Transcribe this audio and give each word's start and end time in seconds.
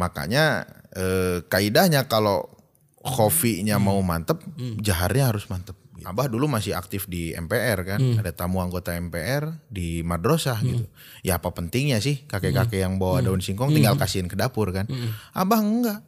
Makanya 0.00 0.64
eh, 0.90 1.44
kaidahnya 1.44 2.08
kalau 2.08 2.48
kofinya 2.96 3.76
mau 3.76 4.00
mantep, 4.00 4.40
jaharnya 4.80 5.28
harus 5.28 5.44
mantep. 5.46 5.76
Abah 6.00 6.32
dulu 6.32 6.48
masih 6.48 6.72
aktif 6.72 7.04
di 7.04 7.36
MPR 7.36 7.84
kan, 7.84 8.00
ada 8.16 8.32
tamu 8.32 8.64
anggota 8.64 8.96
MPR 8.96 9.52
di 9.68 10.00
madrasah 10.00 10.56
gitu. 10.64 10.88
Ya 11.20 11.36
apa 11.36 11.52
pentingnya 11.52 12.00
sih 12.00 12.24
kakek-kakek 12.24 12.80
yang 12.80 12.96
bawa 12.96 13.20
daun 13.20 13.44
singkong 13.44 13.68
tinggal 13.70 14.00
kasihin 14.00 14.24
ke 14.24 14.32
dapur 14.32 14.72
kan? 14.72 14.88
Abah 15.32 15.60
enggak. 15.60 16.00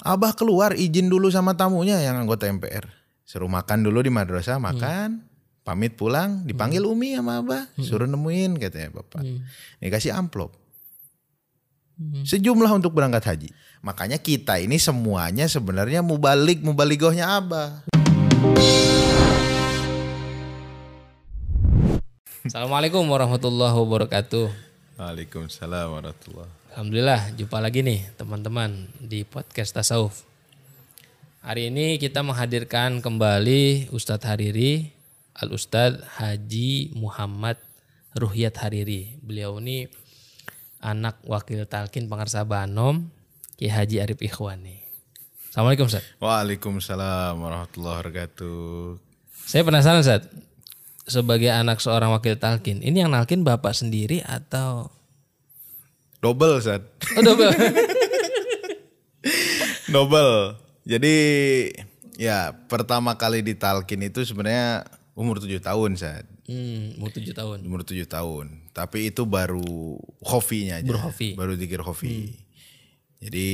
Abah 0.00 0.32
keluar 0.32 0.72
izin 0.72 1.08
dulu 1.08 1.28
sama 1.28 1.52
tamunya 1.52 2.00
yang 2.00 2.16
anggota 2.16 2.48
MPR. 2.48 2.88
Suruh 3.24 3.48
makan 3.48 3.84
dulu 3.84 4.00
di 4.00 4.08
madrasah, 4.08 4.56
makan, 4.56 5.24
pamit 5.60 5.92
pulang, 5.92 6.44
dipanggil 6.44 6.80
Umi 6.84 7.16
sama 7.16 7.40
Abah, 7.40 7.72
suruh 7.78 8.08
nemuin 8.08 8.56
katanya 8.56 8.88
Bapak. 9.00 9.20
Ini 9.80 9.88
kasih 9.88 10.16
amplop. 10.16 10.63
Sejumlah 12.26 12.74
untuk 12.74 12.90
berangkat 12.90 13.22
haji. 13.22 13.48
Makanya 13.78 14.18
kita 14.18 14.58
ini 14.58 14.82
semuanya 14.82 15.46
sebenarnya 15.46 16.02
mubalik 16.02 16.58
mubaligohnya 16.58 17.38
Abah. 17.38 17.86
Assalamualaikum 22.42 23.06
warahmatullahi 23.06 23.78
wabarakatuh. 23.78 24.46
Waalaikumsalam 24.98 25.90
warahmatullahi 25.90 26.50
Alhamdulillah 26.74 27.30
jumpa 27.38 27.62
lagi 27.62 27.86
nih 27.86 28.02
teman-teman 28.18 28.90
di 28.98 29.22
podcast 29.22 29.78
Tasawuf. 29.78 30.26
Hari 31.46 31.70
ini 31.70 32.02
kita 32.02 32.26
menghadirkan 32.26 32.98
kembali 32.98 33.94
Ustadz 33.94 34.26
Hariri, 34.26 34.90
Al 35.38 35.54
Ustadz 35.54 36.02
Haji 36.18 36.90
Muhammad 36.98 37.54
Ruhyat 38.18 38.58
Hariri. 38.58 39.14
Beliau 39.22 39.62
ini 39.62 39.86
anak 40.84 41.16
wakil 41.24 41.64
talkin 41.64 42.12
Pangarsa 42.12 42.44
Banom 42.44 43.08
Ki 43.56 43.72
Haji 43.72 44.04
Arif 44.04 44.20
Ikhwani. 44.20 44.84
Assalamualaikum 45.48 45.88
Ustadz. 45.88 46.20
Waalaikumsalam 46.20 47.40
warahmatullahi 47.40 48.04
wabarakatuh. 48.04 49.00
Saya 49.48 49.64
penasaran 49.64 50.04
Ustadz, 50.04 50.28
sebagai 51.08 51.48
anak 51.48 51.80
seorang 51.80 52.12
wakil 52.12 52.36
talkin, 52.36 52.84
ini 52.84 53.00
yang 53.00 53.08
nalkin 53.08 53.40
bapak 53.40 53.72
sendiri 53.72 54.20
atau 54.20 54.92
Double 56.24 56.56
Ustaz. 56.56 56.80
Oh 57.16 57.20
double. 57.20 57.52
Double. 59.94 60.56
Jadi 60.88 61.16
ya 62.16 62.56
pertama 62.64 63.12
kali 63.20 63.44
ditalkin 63.44 64.00
itu 64.00 64.24
sebenarnya 64.24 64.88
umur 65.12 65.36
7 65.36 65.60
tahun 65.60 66.00
Ustaz. 66.00 66.24
Hmm, 66.46 66.98
umur 67.00 67.10
7 67.10 67.32
tahun. 67.32 67.58
Umur 67.64 67.82
7 67.82 68.04
tahun. 68.04 68.46
Tapi 68.72 69.10
itu 69.10 69.22
baru 69.24 69.96
hofinya 70.20 70.80
aja. 70.80 70.88
Baru 70.88 71.00
hofi. 71.08 71.28
Baru 71.34 71.52
dikir 71.54 71.80
hofi. 71.80 72.36
Jadi 73.20 73.48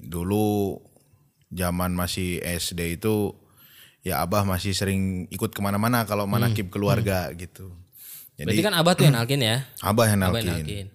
dulu 0.00 0.80
zaman 1.52 1.92
masih 1.92 2.40
SD 2.40 2.96
itu 2.96 3.36
ya 4.00 4.24
abah 4.24 4.42
masih 4.42 4.72
sering 4.72 5.28
ikut 5.28 5.52
ke 5.52 5.60
mana-mana 5.60 6.08
kalau 6.08 6.24
manakib 6.24 6.72
keluarga 6.72 7.28
gitu. 7.36 7.70
Jadi 8.40 8.48
Berarti 8.48 8.64
kan 8.64 8.74
abah 8.74 8.92
tuh 8.96 9.04
yang 9.06 9.16
nalkin 9.20 9.40
ya? 9.44 9.56
abah 9.84 10.06
yang 10.08 10.20
Abah 10.24 10.40
yang 10.40 10.48
nalkin. 10.48 10.48
nalkin. 10.48 10.86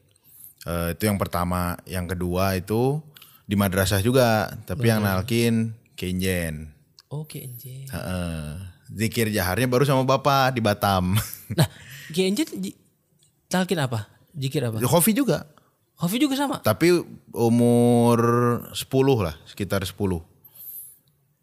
Eh, 0.67 0.89
itu 0.97 1.03
yang 1.05 1.16
pertama. 1.22 1.77
Yang 1.85 2.05
kedua 2.17 2.57
itu 2.57 2.99
di 3.47 3.55
madrasah 3.55 4.01
juga, 4.03 4.51
tapi 4.67 4.89
yang 4.89 4.99
nalkin 4.99 5.77
kenjen. 5.95 6.73
Oke 7.07 7.39
enje. 7.39 7.88
Heeh. 7.88 8.77
Zikir 8.89 9.27
jaharnya 9.27 9.66
baru 9.66 9.83
sama 9.83 10.03
bapak 10.03 10.52
di 10.52 10.61
Batam. 10.61 11.13
Nah, 11.49 11.63
genje 12.09 12.43
talkin 13.45 13.79
apa? 13.79 14.11
Jikir 14.31 14.59
apa? 14.61 14.83
Hofi 14.83 15.11
juga, 15.11 15.47
Hofi 15.95 16.19
juga 16.19 16.35
sama. 16.35 16.59
tapi 16.59 16.91
umur 17.31 18.19
10 18.69 18.83
lah, 19.17 19.31
sekitar 19.45 19.79
10. 19.81 20.19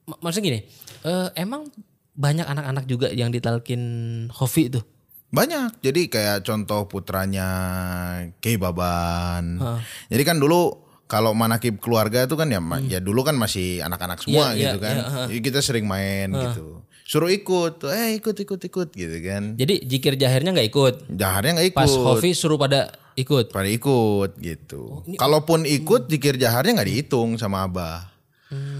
Ma- 0.05 0.21
Maksudnya 0.21 0.45
gini, 0.45 0.61
eh, 1.03 1.29
emang 1.35 1.73
banyak 2.13 2.45
anak-anak 2.45 2.85
juga 2.85 3.09
yang 3.09 3.29
ditalkin 3.29 3.81
Hofi 4.31 4.69
itu. 4.69 4.85
Banyak. 5.31 5.81
Jadi 5.81 6.07
kayak 6.07 6.45
contoh 6.45 6.85
putranya 6.85 7.49
Kei 8.39 8.55
Baban. 8.55 9.57
Jadi 10.07 10.23
kan 10.23 10.37
dulu 10.37 10.79
kalau 11.05 11.33
manakib 11.33 11.81
keluarga 11.81 12.23
itu 12.23 12.37
kan 12.37 12.47
ya 12.47 12.61
ma- 12.61 12.79
ya 12.79 13.01
dulu 13.01 13.25
kan 13.25 13.35
masih 13.35 13.81
anak-anak 13.81 14.21
semua 14.21 14.53
Hmm. 14.53 14.55
Iya, 14.55 14.63
gitu 14.63 14.79
iya, 14.79 14.85
kan. 14.85 14.95
iya, 14.95 15.05
ha. 15.09 15.23
Jadi 15.27 15.41
kita 15.43 15.59
sering 15.59 15.85
main 15.85 16.29
gitu. 16.31 16.85
Suruh 17.05 17.29
ikut, 17.29 17.85
eh 17.93 18.17
ikut 18.17 18.33
ikut 18.33 18.61
ikut 18.65 18.89
gitu 18.91 19.17
kan. 19.21 19.61
Jadi 19.61 19.85
jikir 19.85 20.17
jahirnya 20.17 20.57
nggak 20.57 20.69
ikut. 20.73 20.95
Jaharnya 21.13 21.61
nggak 21.61 21.69
ikut. 21.77 21.81
Pas 21.85 21.93
Hofi 21.93 22.33
suruh 22.33 22.57
pada 22.57 22.89
ikut. 23.15 23.53
pada 23.53 23.69
ikut 23.69 24.41
gitu. 24.41 25.05
Oh, 25.05 25.05
Kalaupun 25.21 25.69
ikut 25.69 26.09
zikir 26.09 26.41
jaharnya 26.41 26.81
nggak 26.81 26.89
dihitung 26.89 27.37
sama 27.37 27.69
abah. 27.69 28.09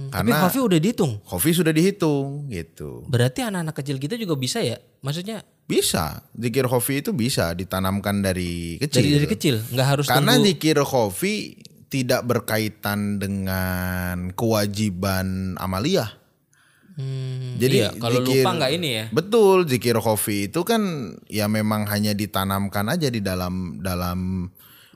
Tapi 0.09 0.31
Karena 0.31 0.47
Hofi 0.47 0.61
udah 0.63 0.79
dihitung. 0.79 1.19
Hofi 1.27 1.51
sudah 1.51 1.75
dihitung 1.75 2.47
gitu. 2.49 3.03
Berarti 3.11 3.43
anak-anak 3.43 3.75
kecil 3.75 3.99
kita 3.99 4.15
juga 4.15 4.39
bisa 4.39 4.63
ya? 4.63 4.79
Maksudnya 5.03 5.43
Bisa, 5.65 6.21
zikir 6.37 6.69
Hofi 6.69 7.01
itu 7.01 7.17
bisa 7.17 7.57
ditanamkan 7.57 8.21
dari 8.21 8.77
kecil. 8.77 9.01
dari 9.01 9.11
dari 9.17 9.29
kecil, 9.29 9.55
nggak 9.73 9.89
harus 9.89 10.07
Karena 10.07 10.37
tunggu. 10.37 10.47
zikir 10.53 10.77
Hofi 10.81 11.35
tidak 11.89 12.29
berkaitan 12.29 13.17
dengan 13.17 14.29
kewajiban 14.37 15.57
amaliyah. 15.57 16.24
Hmm, 16.95 17.59
Jadi 17.59 17.77
iya, 17.77 17.91
kalau 17.93 18.23
zikir- 18.23 18.41
lupa 18.41 18.51
nggak 18.55 18.73
ini 18.73 18.89
ya? 18.89 19.05
Betul, 19.11 19.67
zikir 19.67 19.99
Hofi 19.99 20.47
itu 20.47 20.63
kan 20.63 20.83
ya 21.27 21.47
memang 21.47 21.87
hanya 21.87 22.13
ditanamkan 22.13 22.87
aja 22.87 23.09
di 23.09 23.19
dalam 23.19 23.79
dalam 23.79 24.47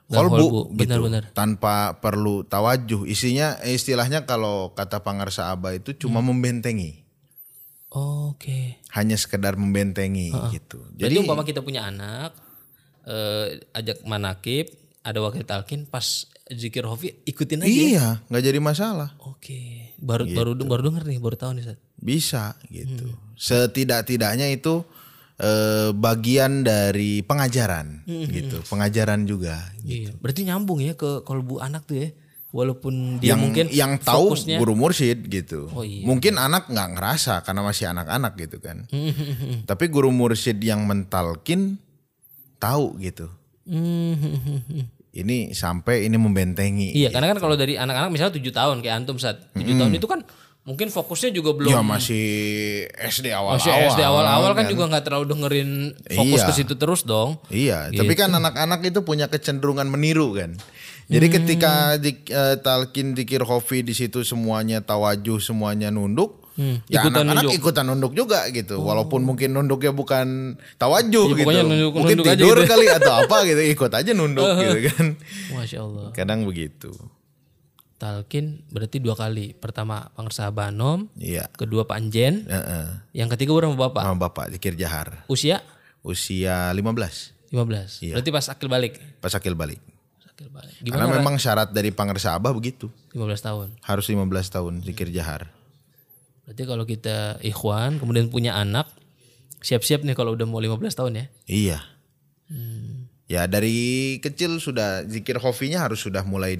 kolbu 0.06 0.30
kolbu, 0.70 0.78
gitu. 0.78 1.02
Tanpa 1.32 1.98
perlu 1.98 2.40
tawajuh. 2.42 3.02
Isinya 3.04 3.58
eh, 3.60 3.74
istilahnya 3.74 4.24
kalau 4.24 4.70
kata 4.72 5.02
Pangarsa 5.02 5.50
Abah 5.50 5.74
itu 5.74 5.90
cuma 5.92 6.18
Hmm. 6.18 6.30
membentengi. 6.32 7.02
Oke. 7.90 8.78
Hanya 8.90 9.16
sekedar 9.16 9.56
membentengi 9.56 10.30
gitu. 10.50 10.84
Jadi 10.94 11.18
umpama 11.18 11.42
kita 11.42 11.60
punya 11.60 11.82
anak, 11.84 12.30
eh, 13.02 13.58
ajak 13.72 14.04
manakib, 14.04 14.70
ada 15.00 15.18
wakil 15.18 15.42
talkin, 15.42 15.82
pas 15.82 16.04
zikir 16.46 16.84
hofi 16.84 17.16
ikutin 17.24 17.60
aja. 17.60 17.68
iya, 17.68 18.06
nggak 18.24 18.44
jadi 18.44 18.60
masalah. 18.60 19.16
Oke. 19.18 19.92
Baru 19.98 20.24
Gitu. 20.24 20.36
baru 20.36 20.50
baru 20.54 20.82
denger 20.86 21.04
nih, 21.06 21.18
baru 21.18 21.34
tahu 21.34 21.52
nih 21.52 21.64
Ustaz. 21.64 21.78
Bisa 21.98 22.54
gitu. 22.70 23.06
Hmm. 23.10 23.34
Setidak-tidaknya 23.34 24.50
itu 24.50 24.82
eh, 25.38 25.94
bagian 25.94 26.66
dari 26.66 27.22
pengajaran 27.22 28.02
Hmm, 28.06 28.26
gitu. 28.26 28.58
Pengajaran 28.66 29.22
juga. 29.22 29.70
Iya. 29.82 30.10
Berarti 30.18 30.42
nyambung 30.46 30.82
ya 30.82 30.98
ke 30.98 31.22
kolbu 31.22 31.62
anak 31.62 31.86
tuh 31.86 31.98
ya. 32.06 32.10
Walaupun 32.48 33.20
dia 33.20 33.36
yang 33.36 33.44
mungkin 33.44 33.68
yang 33.68 34.00
tahu 34.00 34.32
fokusnya 34.32 34.56
guru 34.56 34.72
mursyid 34.72 35.28
gitu. 35.28 35.68
Oh, 35.68 35.84
iya. 35.84 36.00
Mungkin 36.08 36.40
anak 36.40 36.72
nggak 36.72 36.96
ngerasa 36.96 37.44
karena 37.44 37.60
masih 37.60 37.92
anak-anak 37.92 38.32
gitu 38.40 38.56
kan. 38.58 38.88
Hmm, 38.88 39.68
Tapi 39.68 39.84
guru 39.92 40.08
mursyid 40.08 40.56
yang 40.64 40.88
mentalkin 40.88 41.76
tahu 42.56 42.96
gitu. 43.04 43.28
Hmm, 43.68 44.16
Ini 45.12 45.52
sampai 45.52 46.08
ini 46.08 46.16
membentengi. 46.16 46.96
Iya, 46.96 47.12
karena 47.12 47.36
kan 47.36 47.38
kalau 47.42 47.52
dari 47.52 47.76
anak-anak 47.76 48.08
misalnya 48.08 48.40
tujuh 48.40 48.52
tahun 48.54 48.80
kayak 48.80 48.96
antum 48.96 49.20
saat 49.20 49.44
tujuh 49.52 49.74
tahun 49.76 49.92
itu 50.00 50.08
kan 50.08 50.20
mungkin 50.68 50.86
fokusnya 50.86 51.32
juga 51.32 51.56
belum 51.56 51.72
Ya 51.72 51.80
masih 51.80 52.26
SD 52.92 53.32
awal-awal. 53.32 53.56
masih 53.56 53.72
SD 53.88 54.00
awal-awal 54.02 54.52
kan 54.52 54.68
juga 54.68 54.84
nggak 54.86 55.02
terlalu 55.02 55.24
dengerin 55.26 55.70
fokus 56.06 56.38
Iya. 56.38 56.46
ke 56.46 56.52
situ 56.54 56.74
terus 56.74 57.00
dong. 57.02 57.40
Iya, 57.48 57.88
tapi 57.90 58.12
kan 58.12 58.28
Gitu. 58.28 58.38
anak-anak 58.38 58.80
itu 58.84 59.00
punya 59.00 59.26
kecenderungan 59.26 59.88
meniru 59.88 60.30
kan. 60.30 60.52
Jadi 61.08 61.26
Hmm. 61.26 61.34
ketika 61.34 61.72
di, 61.96 62.20
eh, 62.22 62.56
talkin 62.58 63.16
dikir 63.16 63.40
hofi 63.40 63.80
di 63.80 63.96
situ 63.96 64.20
semuanya 64.22 64.78
tawajuh, 64.78 65.40
semuanya 65.40 65.88
nunduk, 65.88 66.44
ya 66.52 66.60
Hmm. 66.60 66.76
ikutan 66.84 67.24
anak-anak 67.24 67.32
nunduk. 67.38 67.48
Oh. 67.48 67.56
ikutan 67.56 67.84
nunduk 67.86 68.12
juga 68.12 68.40
gitu. 68.50 68.76
Walaupun 68.78 69.24
mungkin 69.24 69.48
nunduknya 69.50 69.90
bukan 69.90 70.28
tawajuh 70.76 71.32
Iya, 71.32 71.36
gitu. 71.38 71.48
nunduk- 71.64 71.94
mungkin 71.96 72.12
nunduk 72.14 72.28
aja 72.28 72.36
tidur 72.36 72.56
gitu. 72.58 72.68
kali 72.68 72.86
atau 72.92 73.12
apa 73.18 73.36
gitu, 73.42 73.62
ikut 73.64 73.88
aja 73.90 74.10
nunduk 74.12 74.44
gitu 74.60 74.78
kan. 74.86 75.06
Masya 75.50 75.78
Allah. 75.80 76.06
Kadang 76.12 76.44
begitu. 76.44 76.92
Talkin 77.98 78.62
berarti 78.70 79.02
dua 79.02 79.12
kali. 79.12 79.58
Pertama 79.58 80.14
Pangersa 80.14 80.46
Banom, 80.48 81.10
Iya. 81.18 81.50
kedua 81.50 81.82
Pak 81.82 81.98
Anjen, 81.98 82.46
Heeh. 82.46 82.86
yang 83.12 83.26
ketiga 83.26 83.50
baru 83.50 83.74
sama 83.74 83.90
Bapak. 83.90 84.02
Sama 84.06 84.18
bapak 84.22 84.46
zikir 84.54 84.78
jahar. 84.78 85.26
Usia 85.26 85.66
Usia 86.00 86.70
15 86.70 87.34
15. 87.50 87.98
Iya. 88.00 88.14
Berarti 88.14 88.30
pas 88.30 88.46
akil 88.46 88.68
balik. 88.70 88.94
pas 89.18 89.34
akil 89.34 89.58
balik. 89.58 89.82
Akil 90.24 90.46
balik. 90.46 90.78
Karena 90.78 91.10
Gimana? 91.10 91.18
memang 91.18 91.34
syarat 91.36 91.74
dari 91.74 91.90
pangersa 91.90 92.38
abah 92.38 92.54
begitu. 92.54 92.86
15 93.10 93.42
tahun. 93.42 93.68
Harus 93.82 94.06
15 94.06 94.46
tahun 94.46 94.78
zikir 94.80 95.10
jahar. 95.10 95.50
Berarti 96.46 96.62
kalau 96.64 96.86
kita 96.86 97.42
ikhwan 97.42 97.98
kemudian 97.98 98.30
punya 98.30 98.54
anak, 98.54 98.86
siap-siap 99.58 100.00
nih 100.00 100.14
kalau 100.14 100.38
udah 100.38 100.46
mau 100.46 100.62
15 100.62 100.94
tahun 100.94 101.12
ya. 101.18 101.24
Iya. 101.44 101.78
Hmm. 102.48 102.87
Ya 103.28 103.44
dari 103.44 104.16
kecil 104.24 104.56
sudah 104.56 105.04
zikir 105.04 105.36
hofinya 105.36 105.84
harus 105.84 106.00
sudah 106.00 106.24
mulai 106.24 106.56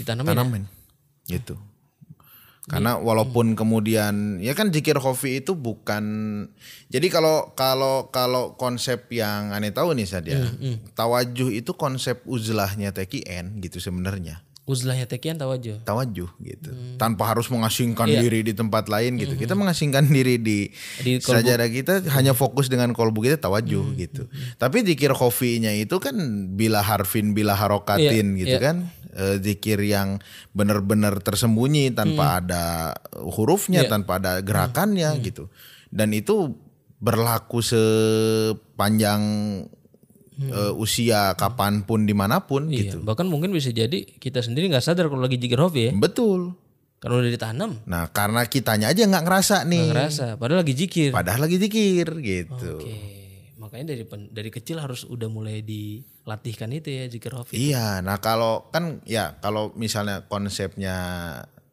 Ditanamin. 0.00 0.32
ya? 1.28 1.36
gitu. 1.38 1.60
Karena 2.70 2.94
walaupun 3.02 3.58
kemudian 3.58 4.38
ya 4.38 4.54
kan 4.54 4.70
zikir 4.70 4.94
hofi 5.02 5.42
itu 5.42 5.58
bukan 5.58 6.04
jadi 6.86 7.06
kalau 7.10 7.50
kalau 7.58 8.14
kalau 8.14 8.54
konsep 8.54 9.10
yang 9.10 9.50
aneh 9.50 9.74
tahu 9.74 9.90
nih 9.96 10.06
Sad 10.06 10.30
ya. 10.30 10.38
Hmm, 10.38 10.78
Tawajuh 10.94 11.50
itu 11.50 11.74
konsep 11.74 12.22
uzlahnya 12.30 12.94
TKN 12.94 13.58
gitu 13.58 13.82
sebenarnya. 13.82 14.46
Uzlahnya 14.70 15.10
tekian 15.10 15.34
tawajuh. 15.34 15.82
tawajuh 15.82 16.30
gitu. 16.38 16.70
Tanpa 16.94 17.34
harus 17.34 17.50
mengasingkan 17.50 18.06
diri 18.06 18.46
di 18.46 18.54
tempat 18.54 18.86
lain 18.86 19.18
gitu. 19.18 19.34
Kita 19.34 19.58
mengasingkan 19.58 20.06
diri 20.14 20.38
di, 20.38 20.70
Di 21.02 21.18
sajadah 21.18 21.66
kita 21.66 22.06
hanya 22.14 22.30
fokus 22.30 22.70
dengan 22.70 22.94
kolbu 22.94 23.26
kita 23.26 23.42
tawajuh 23.42 23.82
gitu. 23.98 24.30
Tapi 24.56 24.86
zikir 24.86 25.10
khofinya 25.10 25.74
itu 25.74 25.98
kan 25.98 26.14
bila 26.54 26.86
harfin 26.86 27.34
bila 27.34 27.58
harokatin 27.58 28.38
Iya, 28.38 28.40
gitu 28.46 28.56
iya. 28.56 28.62
kan. 28.62 28.76
Eh, 29.10 29.36
zikir 29.42 29.82
yang 29.82 30.22
benar-benar 30.54 31.18
tersembunyi 31.18 31.90
tanpa 31.90 32.38
ada 32.38 32.94
hurufnya 33.18 33.82
Iya. 33.82 33.90
tanpa 33.90 34.22
ada 34.22 34.38
gerakannya 34.38 35.10
gitu. 35.18 35.50
Dan 35.90 36.14
itu 36.14 36.54
berlaku 37.02 37.58
sepanjang 37.58 39.22
eh, 40.42 40.72
usia 40.74 41.34
kapan 41.34 41.82
pun 41.82 42.02
di 42.02 42.12
mana 42.12 42.40
pun 42.40 42.66
Iya, 42.66 42.88
gitu 42.88 42.96
bahkan 43.00 43.24
mungkin 43.24 43.50
bisa 43.50 43.68
jadi 43.68 43.92
kita 44.10 44.40
sendiri 44.40 44.66
nggak 44.66 44.80
sadar 44.82 45.06
kalau 45.06 45.20
lagi 45.20 45.36
jikir 45.36 45.56
hobi 45.56 45.88
ya. 45.88 45.92
betul 45.92 46.56
Karena 46.96 47.16
udah 47.16 47.32
ditanam, 47.32 47.70
Nah 47.84 48.08
karena 48.08 48.44
kitanya 48.44 48.88
aja 48.88 49.00
nggak 49.02 49.24
ngerasa 49.24 49.64
nih, 49.64 49.88
ngerasa. 49.88 50.36
Padahal 50.36 50.60
lagi 50.60 50.74
jikir. 50.74 51.08
padahal 51.10 51.40
lagi 51.40 51.56
zikir 51.56 52.04
gitu. 52.20 52.76
Oke, 52.76 52.92
makanya 53.56 53.96
dari 53.96 54.04
pen- 54.04 54.28
dari 54.28 54.48
kecil 54.48 54.76
harus 54.76 55.04
udah 55.04 55.24
mulai 55.26 55.64
dilatihkan 55.64 56.68
itu 56.70 56.92
ya 56.92 57.04
jikir 57.06 57.32
hobi. 57.32 57.56
Iya, 57.56 58.00
nah 58.00 58.20
kalau 58.20 58.68
kan 58.68 59.00
ya 59.04 59.32
kalau 59.38 59.72
misalnya 59.74 60.28
konsepnya 60.28 60.92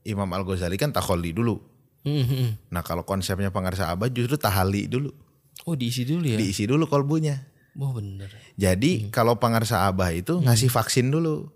Imam 0.03 0.31
Al 0.31 0.43
Ghazali 0.43 0.75
kan 0.75 0.95
takholi 0.95 1.31
dulu. 1.31 1.59
Hmm, 2.07 2.23
hmm. 2.23 2.71
Nah 2.71 2.79
kalau 2.79 3.03
konsepnya 3.03 3.51
pengarsa 3.51 3.91
abad 3.91 4.07
justru 4.07 4.39
tahali 4.39 4.87
dulu, 4.87 5.11
Oh 5.67 5.75
diisi 5.75 6.07
dulu 6.07 6.23
ya. 6.23 6.39
diisi 6.39 6.63
dulu 6.63 6.87
kolbunya. 6.87 7.35
Oh 7.77 7.93
bener. 7.93 8.29
Jadi 8.55 9.07
kalau 9.09 9.37
pengarsa 9.37 9.85
abah 9.85 10.09
itu 10.09 10.37
ngasih 10.37 10.67
vaksin 10.67 11.07
dulu, 11.07 11.53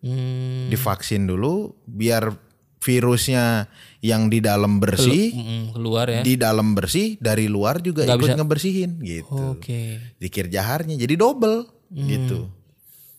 Hmm. 0.00 0.66
divaksin 0.66 1.24
dulu 1.24 1.78
biar 1.84 2.34
virusnya 2.82 3.70
yang 4.02 4.26
di 4.26 4.42
dalam 4.42 4.82
bersih, 4.82 5.30
Mm, 5.30 5.64
keluar 5.70 6.10
ya. 6.10 6.20
di 6.20 6.34
dalam 6.34 6.74
bersih, 6.74 7.14
dari 7.16 7.46
luar 7.46 7.78
juga 7.78 8.02
Nggak 8.02 8.16
ikut 8.16 8.26
bisa- 8.26 8.38
ngebersihin 8.40 8.90
gitu. 8.98 9.38
Oke. 9.54 10.02
Zikir 10.18 10.50
jaharnya 10.50 10.98
jadi 10.98 11.14
double 11.14 11.70
gitu. 11.92 12.50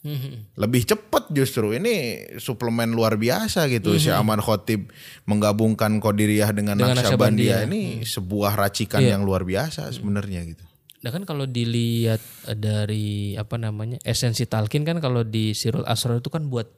Hmm, 0.04 0.20
hmm. 0.20 0.36
lebih 0.60 0.84
cepat 0.84 1.32
justru 1.32 1.72
ini 1.72 2.20
suplemen 2.36 2.92
luar 2.92 3.16
biasa 3.16 3.72
gitu 3.72 3.96
si 3.96 4.12
Aman 4.12 4.44
Khotib 4.44 4.92
menggabungkan 5.24 6.04
Qadiriyah 6.04 6.52
dengan, 6.52 6.76
Dengan 6.76 7.00
Naqsyabandiyah. 7.00 7.64
ini 7.64 8.04
sebuah 8.04 8.60
racikan 8.60 9.00
yang 9.00 9.24
luar 9.24 9.48
biasa 9.48 9.88
sebenarnya 9.90 10.44
gitu. 10.44 10.66
Nah 11.04 11.12
kan 11.12 11.28
kalau 11.28 11.44
dilihat 11.44 12.24
eh, 12.48 12.58
dari 12.58 13.36
apa 13.36 13.60
namanya 13.60 14.00
esensi 14.08 14.48
talkin 14.48 14.88
kan 14.88 15.04
kalau 15.04 15.28
di 15.28 15.52
Sirul 15.52 15.84
Asrar 15.84 16.24
itu 16.24 16.32
kan 16.32 16.48
buat 16.48 16.72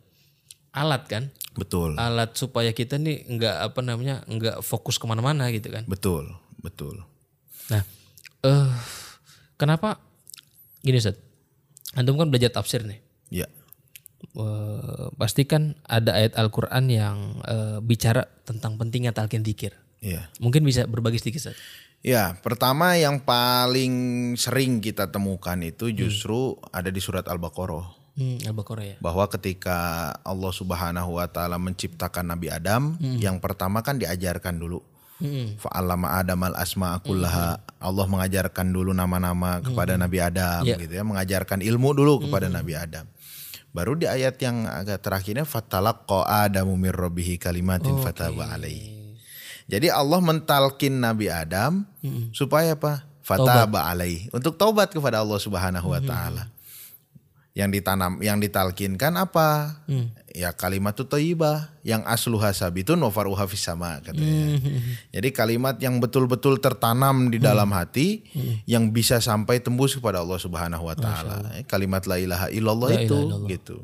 alat 0.76 1.08
kan, 1.08 1.24
Betul. 1.56 1.96
alat 1.96 2.36
supaya 2.36 2.76
kita 2.76 3.00
nih 3.00 3.24
nggak 3.32 3.56
apa 3.72 3.80
namanya 3.80 4.28
nggak 4.28 4.60
fokus 4.60 5.00
ke 5.00 5.08
mana-mana 5.08 5.48
gitu 5.54 5.72
kan. 5.72 5.88
Betul, 5.88 6.36
betul. 6.60 7.08
Nah, 7.72 7.86
eh 8.44 8.70
kenapa 9.56 10.04
gini 10.84 11.00
Ustaz? 11.00 11.16
Antum 11.96 12.20
kan 12.20 12.28
belajar 12.28 12.52
tafsir 12.52 12.84
nih. 12.84 13.00
Ya. 13.32 13.48
Eh, 14.36 15.08
pasti 15.16 15.48
kan 15.48 15.80
ada 15.88 16.12
ayat 16.18 16.36
Al-Qur'an 16.36 16.92
yang 16.92 17.40
eh, 17.48 17.80
bicara 17.80 18.28
tentang 18.44 18.76
pentingnya 18.76 19.16
talqin 19.16 19.48
dzikir. 19.48 19.72
Iya. 20.04 20.28
Mungkin 20.44 20.68
bisa 20.68 20.84
berbagi 20.92 21.24
sedikit 21.24 21.48
Ustaz. 21.48 21.56
Ya, 22.06 22.38
pertama 22.46 22.94
yang 23.02 23.18
paling 23.18 23.94
sering 24.38 24.78
kita 24.78 25.10
temukan 25.10 25.58
itu 25.66 25.90
justru 25.90 26.54
ada 26.70 26.94
di 26.94 27.02
surat 27.02 27.26
Al-Baqarah. 27.26 27.98
Hmm, 28.14 28.38
Al-Baqarah 28.46 28.86
ya. 28.86 28.96
bahwa 29.02 29.26
ketika 29.26 30.14
Allah 30.22 30.54
Subhanahu 30.54 31.18
wa 31.18 31.26
taala 31.26 31.58
menciptakan 31.58 32.30
Nabi 32.30 32.54
Adam, 32.54 32.94
yang 33.02 33.42
pertama 33.42 33.82
kan 33.82 33.98
diajarkan 33.98 34.62
dulu. 34.62 34.86
Hmm. 35.18 35.58
Fa'allama 35.58 36.22
Adam 36.22 36.46
al 36.46 36.54
asma 36.62 36.94
kullaha. 37.02 37.58
Allah 37.82 38.06
mengajarkan 38.06 38.70
dulu 38.70 38.94
nama-nama 38.94 39.64
kepada 39.66 39.98
Nabi 39.98 40.22
Adam 40.22 40.62
Ya. 40.62 40.78
gitu 40.78 40.94
ya, 40.94 41.02
mengajarkan 41.02 41.66
ilmu 41.66 41.90
dulu 41.98 42.22
kepada 42.30 42.54
Nabi 42.54 42.78
Adam. 42.78 43.10
Baru 43.74 43.98
di 43.98 44.06
ayat 44.06 44.38
yang 44.46 44.70
agak 44.70 45.02
terakhirnya 45.02 45.44
fatalaqqa 45.44 46.48
Adamu 46.48 46.78
mir 46.78 46.94
kalimatin 47.42 47.98
fataba 47.98 48.54
alaihi. 48.54 49.05
Jadi 49.66 49.90
Allah 49.90 50.22
mentalkin 50.22 51.02
Nabi 51.02 51.26
Adam 51.28 51.86
supaya 52.32 52.78
apa? 52.78 53.06
Fataba 53.26 53.90
alaihi. 53.90 54.30
Untuk 54.30 54.54
taubat 54.56 54.94
kepada 54.94 55.26
Allah 55.26 55.42
Subhanahu 55.42 55.90
wa 55.90 55.98
taala. 56.00 56.54
Yang 57.56 57.80
ditanam 57.80 58.20
yang 58.20 58.38
ditalkinkan 58.38 59.16
apa? 59.16 59.80
Ya 60.36 60.52
kalimat 60.52 60.92
itu 60.92 61.08
thayyibah 61.08 61.72
yang 61.82 62.04
asluha 62.04 62.52
sabitun 62.52 63.00
wa 63.00 63.08
faruha 63.08 63.48
fis 63.48 63.64
sama 63.64 64.04
katanya. 64.04 64.60
Jadi 65.10 65.32
kalimat 65.32 65.80
yang 65.80 65.98
betul-betul 65.98 66.60
tertanam 66.60 67.32
di 67.32 67.40
dalam 67.40 67.72
hati 67.72 68.28
yang 68.68 68.92
bisa 68.92 69.24
sampai 69.24 69.64
tembus 69.64 69.96
kepada 69.96 70.20
Allah 70.20 70.36
Subhanahu 70.36 70.84
wa 70.84 70.94
taala. 70.94 71.56
Eh, 71.56 71.64
Kalimat 71.64 72.04
la 72.06 72.20
ilaha 72.20 72.48
illallah 72.52 72.90
La 72.92 73.00
itu 73.02 73.16
ilaha 73.16 73.24
illallah. 73.24 73.50
gitu. 73.50 73.78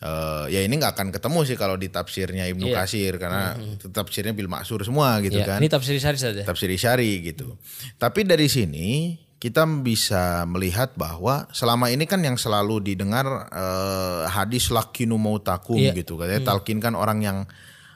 Eh, 0.00 0.44
ya 0.48 0.64
ini 0.64 0.80
nggak 0.80 0.96
akan 0.96 1.08
ketemu 1.12 1.38
sih 1.44 1.54
kalau 1.54 1.76
di 1.76 1.86
tafsirnya 1.86 2.48
Ibnu 2.48 2.72
Katsir 2.72 3.20
karena 3.20 3.52
tafsirnya 3.86 4.32
bil 4.32 4.48
maksur 4.48 4.80
semua 4.80 5.20
gitu 5.20 5.36
Ya, 5.36 5.44
kan 5.44 5.60
Ini 5.60 5.68
tafsir 5.68 6.00
syari 6.00 6.16
saja. 6.16 6.40
tafsir 6.40 6.72
syari 6.72 7.20
gitu. 7.22 7.60
Tapi 7.94 8.24
dari 8.24 8.48
sini 8.48 8.88
kita 9.36 9.68
bisa 9.80 10.44
melihat 10.44 10.96
bahwa 10.96 11.44
selama 11.50 11.88
ini 11.88 12.04
kan 12.04 12.20
yang 12.20 12.36
selalu 12.36 12.80
didengar 12.82 13.28
eh, 13.46 14.24
hadis 14.26 14.72
lakinu 14.72 15.16
mautakum 15.16 15.76
Iya. 15.76 15.92
gitu 15.94 16.16
katanya 16.16 16.48
talkinkan 16.48 16.96
orang 16.96 17.20
yang 17.20 17.38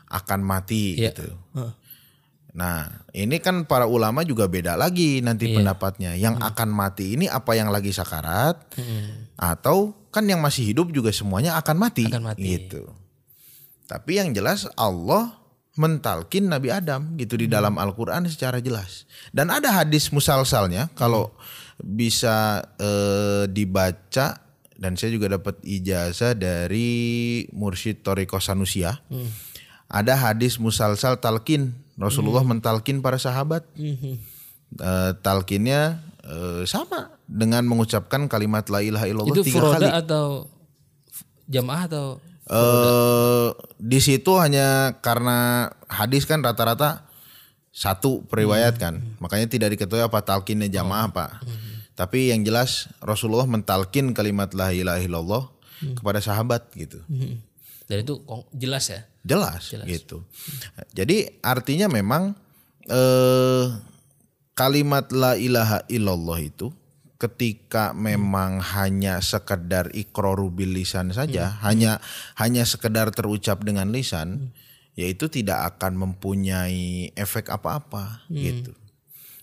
akan 0.07 0.45
mati 0.45 1.01
Iya. 1.01 1.09
gitu. 1.09 1.33
Heeh. 1.57 1.73
Nah, 2.55 2.87
ini 3.11 3.41
kan 3.41 3.65
para 3.65 3.83
ulama 3.85 4.23
juga 4.23 4.47
beda 4.47 4.77
lagi 4.77 5.19
nanti 5.19 5.51
pendapatnya. 5.51 6.15
Yang 6.15 6.39
akan 6.39 6.69
mati 6.71 7.17
ini 7.17 7.27
apa 7.27 7.57
yang 7.57 7.67
lagi 7.67 7.91
sakarat 7.91 8.61
atau 9.35 10.04
kan 10.15 10.23
yang 10.25 10.39
masih 10.39 10.63
hidup 10.71 10.95
juga 10.95 11.11
semuanya 11.11 11.59
akan 11.59 11.77
mati, 11.77 12.07
Akan 12.07 12.23
mati. 12.23 12.47
gitu. 12.47 12.87
Tapi 13.85 14.23
yang 14.23 14.31
jelas 14.31 14.71
Allah 14.79 15.35
mentalkin 15.75 16.47
Nabi 16.47 16.71
Adam 16.71 17.19
gitu 17.19 17.35
di 17.35 17.51
dalam 17.51 17.75
Al-Qur'an 17.77 18.23
secara 18.31 18.63
jelas. 18.63 19.11
Dan 19.35 19.51
ada 19.51 19.75
hadis 19.75 20.15
musalsalnya 20.15 20.87
kalau 20.95 21.35
bisa 21.83 22.63
eh, 22.79 23.51
dibaca 23.51 24.39
dan 24.79 24.93
saya 24.95 25.11
juga 25.15 25.35
dapat 25.35 25.59
ijazah 25.67 26.39
dari 26.39 27.43
Mursyid 27.51 28.07
Toriko 28.07 28.39
Sanusia. 28.39 29.03
Ada 29.91 30.15
hadis 30.31 30.59
musalsal 30.59 31.19
talkin. 31.19 31.75
Rasulullah 31.95 32.43
mentalkin 32.43 33.03
para 33.03 33.19
sahabat. 33.19 33.67
Eh, 33.75 35.13
talkinnya 35.23 36.03
eh, 36.25 36.63
sama 36.65 37.15
dengan 37.29 37.63
mengucapkan 37.69 38.27
kalimat 38.27 38.65
la 38.73 38.81
ilaha 38.81 39.07
illallah 39.07 39.37
Itu 39.37 39.45
tiga 39.45 39.77
kali. 39.77 39.89
atau 39.89 40.49
jamaah 41.49 41.85
atau 41.87 42.07
Eh 42.45 43.49
di 43.81 44.01
situ 44.05 44.37
hanya 44.37 45.01
karena 45.01 45.69
hadis 45.89 46.29
kan 46.29 46.45
rata-rata 46.45 47.09
satu 47.73 48.23
periwayat 48.29 48.77
kan, 48.77 49.01
makanya 49.19 49.49
tidak 49.51 49.75
diketahui 49.75 50.05
apa 50.05 50.21
talkinnya 50.21 50.69
jamaah 50.69 51.09
apa. 51.09 51.27
Tapi 51.97 52.35
yang 52.35 52.45
jelas 52.45 52.93
Rasulullah 53.01 53.49
mentalkin 53.49 54.13
kalimat 54.13 54.53
la 54.53 54.77
ilaha 54.77 55.01
illallah 55.01 55.43
kepada 55.97 56.21
sahabat 56.21 56.69
gitu. 56.77 57.01
Hmm. 57.09 57.41
dan 57.85 58.01
itu 58.01 58.17
jelas 58.57 58.89
ya. 58.89 59.05
Jelas, 59.25 59.69
gitu. 59.85 60.25
Jadi 60.97 61.41
artinya 61.45 61.89
memang 61.89 62.33
eh, 62.89 63.65
kalimat 64.55 65.11
la 65.11 65.35
ilaha 65.35 65.83
illallah 65.91 66.39
itu 66.41 66.71
ketika 67.19 67.95
memang 67.95 68.59
hanya 68.75 69.23
sekedar 69.23 69.91
ikroru 69.95 70.51
bil 70.51 70.75
lisan 70.75 71.15
saja, 71.15 71.57
hanya 71.63 72.03
hanya 72.37 72.67
sekedar 72.67 73.15
terucap 73.15 73.63
dengan 73.63 73.91
lisan, 73.95 74.51
yaitu 74.99 75.31
tidak 75.31 75.75
akan 75.75 75.99
mempunyai 75.99 77.15
efek 77.15 77.51
apa-apa 77.51 78.27
gitu. 78.31 78.75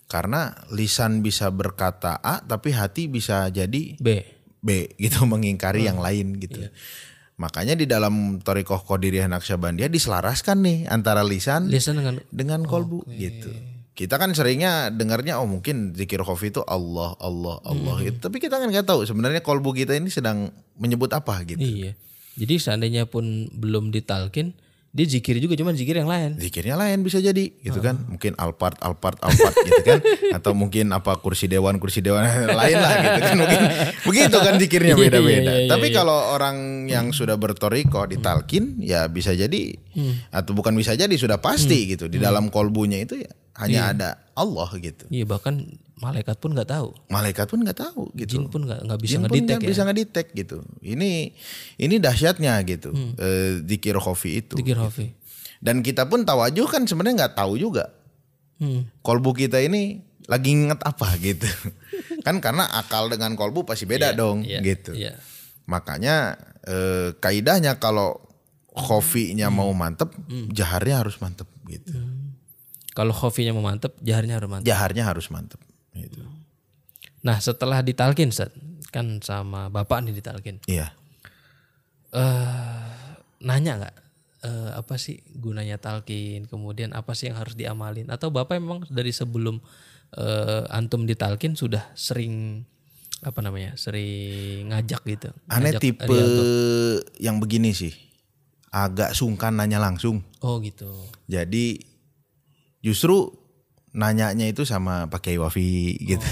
Karena 0.06 0.52
lisan 0.68 1.24
bisa 1.24 1.48
berkata 1.48 2.20
A 2.20 2.44
tapi 2.44 2.76
hati 2.76 3.08
bisa 3.08 3.48
jadi 3.48 3.96
B. 3.96 4.08
B 4.60 4.92
gitu 5.00 5.24
mengingkari 5.32 5.88
yang 5.88 5.98
lain 5.98 6.36
gitu. 6.36 6.68
Makanya 7.40 7.74
di 7.74 7.88
dalam 7.88 8.38
Torikoh 8.44 8.84
Qadiriyah 8.84 9.26
Naqsyabandiyah 9.26 9.88
diselaraskan 9.88 10.62
nih 10.62 10.78
antara 10.92 11.24
lisan 11.24 11.66
Lisan 11.72 11.98
dengan 11.98 12.20
dengan 12.28 12.60
kolbu 12.62 13.08
gitu. 13.16 13.71
Kita 13.92 14.16
kan 14.16 14.32
seringnya 14.32 14.88
dengarnya 14.88 15.36
oh 15.36 15.44
mungkin 15.44 15.92
zikir 15.92 16.24
khofi 16.24 16.48
itu 16.48 16.64
Allah 16.64 17.12
Allah 17.20 17.60
Allah 17.60 18.00
gitu. 18.00 18.24
Tapi 18.24 18.40
kita 18.40 18.56
kan 18.56 18.72
nggak 18.72 18.88
tahu 18.88 19.04
sebenarnya 19.04 19.44
kolbu 19.44 19.76
kita 19.76 19.92
ini 19.92 20.08
sedang 20.08 20.48
menyebut 20.80 21.12
apa 21.12 21.44
gitu. 21.44 21.60
Iya. 21.60 21.92
Jadi 22.32 22.54
seandainya 22.56 23.04
pun 23.04 23.52
belum 23.52 23.92
ditalkin, 23.92 24.56
dia 24.96 25.04
zikir 25.04 25.36
juga 25.36 25.52
cuman 25.60 25.76
zikir 25.76 26.00
yang 26.00 26.08
lain. 26.08 26.40
Zikirnya 26.40 26.80
lain 26.80 27.04
bisa 27.04 27.20
jadi 27.20 27.52
gitu 27.60 27.84
kan. 27.84 28.00
Mungkin 28.08 28.32
alpart 28.40 28.80
alpart 28.80 29.20
alpart 29.20 29.56
gitu 29.60 29.84
kan. 29.84 30.00
Atau 30.40 30.56
mungkin 30.56 30.88
apa 30.96 31.20
kursi 31.20 31.44
dewan 31.44 31.76
kursi 31.76 32.00
dewan 32.00 32.24
lain 32.64 32.76
lah 32.80 32.92
gitu 32.96 33.20
kan. 33.20 33.36
Mungkin 33.44 33.60
begitu 34.08 34.36
kan 34.40 34.54
zikirnya 34.56 34.96
Iya, 34.96 35.00
beda-beda. 35.04 35.52
iya, 35.52 35.52
iya, 35.64 35.68
Tapi 35.68 35.92
iya. 35.92 35.96
kalau 36.00 36.32
orang 36.32 36.88
yang 36.88 37.12
sudah 37.12 37.36
bertoriko 37.36 38.08
ditalkin 38.08 38.80
ya 38.80 39.04
bisa 39.12 39.36
jadi 39.36 39.76
atau 40.32 40.56
bukan 40.56 40.72
bisa 40.72 40.96
jadi 40.96 41.12
sudah 41.12 41.44
pasti 41.44 41.92
gitu. 41.92 42.08
Di 42.08 42.16
dalam 42.16 42.48
kolbunya 42.48 42.96
itu 43.04 43.20
ya 43.20 43.28
hanya 43.54 43.92
ada 43.92 44.08
Allah 44.32 44.68
gitu. 44.76 45.04
Iya 45.08 45.24
bahkan 45.24 45.60
malaikat 45.98 46.34
pun 46.36 46.50
nggak 46.50 46.66
tahu, 46.66 46.88
Malaikat 47.06 47.46
pun 47.46 47.62
nggak 47.62 47.78
tahu 47.78 48.10
gitu. 48.14 48.40
jin 48.40 48.44
pun 48.48 48.64
nggak 48.64 48.82
bisa 48.98 49.12
Jin 49.12 49.22
pun 49.22 49.30
ngedetek 49.30 49.46
nggak 49.46 49.62
ya. 49.62 49.70
bisa 49.70 49.82
ngedetek 49.84 50.26
gitu. 50.34 50.56
Ini 50.80 51.10
ini 51.76 51.94
dahsyatnya 51.96 52.58
gitu. 52.64 52.90
eh, 53.16 53.62
zikir 53.62 53.94
khofi 53.96 54.40
itu. 54.40 54.56
Zikir 54.56 54.76
hofi. 54.76 55.14
Dan 55.62 55.78
kita 55.80 56.04
pun 56.04 56.22
tawajuh 56.22 56.66
kan 56.66 56.82
sebenarnya 56.84 57.26
nggak 57.26 57.36
tahu 57.36 57.54
juga 57.56 57.92
Hmm. 58.56 58.86
kolbu 58.98 59.34
kita 59.34 59.58
ini 59.58 59.98
lagi 60.26 60.54
inget 60.54 60.78
apa 60.80 61.18
gitu. 61.20 61.50
kan 62.20 62.38
karena 62.38 62.62
akal 62.72 63.06
dengan 63.06 63.34
kolbu 63.34 63.62
pasti 63.62 63.84
beda 63.84 64.14
dong 64.14 64.46
iya, 64.46 64.62
gitu. 64.62 64.94
iya. 64.94 65.18
Makanya 65.66 66.38
eh, 66.62 67.10
kaidahnya 67.16 67.76
kalau 67.76 68.22
khofinya 68.68 69.50
Hmm. 69.50 69.56
mau 69.58 69.70
mantep, 69.72 70.14
jaharnya 70.48 71.02
harus 71.02 71.18
mantep 71.18 71.44
gitu. 71.66 71.92
Kalau 72.92 73.12
hofinya 73.16 73.56
mau 73.56 73.64
mantep, 73.64 73.96
jaharnya 74.04 74.36
harus 74.36 74.48
mantep. 74.52 74.68
Jaharnya 74.68 75.02
harus 75.08 75.26
mantep. 75.32 75.60
Gitu. 75.96 76.20
Nah 77.24 77.40
setelah 77.40 77.80
ditalkin, 77.80 78.28
Ustaz, 78.28 78.52
kan 78.92 79.20
sama 79.24 79.72
bapak 79.72 80.04
nih 80.04 80.14
ditalkin. 80.16 80.60
Iya. 80.68 80.92
eh 82.12 82.92
nanya 83.40 83.80
nggak 83.80 83.96
eh, 84.44 84.70
apa 84.76 85.00
sih 85.00 85.24
gunanya 85.32 85.80
talkin, 85.80 86.44
kemudian 86.44 86.92
apa 86.92 87.16
sih 87.16 87.32
yang 87.32 87.40
harus 87.40 87.56
diamalin? 87.56 88.12
Atau 88.12 88.28
bapak 88.28 88.60
memang 88.60 88.84
dari 88.92 89.14
sebelum 89.14 89.56
eh, 90.20 90.62
antum 90.68 91.08
ditalkin 91.08 91.56
sudah 91.56 91.88
sering 91.96 92.66
apa 93.22 93.38
namanya, 93.40 93.78
sering 93.80 94.68
ngajak 94.68 95.00
gitu? 95.08 95.30
Aneh 95.48 95.72
ngajak 95.72 95.80
tipe 95.80 96.20
yang 97.22 97.40
begini 97.40 97.72
sih. 97.72 97.94
Agak 98.72 99.16
sungkan 99.16 99.56
nanya 99.56 99.80
langsung. 99.80 100.20
Oh 100.44 100.60
gitu. 100.60 100.88
Jadi 101.28 101.91
justru 102.82 103.30
nanyanya 103.94 104.50
itu 104.50 104.66
sama 104.66 105.06
Pak 105.08 105.24
Kiai 105.24 105.38
Wafi 105.38 105.96
gitu. 106.02 106.26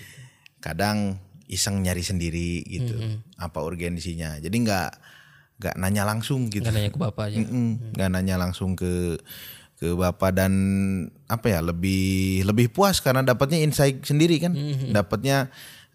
Kadang 0.64 1.18
iseng 1.48 1.80
nyari 1.80 2.04
sendiri 2.04 2.62
gitu. 2.68 2.94
Apa 3.40 3.64
urgensinya. 3.64 4.38
Jadi 4.38 4.56
nggak 4.60 4.90
nggak 5.60 5.74
nanya 5.80 6.04
langsung 6.06 6.52
gitu. 6.52 6.68
Nggak 6.68 6.76
nanya 6.76 6.90
ke 6.92 7.00
bapak 7.00 7.24
aja. 7.32 7.36
Nggak 7.96 8.08
nanya 8.12 8.34
langsung 8.36 8.76
ke 8.76 9.18
ke 9.80 9.96
bapak 9.96 10.36
dan 10.36 10.52
apa 11.24 11.56
ya 11.56 11.64
lebih 11.64 12.44
lebih 12.44 12.68
puas 12.68 13.00
karena 13.00 13.24
dapatnya 13.24 13.64
insight 13.64 14.04
sendiri 14.04 14.36
kan 14.36 14.52
dapatnya 14.92 15.48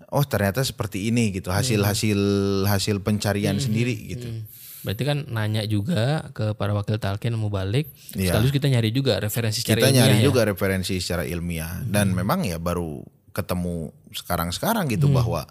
oh 0.10 0.26
ternyata 0.26 0.66
seperti 0.66 1.14
ini 1.14 1.30
gitu 1.30 1.54
hasil 1.54 1.86
hasil 1.86 2.20
hasil 2.66 3.06
pencarian 3.06 3.62
sendiri 3.62 3.94
gitu 4.10 4.42
Berarti 4.86 5.04
kan 5.04 5.26
nanya 5.34 5.66
juga 5.66 6.30
ke 6.30 6.54
para 6.54 6.78
wakil 6.78 7.02
talkin 7.02 7.34
mau 7.34 7.50
balik. 7.50 7.90
Iya. 8.14 8.38
Sekaligus 8.38 8.54
kita 8.54 8.68
nyari 8.70 8.94
juga 8.94 9.18
referensi 9.18 9.66
secara 9.66 9.82
kita 9.82 9.90
ilmiah 9.90 10.06
nyari 10.06 10.18
ya. 10.22 10.24
juga 10.30 10.42
referensi 10.46 10.94
secara 11.02 11.26
ilmiah. 11.26 11.82
Dan 11.82 12.14
memang 12.14 12.46
ya 12.46 12.62
baru 12.62 13.02
ketemu 13.34 13.90
sekarang-sekarang 14.14 14.86
gitu 14.94 15.10
bahwa 15.10 15.50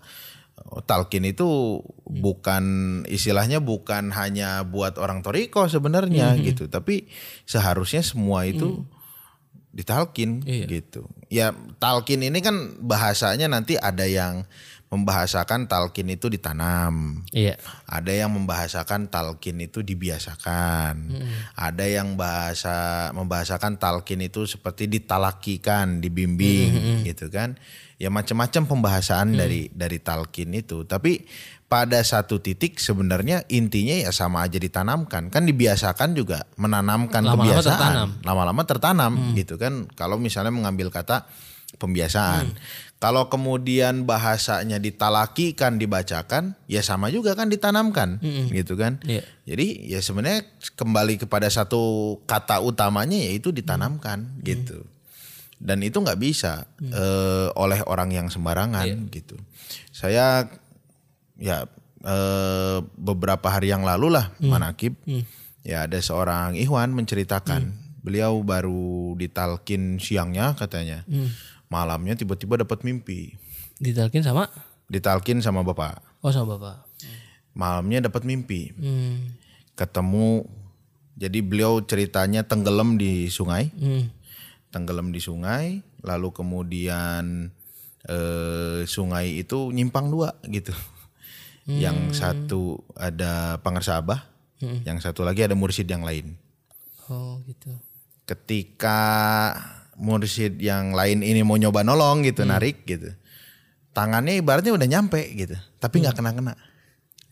oh, 0.70 0.80
talkin 0.86 1.26
itu 1.26 1.82
bukan 2.06 2.64
istilahnya 3.10 3.58
bukan 3.58 4.14
hanya 4.14 4.62
buat 4.62 5.02
orang 5.02 5.26
toriko 5.26 5.66
sebenarnya 5.66 6.38
gitu. 6.38 6.70
Tapi 6.70 7.10
seharusnya 7.42 8.06
semua 8.06 8.46
itu 8.46 8.86
ditalkin 9.74 10.38
gitu. 10.46 11.10
Ya 11.26 11.50
talkin 11.82 12.22
ini 12.22 12.38
kan 12.38 12.78
bahasanya 12.78 13.50
nanti 13.50 13.74
ada 13.74 14.06
yang 14.06 14.46
membahasakan 14.94 15.66
talkin 15.66 16.06
itu 16.08 16.30
ditanam 16.30 17.26
Iya. 17.34 17.58
ada 17.84 18.14
yang 18.14 18.30
membahasakan 18.30 19.10
talkin 19.10 19.58
itu 19.58 19.82
dibiasakan. 19.82 20.94
Ada 21.54 21.84
yang 21.90 22.14
bahasa 22.14 23.10
membahasakan 23.10 23.76
talkin 23.76 24.22
itu 24.22 24.46
seperti 24.46 24.86
ditalakikan, 24.86 25.98
dibimbing 25.98 27.02
gitu 27.02 27.26
kan. 27.28 27.58
Ya 27.98 28.10
macam-macam 28.10 28.62
pembahasan 28.66 29.34
dari 29.34 29.70
dari 29.70 29.98
talkin 29.98 30.54
itu. 30.54 30.82
Tapi 30.82 31.26
pada 31.64 31.98
satu 32.02 32.38
titik 32.38 32.78
sebenarnya 32.78 33.42
intinya 33.48 33.94
ya 33.94 34.10
sama 34.10 34.46
aja 34.46 34.58
ditanamkan. 34.58 35.30
Kan 35.30 35.46
dibiasakan 35.46 36.14
juga 36.14 36.46
menanamkan 36.54 37.22
Lama-lama 37.22 37.42
kebiasaan. 37.50 37.66
tertanam. 37.66 38.08
Lama-lama 38.22 38.62
tertanam 38.66 39.12
gitu 39.34 39.58
kan. 39.58 39.86
Kalau 39.94 40.18
misalnya 40.18 40.54
mengambil 40.54 40.90
kata 40.90 41.26
pembiasaan. 41.78 42.54
Kalau 43.04 43.28
kemudian 43.28 44.08
bahasanya 44.08 44.80
ditalakikan, 44.80 45.76
dibacakan, 45.76 46.56
ya 46.64 46.80
sama 46.80 47.12
juga 47.12 47.36
kan 47.36 47.52
ditanamkan, 47.52 48.16
gitu 48.48 48.80
kan. 48.80 48.96
Iya. 49.04 49.20
Jadi 49.44 49.92
ya 49.92 50.00
sebenarnya 50.00 50.48
kembali 50.72 51.20
kepada 51.20 51.44
satu 51.52 52.16
kata 52.24 52.64
utamanya 52.64 53.20
yaitu 53.20 53.52
ditanamkan, 53.52 54.40
gitu. 54.40 54.88
Dan 55.60 55.84
itu 55.84 56.00
nggak 56.00 56.16
bisa 56.16 56.64
eh, 56.80 57.52
oleh 57.52 57.84
orang 57.84 58.08
yang 58.08 58.32
sembarangan, 58.32 58.88
gitu. 59.12 59.36
Saya 59.92 60.48
ya 61.36 61.68
eh, 62.08 62.78
beberapa 62.96 63.52
hari 63.52 63.68
yang 63.68 63.84
lalu 63.84 64.16
lah 64.16 64.32
manakib, 64.40 64.96
ya 65.60 65.84
ada 65.84 66.00
seorang 66.00 66.56
Ikhwan 66.56 66.96
menceritakan, 66.96 67.68
beliau 68.00 68.40
baru 68.40 69.12
ditalkin 69.20 70.00
siangnya 70.00 70.56
katanya 70.56 71.04
malamnya 71.74 72.14
tiba-tiba 72.14 72.54
dapat 72.56 72.86
mimpi 72.86 73.34
Ditalkin 73.76 74.22
sama? 74.22 74.46
ditalkin 74.86 75.42
sama 75.42 75.60
bapak 75.60 75.98
Oh 76.22 76.30
sama 76.30 76.54
bapak. 76.54 76.86
malamnya 77.52 78.06
dapat 78.06 78.22
mimpi 78.22 78.70
Hmm. 78.70 79.34
ketemu 79.74 80.46
jadi 81.14 81.38
beliau 81.40 81.82
ceritanya 81.82 82.42
tenggelam 82.42 82.94
di 82.94 83.26
sungai 83.26 83.70
Hmm. 83.70 84.06
tenggelam 84.70 85.10
di 85.10 85.18
sungai 85.18 85.82
lalu 86.00 86.30
kemudian 86.30 87.50
eh, 88.04 88.84
sungai 88.84 89.40
itu 89.40 89.72
nyimpang 89.72 90.06
dua 90.08 90.36
gitu 90.46 90.70
yang 91.64 92.12
satu 92.12 92.76
ada 92.92 93.56
pangersabah 93.58 94.28
yang 94.84 94.96
satu 94.96 95.24
lagi 95.24 95.40
ada 95.40 95.56
mursyid 95.56 95.88
yang 95.88 96.04
lain 96.04 96.36
Oh 97.04 97.40
gitu. 97.44 97.72
ketika 98.24 99.00
mursyid 99.98 100.58
yang 100.58 100.92
lain 100.92 101.22
ini 101.22 101.42
mau 101.46 101.58
nyoba 101.58 101.82
nolong 101.86 102.26
gitu 102.26 102.42
narik 102.46 102.82
gitu. 102.86 103.10
Tangannya 103.94 104.38
ibaratnya 104.42 104.74
udah 104.74 104.88
nyampe 104.90 105.22
gitu 105.38 105.54
tapi 105.78 106.02
nggak 106.02 106.18
kena 106.18 106.34
kena 106.34 106.52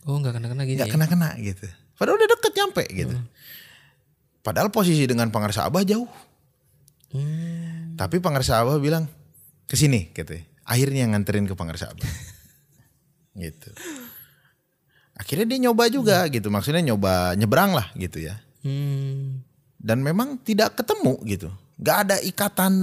Oh 0.03 0.19
nggak 0.19 0.35
kena-kena 0.35 0.63
gini 0.67 0.77
nggak 0.83 0.91
ya? 0.91 0.93
kena 0.95 1.05
kena 1.07 1.29
gitu. 1.39 1.63
Padahal 1.95 2.19
udah 2.19 2.29
deket 2.35 2.53
nyampe 2.59 2.83
gitu. 2.91 3.15
Padahal 4.43 4.67
posisi 4.71 5.07
dengan 5.07 5.31
pangersa 5.31 5.67
abah 5.67 5.83
jauh. 5.87 6.07
Hmm. 7.13 7.93
tapi 7.93 8.17
pangersa 8.17 8.65
abah 8.65 8.81
bilang 8.81 9.05
ke 9.69 9.77
sini 9.77 10.09
gitu. 10.17 10.33
Akhirnya 10.65 11.05
nganterin 11.13 11.45
ke 11.45 11.53
pangersa 11.53 11.93
abah 11.93 12.03
gitu. 13.43 13.69
Akhirnya 15.13 15.45
dia 15.45 15.59
nyoba 15.69 15.93
juga 15.93 16.25
gitu. 16.33 16.49
Maksudnya 16.49 16.81
nyoba 16.81 17.37
nyebrang 17.37 17.77
lah 17.77 17.93
gitu 17.95 18.17
ya. 18.17 18.41
Hmm. 18.63 19.43
dan 19.83 19.99
memang 19.99 20.39
tidak 20.39 20.79
ketemu 20.79 21.19
gitu 21.27 21.51
nggak 21.75 21.97
ada 21.99 22.15
ikatan 22.19 22.73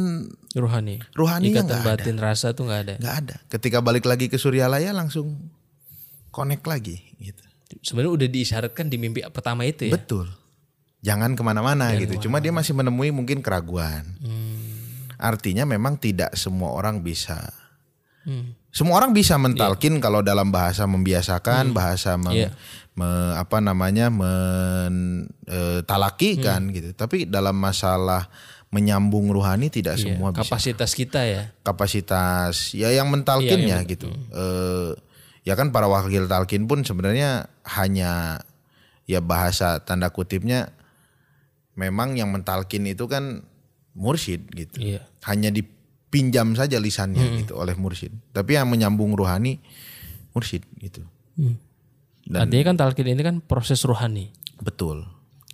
Ruhani. 0.50 0.98
Ruhaninya 1.12 1.62
Ikatan 1.62 1.66
nggak 1.70 1.80
ada. 1.80 1.90
batin 1.96 2.16
rasa 2.16 2.50
tuh 2.50 2.66
nggak 2.66 2.80
ada. 2.82 2.94
nggak 2.96 3.16
ada 3.20 3.36
ketika 3.48 3.78
balik 3.78 4.02
lagi 4.02 4.26
ke 4.26 4.34
Suryalaya 4.34 4.90
langsung 4.90 5.38
connect 6.28 6.64
lagi 6.64 6.98
gitu 7.16 7.38
Sebenarnya 7.80 8.12
udah 8.12 8.28
diisyaratkan 8.28 8.86
di 8.86 8.96
mimpi 8.96 9.22
pertama 9.24 9.62
itu 9.62 9.86
ya. 9.86 9.92
betul 9.92 10.26
jangan 11.00 11.32
ke 11.32 11.40
mana-mana 11.40 11.94
gitu 11.96 12.18
cuma 12.20 12.38
dia 12.38 12.50
masih 12.50 12.72
menemui 12.72 13.08
mungkin 13.10 13.38
keraguan 13.38 14.02
Hmm. 14.18 15.06
artinya 15.16 15.62
memang 15.64 15.94
tidak 15.94 16.34
semua 16.34 16.72
orang 16.72 16.98
bisa 16.98 17.38
Hmm. 18.20 18.52
semua 18.68 18.98
orang 18.98 19.10
bisa 19.10 19.34
mentalkin 19.34 19.96
kalau 19.96 20.20
dalam 20.20 20.50
bahasa 20.50 20.82
membiasakan 20.84 21.70
bahasa 21.70 22.14
mem- 22.16 22.36
Iya. 22.36 22.50
me- 22.92 23.32
apa 23.34 23.58
namanya 23.58 24.10
mentalaki 25.46 26.38
kan 26.38 26.68
gitu 26.68 26.92
tapi 26.92 27.24
dalam 27.24 27.54
masalah 27.54 28.28
menyambung 28.70 29.34
ruhani 29.34 29.66
tidak 29.66 29.98
Iya, 29.98 30.14
semua 30.14 30.30
bisa 30.30 30.46
Kapasitas 30.46 30.94
kita 30.94 31.20
ya. 31.26 31.42
kapasitas 31.66 32.70
ya 32.70 32.94
yang 32.94 33.10
mentalkinnya 33.10 33.82
gitu. 33.82 34.14
Eh, 34.30 34.94
ya 35.42 35.58
kan 35.58 35.74
para 35.74 35.90
wakil 35.90 36.30
talkin 36.30 36.70
pun 36.70 36.86
sebenarnya 36.86 37.50
hanya 37.66 38.42
ya 39.10 39.18
bahasa 39.18 39.82
tanda 39.82 40.14
kutipnya 40.14 40.70
memang 41.74 42.14
yang 42.14 42.30
mentalkin 42.30 42.86
itu 42.86 43.10
kan 43.10 43.42
mursyid 43.98 44.46
gitu. 44.54 44.78
Iya. 44.78 45.02
Hanya 45.26 45.50
dipinjam 45.50 46.54
saja 46.54 46.78
lisannya 46.78 47.42
gitu 47.42 47.58
oleh 47.58 47.74
mursyid. 47.74 48.14
Tapi 48.30 48.54
yang 48.54 48.70
menyambung 48.70 49.18
ruhani 49.18 49.58
mursyid 50.30 50.62
gitu. 50.78 51.02
Hmm. 51.34 51.58
Artinya 52.30 52.64
kan 52.70 52.76
talqin 52.78 53.10
ini 53.10 53.22
kan 53.26 53.42
proses 53.42 53.82
ruhani. 53.82 54.30
Betul. 54.62 55.10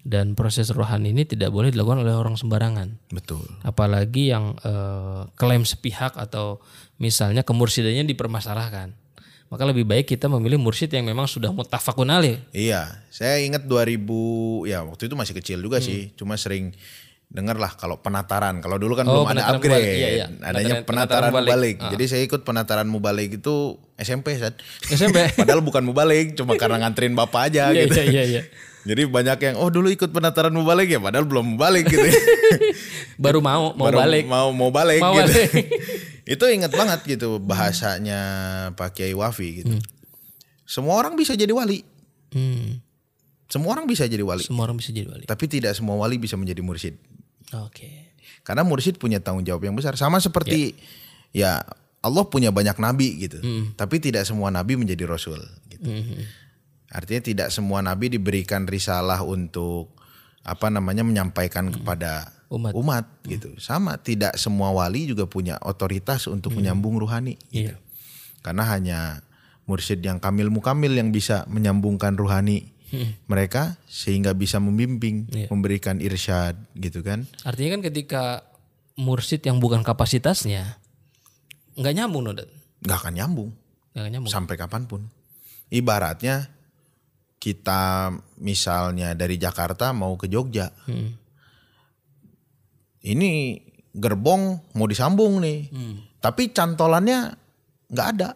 Dan 0.07 0.39
proses 0.39 0.71
rohani 0.71 1.11
ini 1.11 1.27
tidak 1.27 1.51
boleh 1.51 1.75
dilakukan 1.75 2.07
oleh 2.07 2.15
orang 2.15 2.39
sembarangan. 2.39 3.11
Betul. 3.11 3.43
Apalagi 3.61 4.31
yang 4.31 4.55
eh, 4.57 5.27
klaim 5.35 5.67
sepihak 5.67 6.15
atau 6.15 6.63
misalnya 6.97 7.43
kemursidannya 7.43 8.07
dipermasalahkan. 8.07 8.95
Maka 9.47 9.63
lebih 9.63 9.83
baik 9.83 10.07
kita 10.09 10.27
memilih 10.27 10.59
mursyid 10.59 10.91
yang 10.91 11.03
memang 11.03 11.27
sudah 11.27 11.51
mutafakun 11.51 12.07
alaih. 12.07 12.39
Iya, 12.51 13.03
saya 13.11 13.39
ingat 13.39 13.67
2000 13.67 13.99
ya 14.65 14.83
waktu 14.83 15.07
itu 15.07 15.15
masih 15.15 15.35
kecil 15.35 15.59
juga 15.59 15.79
sih, 15.79 16.11
cuma 16.15 16.35
sering 16.35 16.75
dengar 17.27 17.55
lah 17.55 17.75
kalau 17.75 17.99
penataran. 17.99 18.59
Kalau 18.59 18.75
dulu 18.75 18.95
kan 18.95 19.07
Oh, 19.07 19.23
belum 19.23 19.35
ada 19.35 19.55
upgrade, 19.55 19.75
mubalik. 19.79 19.99
Iya, 19.99 20.09
iya. 20.13 20.27
adanya 20.41 20.75
Penataran- 20.83 20.87
penataran, 20.87 21.31
mubalik. 21.31 21.47
mubalik. 21.47 21.77
Jadi 21.95 22.05
saya 22.07 22.23
ikut 22.23 22.41
penataran 22.43 22.87
mubalik 22.87 23.31
itu 23.39 23.55
SMP, 23.95 24.35
Sad. 24.35 24.59
SMP. 24.85 25.27
Padahal 25.39 25.63
bukan 25.63 25.83
mubalik, 25.83 26.35
cuma 26.35 26.55
karena 26.55 26.79
nganterin 26.79 27.15
bapak 27.15 27.51
aja 27.51 27.71
Iya, 27.71 27.87
gitu. 27.87 27.99
iya, 27.99 28.07
iya, 28.07 28.23
iya. 28.27 28.43
Jadi 28.87 29.03
banyak 29.05 29.39
yang 29.43 29.55
oh 29.59 29.67
dulu 29.67 29.91
ikut 29.91 30.15
penataran 30.15 30.55
mubalik 30.55 30.87
ya, 30.87 31.03
padahal 31.03 31.27
belum 31.27 31.59
mubalik 31.59 31.91
gitu. 31.91 32.07
Baru 33.25 33.43
mau 33.43 33.75
mau 33.75 33.91
Baru 33.91 33.99
balik. 33.99 34.25
Mau 34.25 34.55
mau 34.55 34.71
balik 34.71 35.03
Mau 35.03 35.19
gitu. 35.19 35.27
balik. 35.27 35.51
itu 36.39 36.45
ingat 36.47 36.71
banget 36.71 37.01
gitu 37.07 37.43
bahasanya 37.43 38.21
Pak 38.79 38.95
Kiai 38.95 39.13
Wafi 39.13 39.49
gitu. 39.61 39.75
Semua 40.63 40.99
orang 40.99 41.19
bisa 41.19 41.35
jadi 41.35 41.51
wali. 41.51 41.83
Hmm, 42.31 42.83
Semua 43.47 43.79
orang 43.79 43.87
bisa 43.87 44.03
jadi 44.05 44.23
wali. 44.23 44.43
semua 44.43 44.67
orang 44.67 44.79
bisa 44.79 44.91
jadi 44.91 45.07
wali. 45.07 45.25
Tapi 45.25 45.45
tidak 45.47 45.75
semua 45.75 45.95
wali 45.95 46.19
bisa 46.19 46.35
menjadi 46.35 46.59
mursyid. 46.63 46.95
Oke. 47.63 48.15
Karena 48.43 48.63
mursyid 48.63 48.99
punya 48.99 49.19
tanggung 49.19 49.47
jawab 49.47 49.63
yang 49.63 49.75
besar. 49.75 49.95
Sama 49.95 50.19
seperti 50.19 50.75
ya, 51.31 51.63
Allah 52.03 52.25
punya 52.27 52.51
banyak 52.51 52.79
nabi 52.79 53.27
gitu. 53.27 53.39
Tapi 53.75 53.99
tidak 53.99 54.27
semua 54.27 54.51
nabi 54.51 54.75
menjadi 54.75 55.07
rasul 55.07 55.39
gitu. 55.71 55.87
Mhm. 55.91 56.46
Artinya 56.97 57.21
tidak 57.21 57.49
semua 57.53 57.85
nabi 57.85 58.09
diberikan 58.09 58.65
risalah 58.65 59.21
untuk 59.21 59.93
apa 60.41 60.73
namanya 60.73 61.05
menyampaikan 61.05 61.69
kepada 61.69 62.33
Umat. 62.49 63.05
gitu. 63.27 63.53
Sama 63.61 64.01
tidak 64.01 64.39
semua 64.41 64.73
wali 64.73 65.05
juga 65.05 65.27
punya 65.27 65.61
otoritas 65.61 66.25
untuk 66.25 66.57
menyambung 66.57 66.97
ruhani 66.97 67.37
gitu. 67.51 67.75
Iya. 67.75 67.77
Karena 68.41 68.65
hanya 68.71 68.99
mursyid 69.67 69.99
yang 70.01 70.17
kamil 70.17 70.49
mukamil 70.49 70.95
yang 70.95 71.11
bisa 71.11 71.45
menyambungkan 71.51 72.15
ruhani 72.15 72.71
mereka 73.27 73.77
sehingga 73.85 74.31
bisa 74.33 74.57
membimbing, 74.57 75.27
memberikan 75.51 75.99
irsyad 75.99 76.55
gitu 76.73 77.03
kan. 77.03 77.27
Artinya 77.43 77.77
kan 77.77 77.83
ketika 77.85 78.23
mursyid 78.95 79.43
yang 79.43 79.59
bukan 79.59 79.83
kapasitasnya 79.83 80.79
nggak 81.77 81.93
nyambung 81.93 82.25
Nodat. 82.25 82.49
nggak 82.81 82.99
akan 83.05 83.13
nyambung 83.13 83.51
Nggak 83.93 84.09
nyambung. 84.09 84.31
sampai 84.33 84.55
kapan 84.57 84.87
pun. 84.87 85.11
Ibaratnya 85.69 86.47
kita 87.47 88.11
misalnya 88.43 89.15
dari 89.15 89.39
Jakarta 89.39 89.95
mau 89.95 90.19
ke 90.19 90.27
Jogja, 90.27 90.67
Hmm. 90.91 91.15
ini 93.07 93.63
gerbong 93.95 94.75
mau 94.75 94.87
disambung 94.91 95.39
nih, 95.39 95.71
Hmm. 95.71 95.95
tapi 96.19 96.51
cantolannya 96.51 97.39
nggak 97.87 98.09
ada. 98.19 98.35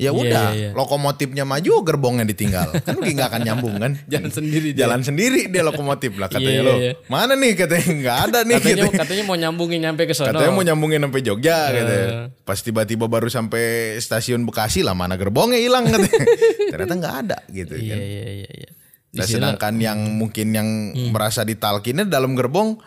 Ya 0.00 0.08
Iya, 0.08 0.16
udah, 0.16 0.46
iya, 0.50 0.58
iya. 0.58 0.70
lokomotifnya 0.72 1.44
maju, 1.44 1.84
gerbongnya 1.84 2.24
ditinggal, 2.24 2.72
kan 2.80 2.96
nggak 2.96 3.28
akan 3.28 3.40
nyambung 3.44 3.76
kan? 3.76 3.92
Jalan 4.12 4.32
sendiri 4.32 4.72
dia. 4.72 4.88
Jalan 4.88 5.04
sendiri 5.04 5.46
dia 5.46 5.60
lokomotif 5.60 6.16
lah 6.16 6.32
katanya 6.32 6.56
Iya, 6.56 6.64
lo. 6.64 6.74
iya. 6.74 6.92
Mana 7.06 7.36
nih 7.36 7.52
katanya 7.52 7.84
nggak 7.92 8.16
ada 8.24 8.38
nih. 8.42 8.54
Katanya 8.56 8.74
katanya. 8.82 8.98
katanya 8.98 9.22
mau 9.22 9.36
nyambungin 9.36 9.78
nyampe 9.78 10.02
ke 10.04 10.14
sono. 10.16 10.32
Katanya 10.32 10.50
mau 10.50 10.64
nyambungin 10.64 11.04
sampai 11.04 11.20
Jogja 11.20 11.58
gitu. 11.70 11.92
Eh. 11.92 12.08
Pas 12.40 12.56
tiba-tiba 12.58 13.04
baru 13.06 13.28
sampai 13.28 13.62
stasiun 13.96 14.40
Bekasi 14.42 14.80
lah 14.80 14.96
mana 14.96 15.14
gerbongnya 15.14 15.60
hilang 15.60 15.84
katanya. 15.84 16.24
Ternyata 16.72 16.94
nggak 16.96 17.14
ada 17.20 17.38
gitu 17.46 17.76
Iya 17.76 17.92
kan. 17.92 17.98
iya 18.00 18.24
iya 18.34 18.50
iya. 18.56 18.70
Nah, 19.10 19.26
sedangkan 19.26 19.74
yang 19.76 19.98
mungkin 20.14 20.48
yang 20.50 20.68
merasa 21.10 21.44
ditalkinnya 21.44 22.02
dalam 22.04 22.32
gerbong 22.32 22.80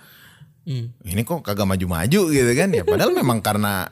Hmm. 0.64 0.96
ini 1.04 1.22
kok 1.22 1.44
kagak 1.44 1.68
maju-maju 1.68 2.32
gitu 2.32 2.52
kan 2.56 2.72
ya 2.72 2.88
padahal 2.88 3.12
memang 3.12 3.44
karena 3.44 3.84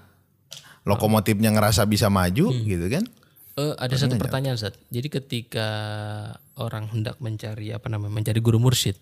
lokomotifnya 0.84 1.54
ngerasa 1.54 1.86
bisa 1.86 2.10
maju 2.10 2.50
Hmm. 2.50 2.66
gitu 2.66 2.88
kan. 2.90 3.06
Eh, 3.60 3.76
ada 3.78 3.96
satu 4.00 4.16
pertanyaan 4.16 4.56
Zat. 4.56 4.80
Jadi 4.90 5.12
ketika 5.12 5.68
orang 6.56 6.88
hendak 6.90 7.20
mencari 7.20 7.76
apa 7.76 7.92
namanya 7.92 8.14
mencari 8.16 8.40
guru 8.40 8.58
mursyid 8.58 8.96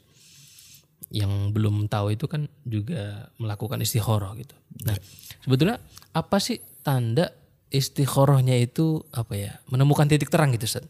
yang 1.14 1.54
belum 1.54 1.86
tahu 1.90 2.18
itu 2.18 2.26
kan 2.26 2.50
juga 2.66 3.30
melakukan 3.38 3.82
istikharah 3.82 4.34
gitu. 4.38 4.54
Nah, 4.86 4.98
sebetulnya 5.42 5.78
apa 6.12 6.38
sih 6.42 6.58
tanda 6.82 7.30
istikharahnya 7.70 8.58
itu 8.58 9.06
apa 9.14 9.34
ya? 9.38 9.52
Menemukan 9.70 10.10
titik 10.10 10.34
terang 10.34 10.50
gitu, 10.58 10.66
Zat. 10.66 10.86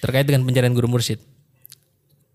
Terkait 0.00 0.24
dengan 0.24 0.46
pencarian 0.46 0.72
guru 0.72 0.88
mursyid. 0.88 1.20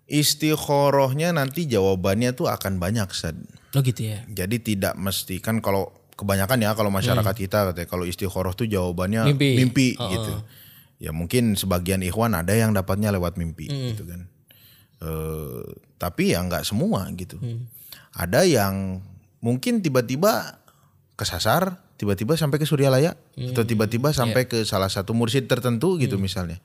Istikharahnya 0.06 1.34
nanti 1.34 1.66
jawabannya 1.66 2.38
tuh 2.38 2.46
akan 2.46 2.78
banyak 2.78 3.10
Sad. 3.10 3.42
Oh 3.74 3.82
gitu 3.82 4.06
ya. 4.06 4.22
Jadi 4.30 4.62
tidak 4.62 4.94
mesti 5.02 5.42
kan 5.42 5.66
kalau 5.66 5.90
kebanyakan 6.16 6.64
ya 6.64 6.72
kalau 6.74 6.90
masyarakat 6.92 7.36
kita 7.36 7.72
katanya 7.72 7.88
kalau 7.92 8.08
istikharah 8.08 8.56
tuh 8.56 8.68
jawabannya 8.68 9.36
Mimpi. 9.36 9.50
mimpi, 9.60 9.88
gitu. 10.00 10.34
Ya 10.96 11.12
mungkin 11.12 11.60
sebagian 11.60 12.00
ikhwan 12.02 12.32
ada 12.34 12.56
yang 12.56 12.72
dapatnya 12.72 13.12
lewat 13.12 13.36
mimpi 13.36 13.68
gitu 13.68 14.08
kan. 14.08 14.32
Eh, 15.04 15.64
tapi 16.00 16.32
ya 16.32 16.40
nggak 16.40 16.64
semua 16.64 17.04
gitu. 17.14 17.36
Ada 18.16 18.48
yang 18.48 19.04
mungkin 19.44 19.84
tiba-tiba 19.84 20.64
kesasar, 21.20 21.84
tiba-tiba 22.00 22.40
sampai 22.40 22.58
ke 22.60 22.66
Suryalaya 22.68 23.16
atau 23.52 23.64
tiba-tiba 23.68 24.16
sampai 24.16 24.48
ke 24.48 24.64
salah 24.64 24.88
satu 24.88 25.12
mursyid 25.12 25.52
tertentu 25.52 26.00
gitu 26.00 26.16
misalnya. 26.16 26.64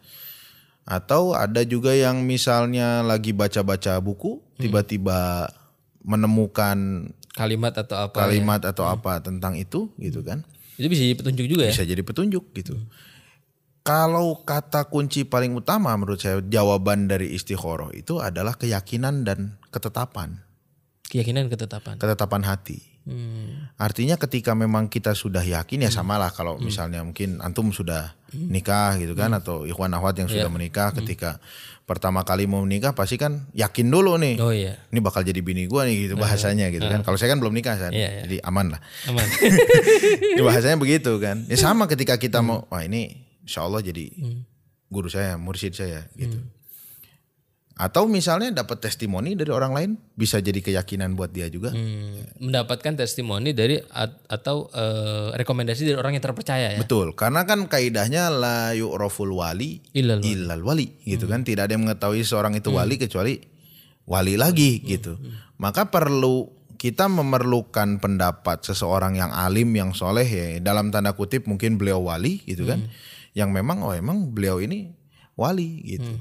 Atau 0.86 1.34
ada 1.34 1.60
juga 1.66 1.92
yang 1.94 2.22
misalnya 2.22 3.02
lagi 3.02 3.34
baca-baca 3.34 3.98
buku, 3.98 4.38
tiba-tiba 4.58 5.50
menemukan 6.06 7.10
Kalimat 7.30 7.72
atau 7.78 7.96
apa? 8.10 8.26
kalimat 8.26 8.60
atau 8.60 8.84
apa 8.90 9.22
tentang 9.22 9.54
itu 9.54 9.94
gitu 10.02 10.20
kan. 10.26 10.42
Itu 10.74 10.90
bisa 10.90 11.06
jadi 11.06 11.14
petunjuk 11.14 11.46
juga 11.46 11.62
ya. 11.68 11.72
Bisa 11.72 11.86
jadi 11.86 12.02
petunjuk 12.02 12.44
gitu. 12.56 12.74
Kalau 13.80 14.44
kata 14.44 14.90
kunci 14.90 15.24
paling 15.24 15.56
utama 15.56 15.96
menurut 15.96 16.20
saya 16.20 16.44
jawaban 16.44 17.08
dari 17.08 17.32
istikharah 17.32 17.94
itu 17.96 18.20
adalah 18.20 18.58
keyakinan 18.58 19.24
dan 19.24 19.56
ketetapan, 19.72 20.44
Keyakinan 21.08 21.48
ketetapan. 21.48 21.96
ketetapan 21.96 22.42
hati. 22.44 22.89
Hmm. 23.10 23.74
Artinya 23.74 24.14
ketika 24.14 24.54
memang 24.54 24.86
kita 24.86 25.18
sudah 25.18 25.42
yakin 25.42 25.82
ya 25.82 25.90
samalah 25.90 26.30
kalau 26.30 26.62
misalnya 26.62 27.02
mungkin 27.02 27.42
antum 27.42 27.74
sudah 27.74 28.14
nikah 28.30 28.94
gitu 29.02 29.18
kan 29.18 29.34
atau 29.34 29.66
ikhwan 29.66 29.90
akhwat 29.90 30.22
yang 30.22 30.28
sudah 30.30 30.46
menikah 30.46 30.94
ketika 30.94 31.42
pertama 31.90 32.22
kali 32.22 32.46
mau 32.46 32.62
menikah 32.62 32.94
pasti 32.94 33.18
kan 33.18 33.50
yakin 33.50 33.90
dulu 33.90 34.14
nih. 34.14 34.38
Oh 34.38 34.54
iya. 34.54 34.78
Ini 34.94 35.02
bakal 35.02 35.26
jadi 35.26 35.42
bini 35.42 35.66
gua 35.66 35.82
nih 35.82 36.06
gitu 36.06 36.14
bahasanya 36.14 36.70
gitu 36.70 36.86
kan. 36.86 37.02
Kalau 37.02 37.18
saya 37.18 37.34
kan 37.34 37.42
belum 37.42 37.50
nikah 37.50 37.74
kan. 37.74 37.90
Iya, 37.90 38.08
iya. 38.14 38.22
Jadi 38.30 38.36
aman 38.46 38.78
lah. 38.78 38.80
Aman. 39.10 39.26
Ya 40.38 40.42
bahasanya 40.46 40.78
begitu 40.78 41.18
kan. 41.18 41.42
Ya 41.50 41.58
sama 41.58 41.90
ketika 41.90 42.14
kita 42.14 42.38
mau 42.46 42.62
wah 42.70 42.86
ini 42.86 43.26
insya 43.42 43.66
Allah 43.66 43.82
jadi 43.82 44.06
guru 44.86 45.10
saya, 45.10 45.34
mursyid 45.34 45.74
saya 45.74 46.06
gitu. 46.14 46.38
Atau 47.80 48.04
misalnya 48.12 48.52
dapat 48.60 48.84
testimoni 48.84 49.32
dari 49.32 49.48
orang 49.48 49.72
lain 49.72 49.90
bisa 50.12 50.36
jadi 50.36 50.60
keyakinan 50.60 51.16
buat 51.16 51.32
dia 51.32 51.48
juga. 51.48 51.72
Hmm, 51.72 52.28
mendapatkan 52.36 52.92
testimoni 52.92 53.56
dari 53.56 53.80
at- 53.80 54.20
atau 54.28 54.68
eh, 54.68 55.32
rekomendasi 55.32 55.88
dari 55.88 55.96
orang 55.96 56.12
yang 56.12 56.20
terpercaya 56.20 56.76
ya. 56.76 56.80
Betul, 56.84 57.16
karena 57.16 57.48
kan 57.48 57.64
kaidahnya 57.72 58.28
la 58.28 58.76
yu'raful 58.76 59.32
wali 59.32 59.80
Illal 59.96 60.20
wali. 60.20 60.28
illal 60.28 60.60
wali 60.60 60.86
gitu 61.08 61.24
kan. 61.24 61.40
Tidak 61.40 61.64
ada 61.64 61.72
yang 61.72 61.88
mengetahui 61.88 62.20
seorang 62.20 62.52
itu 62.52 62.68
wali 62.68 63.00
kecuali 63.00 63.40
wali 64.04 64.36
lagi 64.36 64.84
gitu. 64.84 65.16
Maka 65.56 65.88
perlu 65.88 66.52
kita 66.76 67.08
memerlukan 67.08 67.96
pendapat 67.96 68.60
seseorang 68.64 69.16
yang 69.16 69.32
alim 69.32 69.72
yang 69.72 69.96
soleh 69.96 70.28
ya 70.28 70.60
dalam 70.60 70.92
tanda 70.92 71.16
kutip 71.16 71.48
mungkin 71.48 71.80
beliau 71.80 72.04
wali 72.04 72.44
gitu 72.44 72.68
kan. 72.68 72.92
Yang 73.32 73.50
memang 73.56 73.80
oh 73.80 73.96
emang 73.96 74.28
beliau 74.36 74.60
ini 74.60 74.92
wali 75.32 75.96
gitu. 75.96 76.12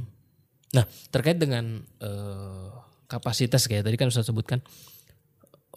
Nah, 0.70 0.86
terkait 1.10 1.42
dengan 1.42 1.82
eh, 1.82 2.70
kapasitas 3.10 3.66
kayak 3.66 3.90
tadi 3.90 3.98
kan 3.98 4.14
Ustaz 4.14 4.30
sebutkan 4.30 4.62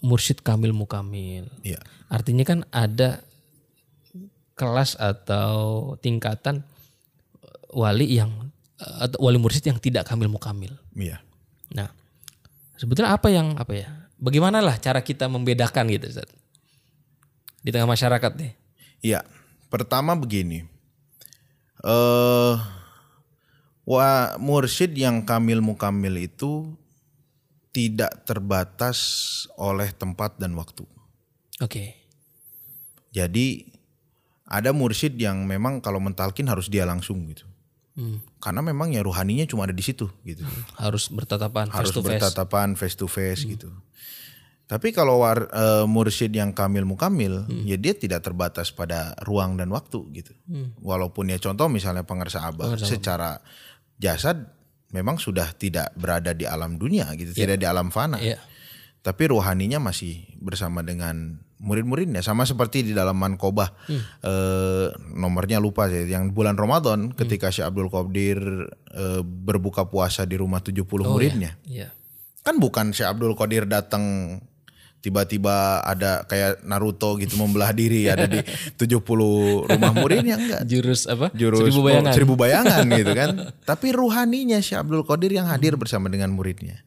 mursyid 0.04 0.44
kamil 0.44 0.76
mukamil. 0.76 1.48
Iya. 1.64 1.80
Artinya 2.12 2.44
kan 2.44 2.68
ada 2.68 3.24
kelas 4.52 5.00
atau 5.00 5.96
tingkatan 6.04 6.60
wali 7.72 8.20
yang 8.20 8.52
eh, 8.76 9.08
atau 9.08 9.24
wali 9.24 9.40
mursyid 9.40 9.64
yang 9.72 9.80
tidak 9.80 10.04
kamil 10.04 10.28
mukamil. 10.28 10.76
Iya. 10.92 11.24
Nah, 11.72 11.88
sebetulnya 12.76 13.16
apa 13.16 13.32
yang 13.32 13.56
apa 13.56 13.72
ya? 13.72 13.88
Bagaimana 14.20 14.60
lah 14.60 14.76
cara 14.76 15.00
kita 15.00 15.26
membedakan 15.26 15.88
gitu 15.88 16.12
Ustaz? 16.12 16.28
Di 17.64 17.72
tengah 17.72 17.88
masyarakat 17.88 18.32
deh. 18.36 18.52
Iya, 19.00 19.24
pertama 19.72 20.12
begini. 20.12 20.68
Eh 21.82 22.81
wa 23.82 24.34
mursyid 24.38 24.94
yang 24.94 25.26
kamil 25.26 25.58
mukamil 25.58 26.14
itu 26.18 26.70
tidak 27.72 28.22
terbatas 28.28 28.98
oleh 29.56 29.90
tempat 29.96 30.36
dan 30.36 30.52
waktu. 30.54 30.84
Oke. 31.58 31.96
Jadi 33.12 33.68
ada 34.44 34.76
mursyid 34.76 35.16
yang 35.16 35.48
memang 35.48 35.80
kalau 35.80 35.98
mentalkin 35.98 36.44
harus 36.48 36.68
dia 36.68 36.84
langsung 36.84 37.24
gitu. 37.28 37.48
Karena 38.40 38.64
memang 38.64 38.88
ya 38.92 39.04
ruhaninya 39.04 39.44
cuma 39.44 39.68
ada 39.68 39.76
di 39.76 39.84
situ 39.84 40.08
gitu. 40.24 40.44
Harus 40.80 41.12
bertatapan 41.12 41.68
Harus 41.68 41.92
face 41.92 41.96
to 41.96 42.00
face. 42.00 42.08
bertatapan 42.08 42.68
face 42.76 42.96
to 42.96 43.06
face 43.08 43.42
gitu. 43.44 43.68
Tapi 44.64 44.88
kalau 44.96 45.20
war, 45.20 45.52
eh, 45.52 45.84
mursyid 45.84 46.32
yang 46.32 46.56
kamil 46.56 46.88
mukamil, 46.88 47.44
ya 47.68 47.76
dia 47.76 47.92
tidak 47.92 48.24
terbatas 48.24 48.72
pada 48.72 49.12
ruang 49.28 49.60
dan 49.60 49.68
waktu 49.68 50.00
gitu. 50.16 50.32
Walaupun 50.80 51.28
ya 51.28 51.36
contoh 51.36 51.68
misalnya 51.68 52.08
pengersa 52.08 52.48
abah, 52.48 52.80
secara 52.80 53.44
jasad 54.02 54.50
memang 54.90 55.16
sudah 55.16 55.54
tidak 55.54 55.94
berada 55.94 56.34
di 56.34 56.44
alam 56.44 56.74
dunia 56.76 57.06
gitu, 57.14 57.30
tidak 57.32 57.56
di 57.56 57.64
alam 57.64 57.88
fana. 57.88 58.18
Iya. 58.18 58.36
Tapi 59.02 59.30
ruhaninya 59.30 59.78
masih 59.78 60.26
bersama 60.38 60.82
dengan 60.82 61.38
murid-muridnya 61.58 62.20
sama 62.20 62.42
seperti 62.42 62.82
di 62.82 62.90
dalam 62.90 63.14
Mankobah 63.14 63.70
eh, 64.20 64.86
nomornya 65.14 65.62
lupa 65.62 65.86
sih 65.86 66.10
yang 66.10 66.34
bulan 66.34 66.58
Ramadan 66.58 67.14
ketika 67.14 67.54
Syekh 67.54 67.70
Abdul 67.70 67.86
Qadir 67.86 68.38
eh, 68.90 69.22
berbuka 69.22 69.86
puasa 69.86 70.26
di 70.26 70.34
rumah 70.34 70.58
70 70.58 70.82
muridnya 71.06 71.54
Iya. 71.62 71.94
kan 72.42 72.58
bukan 72.58 72.90
Syekh 72.90 73.14
Abdul 73.14 73.38
Qadir 73.38 73.70
datang 73.70 74.02
tiba-tiba 75.02 75.82
ada 75.82 76.22
kayak 76.24 76.62
Naruto 76.62 77.18
gitu 77.18 77.34
membelah 77.34 77.74
diri 77.74 78.06
ada 78.06 78.30
di 78.30 78.38
70 78.80 79.02
rumah 79.66 79.92
muridnya 79.92 80.38
enggak. 80.38 80.62
Jurus 80.64 81.10
apa? 81.10 81.34
jurus 81.34 81.66
Seribu 81.66 81.82
bayangan. 81.82 82.12
seribu 82.14 82.34
bayangan 82.38 82.84
gitu 82.86 83.12
kan. 83.12 83.30
Tapi 83.70 83.90
ruhaninya 83.90 84.62
Syekh 84.62 84.78
Abdul 84.80 85.02
Qadir 85.02 85.34
yang 85.34 85.50
hadir 85.50 85.74
bersama 85.74 86.06
dengan 86.06 86.30
muridnya. 86.30 86.86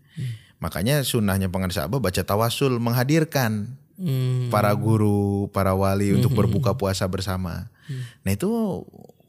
Makanya 0.63 1.03
sunnahnya 1.03 1.51
pengarsa 1.51 1.85
Abah 1.85 1.99
baca 1.99 2.23
tawasul 2.23 2.79
menghadirkan 2.79 3.75
Hmm. 3.95 4.51
para 4.51 4.75
guru 4.75 5.47
para 5.55 5.71
wali 5.71 6.11
untuk 6.11 6.35
berbuka 6.35 6.75
puasa 6.75 7.07
bersama. 7.07 7.71
Nah 8.27 8.31
itu 8.35 8.43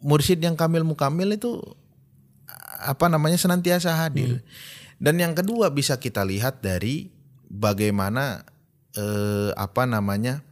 mursyid 0.02 0.42
yang 0.42 0.58
kamil 0.58 0.82
mukamil 0.82 1.30
itu 1.30 1.62
apa 2.82 3.06
namanya 3.06 3.38
senantiasa 3.38 3.94
hadir. 3.94 4.42
Dan 4.98 5.22
yang 5.22 5.38
kedua 5.38 5.70
bisa 5.70 6.02
kita 6.02 6.26
lihat 6.26 6.66
dari 6.66 7.14
bagaimana 7.46 8.42
eh, 8.96 9.50
apa 9.54 9.84
namanya 9.84 10.42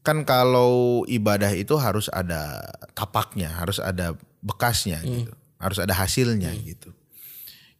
kan 0.00 0.24
kalau 0.24 1.04
ibadah 1.04 1.52
itu 1.52 1.76
harus 1.76 2.08
ada 2.08 2.64
tapaknya, 2.96 3.52
harus 3.52 3.76
ada 3.78 4.16
bekasnya 4.40 5.04
gitu. 5.04 5.32
Harus 5.60 5.76
ada 5.76 5.92
hasilnya 5.92 6.56
gitu. 6.64 6.96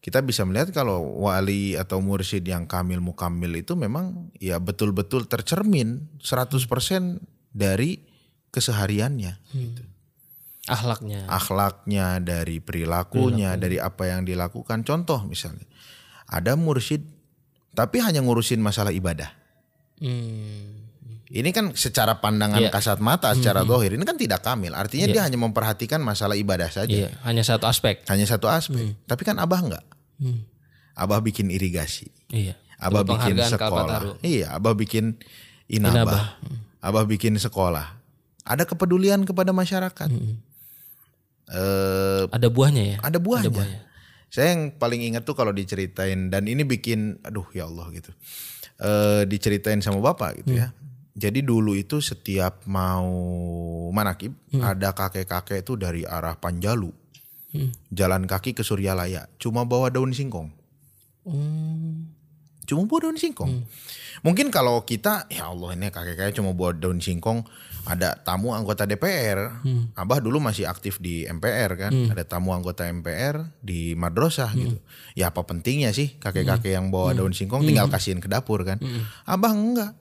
Kita 0.01 0.21
bisa 0.21 0.45
melihat 0.45 0.73
kalau 0.73 1.25
wali 1.25 1.77
atau 1.77 2.01
mursyid 2.01 2.45
yang 2.45 2.69
kamil 2.69 3.01
mukamil 3.01 3.53
itu 3.57 3.73
memang 3.77 4.33
ya 4.37 4.61
betul-betul 4.61 5.29
tercermin 5.29 6.09
100% 6.21 6.61
dari 7.53 8.05
kesehariannya 8.53 9.33
gitu. 9.57 9.83
Akhlaknya. 10.69 11.25
Akhlaknya, 11.27 12.21
dari 12.21 12.61
perilakunya, 12.61 13.57
dari 13.57 13.81
apa 13.81 14.13
yang 14.13 14.29
dilakukan. 14.29 14.85
Contoh 14.85 15.25
misalnya, 15.25 15.65
ada 16.29 16.53
mursyid 16.55 17.01
tapi 17.73 18.03
hanya 18.05 18.21
ngurusin 18.21 18.61
masalah 18.61 18.93
ibadah. 18.93 19.40
Hmm. 20.01 20.81
Ini 21.31 21.47
kan 21.55 21.71
secara 21.79 22.19
pandangan 22.19 22.59
Iya. 22.59 22.75
kasat 22.75 22.99
mata, 22.99 23.31
secara 23.39 23.63
dohir 23.63 23.95
ini 23.95 24.03
kan 24.03 24.19
tidak 24.19 24.43
kamil. 24.43 24.75
Artinya 24.75 25.07
dia 25.07 25.23
hanya 25.23 25.39
memperhatikan 25.39 26.03
masalah 26.03 26.35
ibadah 26.35 26.67
saja, 26.67 26.91
Iya, 26.91 27.15
hanya 27.23 27.47
satu 27.47 27.71
aspek. 27.71 28.03
hanya 28.11 28.27
satu 28.27 28.51
aspek. 28.51 28.99
Tapi 29.07 29.23
kan 29.23 29.39
abah 29.39 29.61
enggak. 29.63 29.85
Hmm. 30.19 30.43
Abah 30.99 31.23
bikin 31.23 31.47
irigasi, 31.49 32.11
Iya. 32.29 32.59
abah 32.83 33.07
bikin 33.07 33.39
sekolah, 33.39 34.19
iya, 34.21 34.51
abah 34.53 34.75
bikin 34.75 35.23
inabah, 35.71 36.35
abah 36.83 37.05
bikin 37.07 37.39
sekolah. 37.39 37.95
Ada 38.43 38.67
kepedulian 38.67 39.23
kepada 39.23 39.55
masyarakat. 39.55 40.11
Eh, 41.51 42.23
Ada 42.27 42.47
buahnya 42.51 42.83
ya? 42.85 42.97
ada 43.03 43.19
buahnya. 43.19 43.51
buahnya. 43.51 43.81
Saya 44.31 44.55
yang 44.55 44.79
paling 44.79 45.03
ingat 45.03 45.27
tuh 45.27 45.35
kalau 45.35 45.51
diceritain 45.51 46.31
dan 46.31 46.47
ini 46.47 46.63
bikin 46.63 47.19
aduh 47.23 47.47
ya 47.51 47.67
Allah 47.67 47.91
gitu. 47.91 48.15
Eh 48.81 49.29
diceritain 49.29 49.85
sama 49.85 50.01
bapak 50.01 50.41
gitu 50.41 50.57
ya. 50.57 50.73
Jadi 51.13 51.45
dulu 51.45 51.77
itu 51.77 52.01
setiap 52.01 52.65
mau 52.65 53.13
manakib 53.93 54.33
ada 54.57 54.97
kakek-kakek 54.97 55.61
itu 55.61 55.77
dari 55.77 56.09
arah 56.09 56.41
Panjalu. 56.41 56.89
Jalan 57.93 58.25
kaki 58.25 58.57
ke 58.57 58.65
Suryalaya 58.65 59.29
cuma 59.37 59.69
bawa 59.69 59.93
daun 59.93 60.17
singkong. 60.17 60.49
Hmm. 61.29 62.09
Cuma 62.65 62.87
bawa 62.87 63.11
daun 63.11 63.19
singkong. 63.21 63.67
Mungkin 64.25 64.49
kalau 64.49 64.81
kita 64.87 65.29
ya 65.29 65.53
Allah 65.53 65.77
ini 65.77 65.93
kakek-kakek 65.93 66.41
cuma 66.41 66.57
bawa 66.57 66.73
daun 66.73 67.03
singkong 67.03 67.45
ada 67.87 68.17
tamu 68.21 68.53
anggota 68.53 68.85
DPR. 68.85 69.63
Abah 69.97 70.19
dulu 70.21 70.41
masih 70.43 70.69
aktif 70.69 71.01
di 71.01 71.25
MPR 71.25 71.71
kan. 71.77 71.93
Ada 72.13 72.25
tamu 72.27 72.53
anggota 72.53 72.85
MPR 72.89 73.61
di 73.61 73.97
madrasah 73.97 74.53
gitu. 74.57 74.79
Ya 75.17 75.33
apa 75.33 75.45
pentingnya 75.45 75.95
sih 75.95 76.17
kakek-kakek 76.21 76.75
yang 76.77 76.93
bawa 76.93 77.17
daun 77.17 77.33
singkong 77.33 77.65
tinggal 77.65 77.89
kasihin 77.89 78.21
ke 78.21 78.29
dapur 78.29 78.65
kan. 78.67 78.81
Abah 79.25 79.53
enggak. 79.55 79.93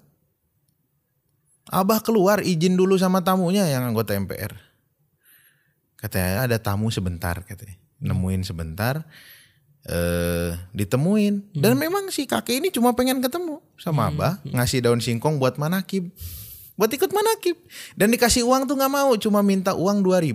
Abah 1.70 2.02
keluar 2.02 2.42
izin 2.42 2.74
dulu 2.74 2.98
sama 2.98 3.22
tamunya 3.22 3.70
yang 3.70 3.86
anggota 3.86 4.18
MPR. 4.18 4.58
Katanya 6.00 6.50
ada 6.50 6.58
tamu 6.58 6.90
sebentar 6.90 7.38
katanya. 7.46 7.78
Nemuin 8.00 8.48
sebentar 8.48 9.04
eh 9.88 10.60
ditemuin 10.76 11.56
dan 11.56 11.80
memang 11.80 12.12
si 12.12 12.28
kakek 12.28 12.60
ini 12.60 12.68
cuma 12.68 12.92
pengen 13.00 13.24
ketemu 13.24 13.64
sama 13.80 14.12
abah 14.12 14.44
ngasih 14.44 14.84
daun 14.84 15.00
singkong 15.00 15.40
buat 15.40 15.56
manakib 15.56 16.12
buat 16.80 16.88
ikut 16.88 17.12
manakib. 17.12 17.60
Dan 17.94 18.10
dikasih 18.10 18.48
uang 18.48 18.64
tuh 18.64 18.74
nggak 18.74 18.88
mau 18.90 19.12
cuma 19.14 19.44
minta 19.44 19.76
uang 19.76 20.00
2000 20.00 20.32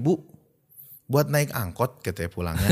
buat 1.05 1.27
naik 1.27 1.51
angkot 1.51 2.05
katanya 2.05 2.29
pulangnya. 2.29 2.69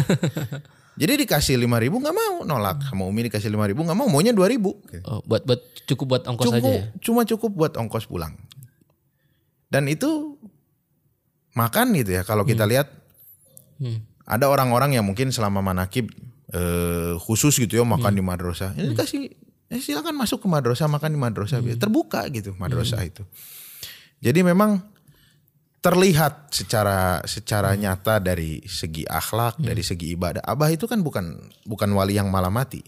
Jadi 1.01 1.25
dikasih 1.25 1.57
5000 1.57 1.89
nggak 1.89 2.13
mau 2.15 2.35
nolak. 2.45 2.85
Sama 2.85 3.09
umi 3.09 3.25
dikasih 3.25 3.49
5000 3.49 3.73
nggak 3.73 3.97
mau 3.97 4.07
maunya 4.07 4.31
2000 4.31 4.61
Oh, 5.09 5.25
buat 5.25 5.41
buat 5.43 5.61
cukup 5.89 6.07
buat 6.07 6.23
ongkos 6.29 6.47
cukup 6.47 6.61
aja 6.61 6.71
ya. 6.71 6.85
cuma 7.01 7.25
cukup 7.25 7.51
buat 7.51 7.73
ongkos 7.75 8.05
pulang. 8.05 8.37
Dan 9.67 9.89
itu 9.89 10.37
makan 11.53 11.97
gitu 11.97 12.13
ya 12.13 12.23
kalau 12.23 12.45
kita 12.45 12.65
lihat 12.65 12.93
Hmm. 13.77 13.99
ada 14.23 14.47
orang-orang 14.47 14.95
yang 14.95 15.03
mungkin 15.03 15.35
selama 15.35 15.59
manakib 15.59 16.07
eh, 16.49 17.19
khusus 17.19 17.57
gitu 17.57 17.75
ya 17.75 17.83
makan 17.83 18.15
di 18.15 18.23
madrasah. 18.23 18.77
Ini 18.77 18.95
dikasih 18.95 19.21
ya 19.67 19.81
silakan 19.81 20.15
masuk 20.15 20.39
ke 20.39 20.47
madrasah 20.47 20.87
makan 20.87 21.11
di 21.11 21.19
madrasah 21.19 21.59
terbuka 21.75 22.23
gitu 22.29 22.53
madrasah 22.55 23.03
itu 23.03 23.25
jadi 24.23 24.47
memang 24.47 24.79
terlihat 25.83 26.55
secara 26.55 27.19
secara 27.27 27.75
nyata 27.75 28.23
dari 28.23 28.63
segi 28.71 29.03
akhlak 29.03 29.59
dari 29.59 29.83
segi 29.83 30.15
ibadah. 30.15 30.47
Abah 30.47 30.71
itu 30.71 30.87
kan 30.87 31.03
bukan 31.03 31.51
bukan 31.67 31.91
wali 31.91 32.15
yang 32.15 32.31
malah 32.31 32.55
mati. 32.55 32.87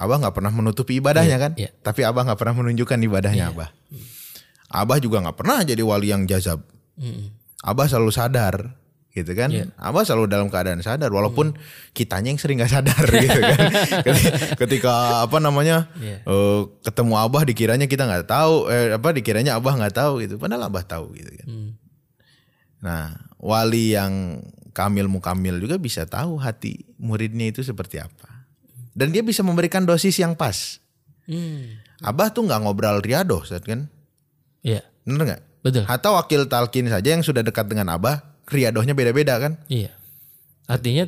Abah 0.00 0.16
nggak 0.16 0.32
pernah 0.40 0.48
menutupi 0.48 0.96
ibadahnya 0.96 1.36
kan? 1.36 1.52
iya. 1.60 1.68
tapi 1.84 2.00
abah 2.08 2.24
nggak 2.24 2.40
pernah 2.40 2.56
menunjukkan 2.64 2.98
ibadahnya 3.04 3.52
abah. 3.52 3.68
Abah 4.72 4.96
juga 4.96 5.20
nggak 5.20 5.36
pernah 5.36 5.60
jadi 5.60 5.84
wali 5.84 6.08
yang 6.08 6.24
jazab. 6.24 6.64
Hmm. 6.96 7.36
Abah 7.60 7.84
selalu 7.84 8.08
sadar 8.08 8.79
gitu 9.10 9.34
kan. 9.34 9.50
Iya. 9.50 9.74
Abah 9.74 10.06
selalu 10.06 10.30
dalam 10.30 10.46
keadaan 10.46 10.78
sadar 10.80 11.10
walaupun 11.10 11.58
kitanya 11.90 12.30
yang 12.30 12.38
sering 12.38 12.62
gak 12.62 12.70
sadar 12.70 13.02
gitu 13.26 13.40
kan. 13.42 13.58
Ketika, 14.06 14.30
ketika 14.54 14.92
apa 15.26 15.42
namanya 15.42 15.90
Iya. 15.98 16.22
eh, 16.22 16.60
ketemu 16.86 17.14
Abah 17.18 17.42
dikiranya 17.42 17.90
kita 17.90 18.06
nggak 18.06 18.30
tahu 18.30 18.70
eh, 18.70 18.94
apa 18.94 19.10
dikiranya 19.10 19.58
Abah 19.58 19.74
nggak 19.74 19.94
tahu 19.98 20.12
gitu. 20.22 20.38
Padahal 20.38 20.70
Abah 20.70 20.86
tahu 20.86 21.18
gitu 21.18 21.30
kan. 21.42 21.46
Hmm. 21.50 21.70
Nah, 22.80 23.12
wali 23.36 23.92
yang 23.92 24.40
kamil 24.72 25.10
mukamil 25.10 25.58
juga 25.58 25.76
bisa 25.76 26.06
tahu 26.06 26.38
hati 26.38 26.86
muridnya 26.96 27.50
itu 27.50 27.60
seperti 27.60 27.98
apa. 27.98 28.46
Dan 28.94 29.10
dia 29.10 29.20
bisa 29.20 29.42
memberikan 29.42 29.82
dosis 29.82 30.14
yang 30.16 30.38
pas. 30.38 30.78
Hmm. 31.26 31.82
Abah 32.00 32.32
tuh 32.32 32.46
nggak 32.48 32.62
ngobrol 32.64 33.02
riadoh, 33.02 33.42
Ustaz, 33.44 33.60
kan? 33.66 33.90
Iya. 34.62 34.80
Bener 35.04 35.22
nggak? 35.28 35.42
Betul. 35.60 35.84
Atau 35.84 36.16
wakil 36.16 36.48
talkin 36.48 36.88
saja 36.88 37.12
yang 37.12 37.20
sudah 37.20 37.44
dekat 37.44 37.68
dengan 37.68 37.92
Abah, 37.92 38.24
riadohnya 38.50 38.92
beda-beda 38.92 39.38
kan? 39.38 39.56
Iya. 39.70 39.94
Artinya 40.66 41.06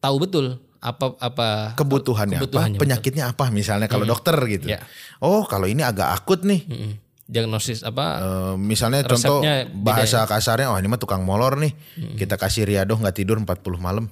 tahu 0.00 0.16
betul 0.22 0.46
apa 0.80 1.12
apa 1.20 1.76
Kebutuhannya, 1.76 2.40
Kebutuhannya, 2.40 2.78
apa, 2.80 2.82
penyakitnya 2.82 3.24
apa 3.28 3.52
misalnya 3.52 3.86
kalau 3.86 4.08
dokter 4.08 4.34
gitu. 4.48 4.72
Iya. 4.72 4.80
Oh, 5.20 5.44
kalau 5.44 5.68
ini 5.68 5.84
agak 5.84 6.08
akut 6.16 6.42
nih. 6.46 6.64
Mm-mm. 6.66 6.94
diagnosis 7.30 7.86
apa 7.86 8.18
Eh, 8.18 8.54
misalnya 8.58 9.06
contoh 9.06 9.38
beda 9.38 9.62
ya? 9.62 9.70
bahasa 9.70 10.26
kasarnya, 10.26 10.74
oh 10.74 10.78
ini 10.82 10.90
mah 10.90 10.98
tukang 10.98 11.22
molor 11.22 11.62
nih. 11.62 11.70
Kita 12.18 12.34
kasih 12.34 12.66
riadoh 12.66 12.98
nggak 12.98 13.22
tidur 13.22 13.38
40 13.38 13.78
malam. 13.78 14.10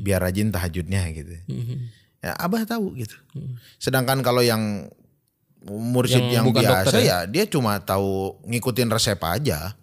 Biar 0.00 0.24
rajin 0.24 0.48
tahajudnya 0.48 1.04
gitu. 1.12 1.44
Ya, 2.24 2.32
Abah 2.40 2.64
tahu 2.64 2.96
gitu. 2.96 3.12
Sedangkan 3.76 4.24
kalau 4.24 4.40
yang 4.40 4.88
mursyid 5.68 6.24
Yang 6.24 6.40
yang, 6.40 6.44
biasa 6.52 6.68
dokter 6.88 6.94
ya 7.04 7.18
dia 7.28 7.44
cuma 7.48 7.80
tahu 7.84 8.40
ngikutin 8.48 8.88
resep 8.88 9.20
aja. 9.20 9.76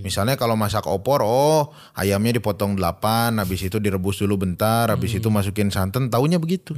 Misalnya 0.00 0.40
kalau 0.40 0.56
masak 0.56 0.88
opor, 0.88 1.20
oh 1.20 1.74
ayamnya 1.92 2.40
dipotong 2.40 2.80
8, 2.80 3.36
habis 3.36 3.60
itu 3.60 3.76
direbus 3.76 4.24
dulu 4.24 4.40
bentar, 4.40 4.88
habis 4.88 5.12
itu 5.12 5.28
masukin 5.28 5.68
santan, 5.68 6.08
taunya 6.08 6.40
begitu. 6.40 6.72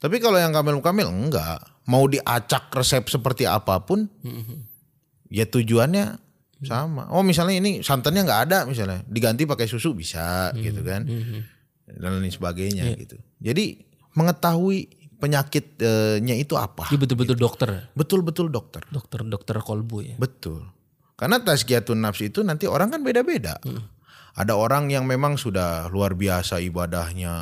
Tapi 0.00 0.16
kalau 0.22 0.38
yang 0.38 0.54
kamil-kamil 0.54 1.10
enggak. 1.10 1.60
Mau 1.90 2.06
diacak 2.06 2.70
resep 2.70 3.02
seperti 3.10 3.50
apa 3.50 3.82
pun, 3.82 4.06
ya 5.26 5.42
tujuannya 5.42 6.22
sama. 6.62 7.10
Oh 7.10 7.26
misalnya 7.26 7.58
ini 7.58 7.82
santannya 7.82 8.22
nggak 8.22 8.42
ada 8.46 8.58
misalnya, 8.62 9.02
diganti 9.10 9.42
pakai 9.42 9.66
susu 9.66 9.90
bisa 9.90 10.54
gitu 10.54 10.86
kan, 10.86 11.02
dan 11.90 12.10
lain 12.22 12.30
sebagainya 12.30 12.94
gitu. 12.94 13.18
Jadi 13.42 13.82
mengetahui 14.14 14.86
penyakitnya 15.18 16.34
itu 16.38 16.54
apa? 16.54 16.86
Dia 16.94 17.00
betul-betul 17.00 17.34
dokter. 17.34 17.90
Betul-betul 17.98 18.46
dokter. 18.54 18.86
Dokter 18.86 19.26
dokter 19.26 19.56
kolbu 19.58 20.14
ya. 20.14 20.14
Betul. 20.14 20.62
Karena 21.20 21.36
tazkiyatun 21.36 22.00
nafs 22.00 22.24
itu 22.24 22.40
nanti 22.40 22.64
orang 22.64 22.88
kan 22.88 23.04
beda-beda. 23.04 23.60
Ada 24.32 24.56
orang 24.56 24.88
yang 24.88 25.04
memang 25.04 25.36
sudah 25.36 25.92
luar 25.92 26.16
biasa 26.16 26.64
ibadahnya, 26.64 27.34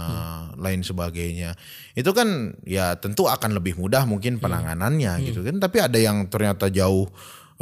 lain 0.58 0.82
sebagainya. 0.82 1.54
Itu 1.94 2.10
kan 2.10 2.58
ya 2.66 2.98
tentu 2.98 3.30
akan 3.30 3.54
lebih 3.54 3.78
mudah 3.78 4.02
mungkin 4.02 4.42
penanganannya 4.42 5.22
gitu 5.30 5.46
kan. 5.46 5.62
Tapi 5.62 5.78
ada 5.78 5.94
yang 5.94 6.26
ternyata 6.26 6.66
jauh 6.74 7.06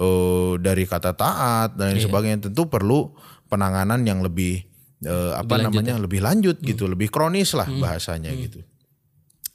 eh, 0.01 0.53
dari 0.57 0.89
kata 0.89 1.13
taat 1.13 1.77
dan 1.77 1.93
lain 1.93 2.01
sebagainya. 2.01 2.49
Tentu 2.49 2.65
perlu 2.65 3.13
penanganan 3.53 4.01
yang 4.09 4.25
lebih 4.25 4.65
eh, 5.05 5.33
apa 5.37 5.61
namanya 5.61 6.01
lebih 6.01 6.25
lanjut 6.25 6.57
gitu, 6.65 6.89
lebih 6.89 7.13
kronis 7.13 7.53
lah 7.53 7.69
bahasanya 7.69 8.33
gitu. 8.33 8.65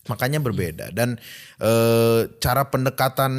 Makanya 0.05 0.45
berbeda 0.45 0.93
dan 0.93 1.17
eh, 1.57 2.29
cara 2.37 2.69
pendekatan 2.69 3.33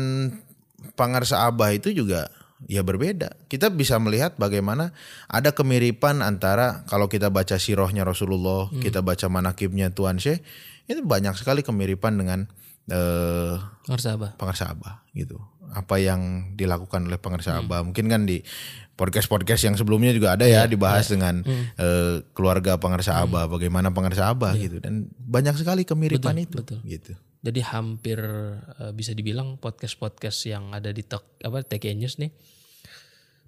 pangarsa 0.98 1.46
abah 1.46 1.70
itu 1.70 1.94
juga 1.94 2.26
ya 2.70 2.82
berbeda. 2.86 3.34
Kita 3.50 3.70
bisa 3.72 3.98
melihat 3.98 4.38
bagaimana 4.38 4.94
ada 5.26 5.54
kemiripan 5.54 6.22
antara 6.22 6.86
kalau 6.86 7.06
kita 7.10 7.30
baca 7.32 7.58
sirohnya 7.58 8.06
Rasulullah, 8.06 8.70
kita 8.82 9.02
baca 9.02 9.26
manakibnya 9.26 9.90
Tuan 9.90 10.18
Syekh, 10.22 10.42
itu 10.86 11.00
banyak 11.02 11.34
sekali 11.38 11.62
kemiripan 11.62 12.18
dengan 12.18 12.46
eh, 12.90 13.54
Pengarsa 13.86 14.14
Abah. 14.14 14.30
pengarsa 14.38 14.64
abah 14.74 15.02
gitu. 15.14 15.38
Apa 15.72 15.96
yang 15.96 16.52
dilakukan 16.54 17.08
oleh 17.08 17.16
pengarsa 17.16 17.58
abah. 17.64 17.80
Mungkin 17.82 18.06
kan 18.12 18.28
di 18.28 18.44
podcast-podcast 18.92 19.72
yang 19.72 19.74
sebelumnya 19.74 20.12
juga 20.12 20.36
ada 20.36 20.44
ya 20.44 20.68
dibahas 20.68 21.08
dengan 21.08 21.40
eh, 21.80 22.22
keluarga 22.36 22.76
pengarsa 22.76 23.24
abah, 23.24 23.48
bagaimana 23.48 23.90
pengarsa 23.90 24.30
abah 24.30 24.52
gitu. 24.54 24.78
Dan 24.78 25.08
banyak 25.16 25.56
sekali 25.56 25.82
kemiripan 25.88 26.36
itu 26.38 26.60
betul. 26.60 26.78
gitu. 26.84 27.16
Jadi 27.42 27.60
hampir 27.60 28.18
eh, 28.22 28.92
bisa 28.94 29.12
dibilang 29.12 29.58
podcast-podcast 29.58 30.38
yang 30.46 30.70
ada 30.70 30.94
di 30.94 31.02
tok, 31.02 31.42
apa 31.42 31.66
TK 31.66 31.98
News 31.98 32.22
nih 32.22 32.30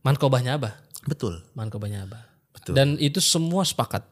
mankobahnya 0.04 0.60
Abah, 0.60 0.74
Betul. 1.08 1.40
mankobahnya 1.56 2.04
Abah. 2.04 2.22
Betul. 2.52 2.74
Dan 2.76 2.98
itu 3.00 3.18
semua 3.18 3.64
sepakat. 3.64 4.04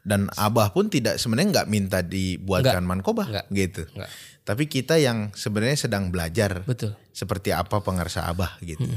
Dan 0.00 0.32
abah 0.32 0.72
pun 0.72 0.88
tidak 0.88 1.20
sebenarnya 1.20 1.60
nggak 1.60 1.68
minta 1.68 2.00
dibuatkan 2.00 2.80
mankobah 2.80 3.28
Enggak. 3.28 3.46
gitu. 3.52 3.82
Enggak. 3.92 4.10
Tapi 4.48 4.64
kita 4.64 4.96
yang 4.96 5.28
sebenarnya 5.36 5.76
sedang 5.76 6.08
belajar 6.08 6.64
Betul. 6.64 6.96
seperti 7.12 7.52
apa 7.52 7.84
pengarsa 7.84 8.24
abah 8.24 8.56
gitu. 8.64 8.88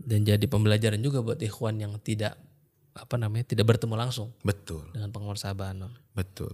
Dan 0.00 0.24
jadi 0.24 0.42
pembelajaran 0.48 0.98
juga 1.04 1.20
buat 1.20 1.36
ikhwan 1.36 1.78
yang 1.84 2.00
tidak 2.00 2.40
apa 2.92 3.16
namanya 3.20 3.48
tidak 3.48 3.68
bertemu 3.72 3.94
langsung 3.96 4.32
Betul, 4.44 4.84
dengan 4.92 5.08
penguasa 5.12 5.52
Abah 5.52 5.72
Anon. 5.72 5.96
betul. 6.12 6.52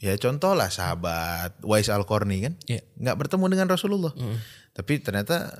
Ya 0.00 0.12
contoh 0.20 0.52
lah 0.52 0.68
sahabat 0.68 1.56
Wais 1.64 1.88
Al-Qarni 1.88 2.44
kan. 2.44 2.54
Iya. 2.68 2.84
nggak 3.00 3.16
bertemu 3.16 3.44
dengan 3.48 3.66
Rasulullah. 3.68 4.12
Tapi 4.76 5.00
ternyata 5.00 5.50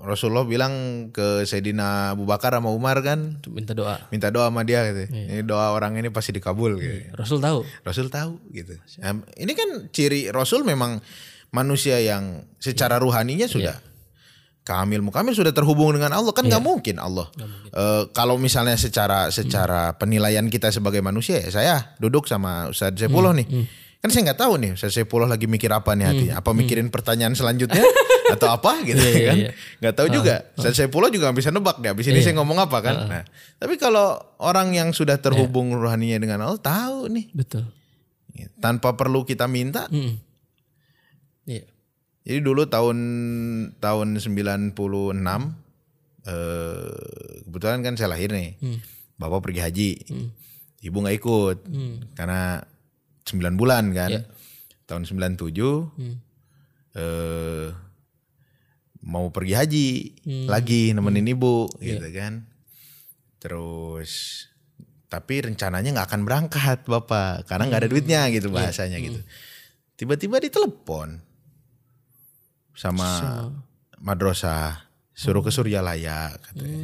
Rasulullah 0.00 0.48
bilang 0.48 0.72
ke 1.12 1.44
Sayyidina 1.44 2.16
Abu 2.16 2.24
Bakar 2.24 2.56
sama 2.56 2.72
Umar 2.72 3.04
kan 3.04 3.36
Minta 3.52 3.76
doa. 3.76 4.00
minta 4.08 4.32
doa 4.32 4.48
sama 4.48 4.64
dia 4.64 4.80
gitu. 4.88 5.12
Ini 5.12 5.44
doa 5.44 5.76
orang 5.76 5.92
ini 6.00 6.08
pasti 6.08 6.32
dikabul 6.32 6.80
gitu. 6.80 7.12
Rasul 7.12 7.38
tahu. 7.38 7.60
Rasul 7.84 8.08
tahu 8.08 8.40
gitu. 8.50 8.80
Nah, 9.04 9.20
ini 9.36 9.52
kan 9.52 9.92
ciri 9.92 10.32
Rasul 10.32 10.64
memang 10.64 11.04
manusia 11.52 12.00
yang 12.00 12.48
secara 12.56 12.96
ruhaninya 12.96 13.44
sudah 13.44 13.76
kamil 14.60 15.00
mukamil 15.02 15.32
sudah 15.32 15.50
terhubung 15.50 15.90
dengan 15.96 16.12
Allah 16.12 16.30
kan 16.30 16.44
nggak 16.46 16.62
mungkin 16.62 17.00
Allah. 17.00 17.26
Eh, 17.72 18.02
kalau 18.12 18.36
misalnya 18.36 18.76
secara 18.76 19.32
secara 19.32 19.96
penilaian 19.96 20.46
kita 20.46 20.70
sebagai 20.70 21.00
manusia 21.00 21.40
ya 21.42 21.48
saya 21.50 21.74
duduk 21.98 22.28
sama 22.28 22.68
Ustaz 22.70 22.94
Sepuluh 22.94 23.32
nih. 23.34 23.46
Kan 24.00 24.08
saya 24.08 24.32
nggak 24.32 24.40
tahu 24.40 24.52
nih 24.56 24.70
Ustaz 24.76 24.96
Sepuluh 24.96 25.28
lagi 25.28 25.44
mikir 25.44 25.68
apa 25.72 25.92
nih 25.92 26.06
hatinya. 26.08 26.34
Apa 26.40 26.56
mikirin 26.56 26.88
pertanyaan 26.88 27.36
selanjutnya 27.36 27.84
atau 28.34 28.46
apa 28.48 28.80
gitu 28.86 28.96
Iya, 28.96 29.10
iya, 29.12 29.28
kan. 29.28 29.36
iya. 29.36 29.50
Nggak 29.82 29.94
tahu 29.96 30.08
juga. 30.08 30.34
Ustaz 30.56 30.74
Sepuluh 30.78 31.08
juga 31.12 31.28
nggak 31.28 31.38
bisa 31.40 31.50
nebak 31.52 31.76
deh. 31.82 31.90
Abis 31.92 32.06
ini 32.08 32.20
saya 32.24 32.36
ngomong 32.40 32.58
apa 32.62 32.78
kan. 32.80 32.96
Nah, 33.10 33.22
tapi 33.60 33.76
kalau 33.76 34.16
orang 34.40 34.72
yang 34.72 34.94
sudah 34.96 35.18
terhubung 35.20 35.74
ruhaninya 35.76 36.16
dengan 36.16 36.38
Allah 36.46 36.60
tahu 36.62 37.10
nih 37.12 37.28
Betul. 37.36 37.64
tanpa 38.56 38.96
perlu 38.96 39.24
kita 39.26 39.44
minta. 39.50 39.84
Mm. 39.92 40.29
Jadi 42.30 42.46
dulu 42.46 42.62
tahun 42.70 42.98
tahun 43.82 44.22
96 44.22 44.78
eh 44.78 44.78
kebetulan 47.42 47.82
kan 47.82 47.98
saya 47.98 48.14
lahir 48.14 48.30
nih. 48.30 48.54
Bapak 49.18 49.50
pergi 49.50 49.58
haji. 49.66 49.90
Ibu 50.86 50.96
nggak 51.02 51.16
ikut. 51.18 51.58
Karena 52.14 52.62
9 53.26 53.58
bulan 53.58 53.90
kan. 53.90 54.14
Iya. 54.14 54.22
Tahun 54.86 55.02
97 55.10 55.90
eh 56.94 57.74
mau 59.02 59.26
pergi 59.34 59.54
haji 59.58 59.88
lagi 60.46 60.94
nemenin 60.94 61.34
ibu 61.34 61.66
gitu 61.82 62.06
kan. 62.14 62.46
Terus 63.42 64.46
tapi 65.10 65.50
rencananya 65.50 65.98
nggak 65.98 66.14
akan 66.14 66.22
berangkat 66.22 66.86
bapak. 66.86 67.42
Karena 67.50 67.66
nggak 67.66 67.80
ada 67.82 67.90
duitnya 67.90 68.30
gitu 68.30 68.54
bahasanya 68.54 69.02
gitu. 69.02 69.18
Tiba-tiba 69.98 70.38
ditelepon 70.38 71.26
sama 72.80 73.08
madrasah 74.00 74.88
suruh 75.12 75.44
ke 75.44 75.52
Suryalaya 75.52 76.32
katanya. 76.40 76.80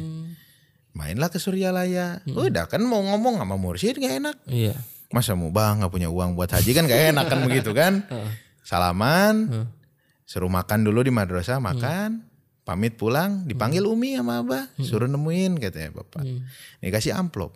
Mainlah 0.93 1.33
ke 1.33 1.41
Suryalaya. 1.41 2.21
Udah 2.29 2.69
kan 2.69 2.85
mau 2.85 3.01
ngomong 3.01 3.41
sama 3.41 3.57
mursyid 3.57 3.97
gak 3.97 4.21
enak. 4.21 4.37
Iya. 4.45 4.77
Masa 5.09 5.33
mau 5.33 5.49
bang 5.49 5.81
nggak 5.81 5.89
punya 5.89 6.13
uang 6.13 6.37
buat 6.37 6.53
haji 6.53 6.71
kan 6.77 6.85
gak 6.85 7.17
enak 7.17 7.25
kan 7.25 7.39
begitu 7.49 7.73
kan. 7.73 8.05
Salaman, 8.69 9.65
suruh 10.27 10.51
makan 10.51 10.85
dulu 10.85 11.01
di 11.01 11.09
madrasah 11.09 11.57
makan. 11.57 12.29
Pamit 12.67 12.99
pulang, 12.99 13.47
dipanggil 13.47 13.87
Umi 13.87 14.19
sama 14.19 14.43
Abah, 14.43 14.67
suruh 14.83 15.07
nemuin 15.07 15.55
katanya 15.55 16.03
Bapak. 16.03 16.19
Ini 16.83 16.91
kasih 16.91 17.15
amplop. 17.15 17.55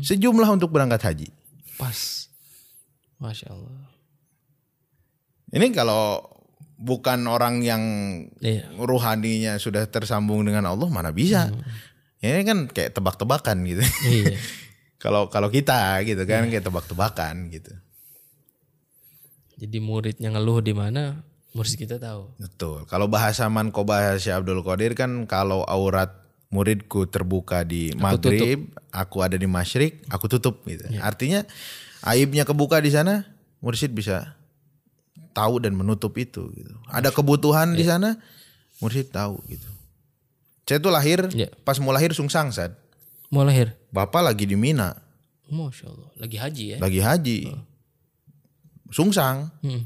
Sejumlah 0.00 0.48
untuk 0.48 0.72
berangkat 0.72 1.04
haji. 1.04 1.28
Pas. 1.76 2.32
Masya 3.20 3.52
Allah. 3.52 3.84
Ini 5.52 5.70
kalau 5.76 6.33
bukan 6.78 7.26
orang 7.30 7.62
yang 7.62 7.82
Iya. 8.42 8.70
ruhaninya 8.74 9.56
sudah 9.58 9.86
tersambung 9.86 10.42
dengan 10.42 10.66
Allah 10.68 10.88
mana 10.90 11.14
bisa. 11.14 11.50
Ini 12.24 12.40
kan 12.42 12.58
kayak 12.72 12.96
tebak-tebakan 12.96 13.62
gitu. 13.68 13.84
Iya. 14.06 14.36
Kalau 15.04 15.28
kalau 15.28 15.52
kita 15.52 16.00
gitu 16.08 16.24
kan 16.24 16.48
kayak 16.48 16.64
tebak-tebakan 16.64 17.52
gitu. 17.52 17.76
Jadi 19.60 19.76
muridnya 19.76 20.32
ngeluh 20.32 20.64
di 20.64 20.72
mana, 20.72 21.20
murid 21.52 21.76
kita 21.76 22.00
tahu. 22.00 22.32
Betul. 22.40 22.88
Kalau 22.88 23.04
bahasa 23.06 23.44
Mankobah 23.52 24.16
Syekh 24.16 24.32
Abdul 24.40 24.64
Qadir 24.64 24.96
kan 24.96 25.28
kalau 25.28 25.60
aurat 25.68 26.24
muridku 26.48 27.04
terbuka 27.04 27.68
di 27.68 27.92
maghrib, 28.00 28.72
aku 28.96 29.20
ada 29.20 29.36
di 29.36 29.44
masyrik, 29.44 30.00
aku 30.08 30.24
tutup 30.32 30.64
gitu. 30.64 30.88
Artinya 31.04 31.44
aibnya 32.00 32.48
kebuka 32.48 32.80
di 32.80 32.88
sana, 32.88 33.28
mursyid 33.60 33.92
bisa 33.92 34.40
tahu 35.34 35.58
dan 35.58 35.74
menutup 35.74 36.14
itu 36.14 36.46
gitu. 36.54 36.72
Ada 36.88 37.10
kebutuhan 37.10 37.74
di 37.74 37.82
sana, 37.82 38.16
mursyid 38.78 39.10
tahu 39.10 39.42
gitu. 39.50 39.66
Saya 40.64 40.80
tuh 40.80 40.88
lahir, 40.88 41.28
Iya. 41.28 41.52
pas 41.60 41.76
mau 41.76 41.92
lahir 41.92 42.14
sungsang 42.14 42.48
Sad. 42.48 42.72
Mau 43.28 43.44
lahir. 43.44 43.74
Bapak 43.90 44.22
lagi 44.22 44.46
di 44.46 44.54
Mina, 44.54 44.94
Masya 45.50 45.86
Allah. 45.90 46.08
Lagi 46.16 46.36
haji 46.38 46.64
ya. 46.64 46.78
lagi 46.78 47.00
haji. 47.02 47.38
Sungsang. 48.88 49.50
Hmm. 49.60 49.84